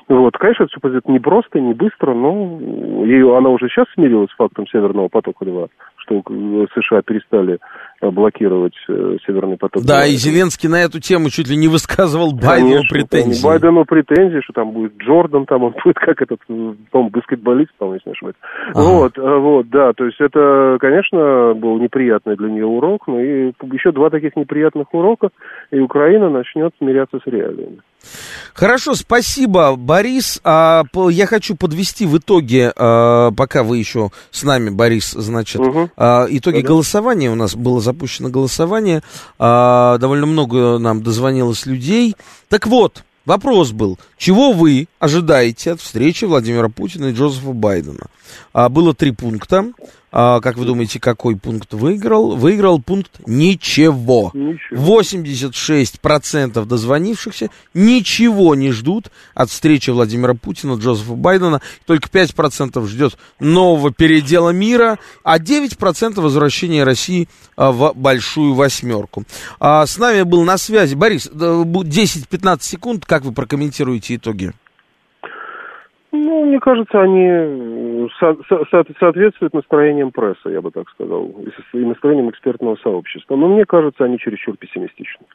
[0.07, 2.59] Вот, конечно, это все пойдет не просто, не быстро, но
[3.05, 5.69] ее, она уже сейчас смирилась с фактом Северного потока-2,
[6.03, 6.21] что
[6.75, 7.59] США перестали
[8.01, 9.83] блокировать э, Северный поток.
[9.85, 13.45] Да, и Зеленский на эту тему чуть ли не высказывал Байдену Конечно, претензии.
[13.45, 18.09] Байдену претензии, что там будет Джордан, там он будет как этот, по-моему, баскетболист, по-моему, если
[18.09, 18.35] не ошибаюсь.
[18.73, 18.83] Ага.
[18.83, 23.53] Вот, э, вот, да, то есть это, конечно, был неприятный для нее урок, но и
[23.71, 25.29] еще два таких неприятных урока,
[25.71, 27.79] и Украина начнет смиряться с реалиями.
[28.53, 30.39] Хорошо, спасибо, Борис.
[30.43, 35.89] А, я хочу подвести в итоге, а, пока вы еще с нами, Борис, значит, угу.
[35.97, 36.67] а, итоги да.
[36.67, 37.31] голосования.
[37.31, 39.01] У нас было запущено голосование.
[39.39, 42.15] А, довольно много нам дозвонилось людей.
[42.49, 48.07] Так вот, вопрос был, чего вы ожидаете от встречи Владимира Путина и Джозефа Байдена?
[48.53, 49.65] А, было три пункта.
[50.15, 52.35] А, как вы думаете, какой пункт выиграл?
[52.35, 54.29] Выиграл пункт ничего.
[54.35, 55.01] ничего.
[55.01, 61.61] 86% дозвонившихся ничего не ждут от встречи Владимира Путина, Джозефа Байдена.
[61.87, 67.27] Только 5% ждет нового передела мира, а 9% возвращения России
[67.57, 69.23] а, в большую восьмерку.
[69.59, 71.25] А, с нами был на связи Борис.
[71.25, 73.05] 10-15 секунд.
[73.07, 74.53] Как вы прокомментируете итоги?
[76.15, 81.25] Ну, мне кажется, они со- со- соответствует настроениям прессы, я бы так сказал,
[81.73, 83.35] и настроениям экспертного сообщества.
[83.35, 85.25] Но мне кажется, они чересчур пессимистичны.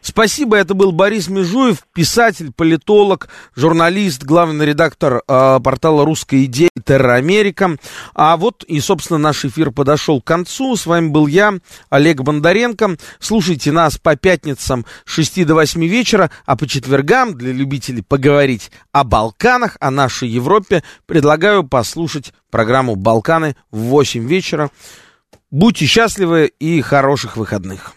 [0.00, 7.14] Спасибо, это был Борис Межуев, писатель, политолог, журналист, главный редактор э, портала «Русская идея» Терра
[7.14, 7.76] Америка.
[8.14, 10.76] А вот и, собственно, наш эфир подошел к концу.
[10.76, 11.54] С вами был я,
[11.90, 12.96] Олег Бондаренко.
[13.18, 18.70] Слушайте нас по пятницам с 6 до 8 вечера, а по четвергам для любителей поговорить
[18.92, 24.70] о Балканах, о нашей Европе, предлагаю послушать программу «Балканы» в 8 вечера.
[25.50, 27.94] Будьте счастливы и хороших выходных.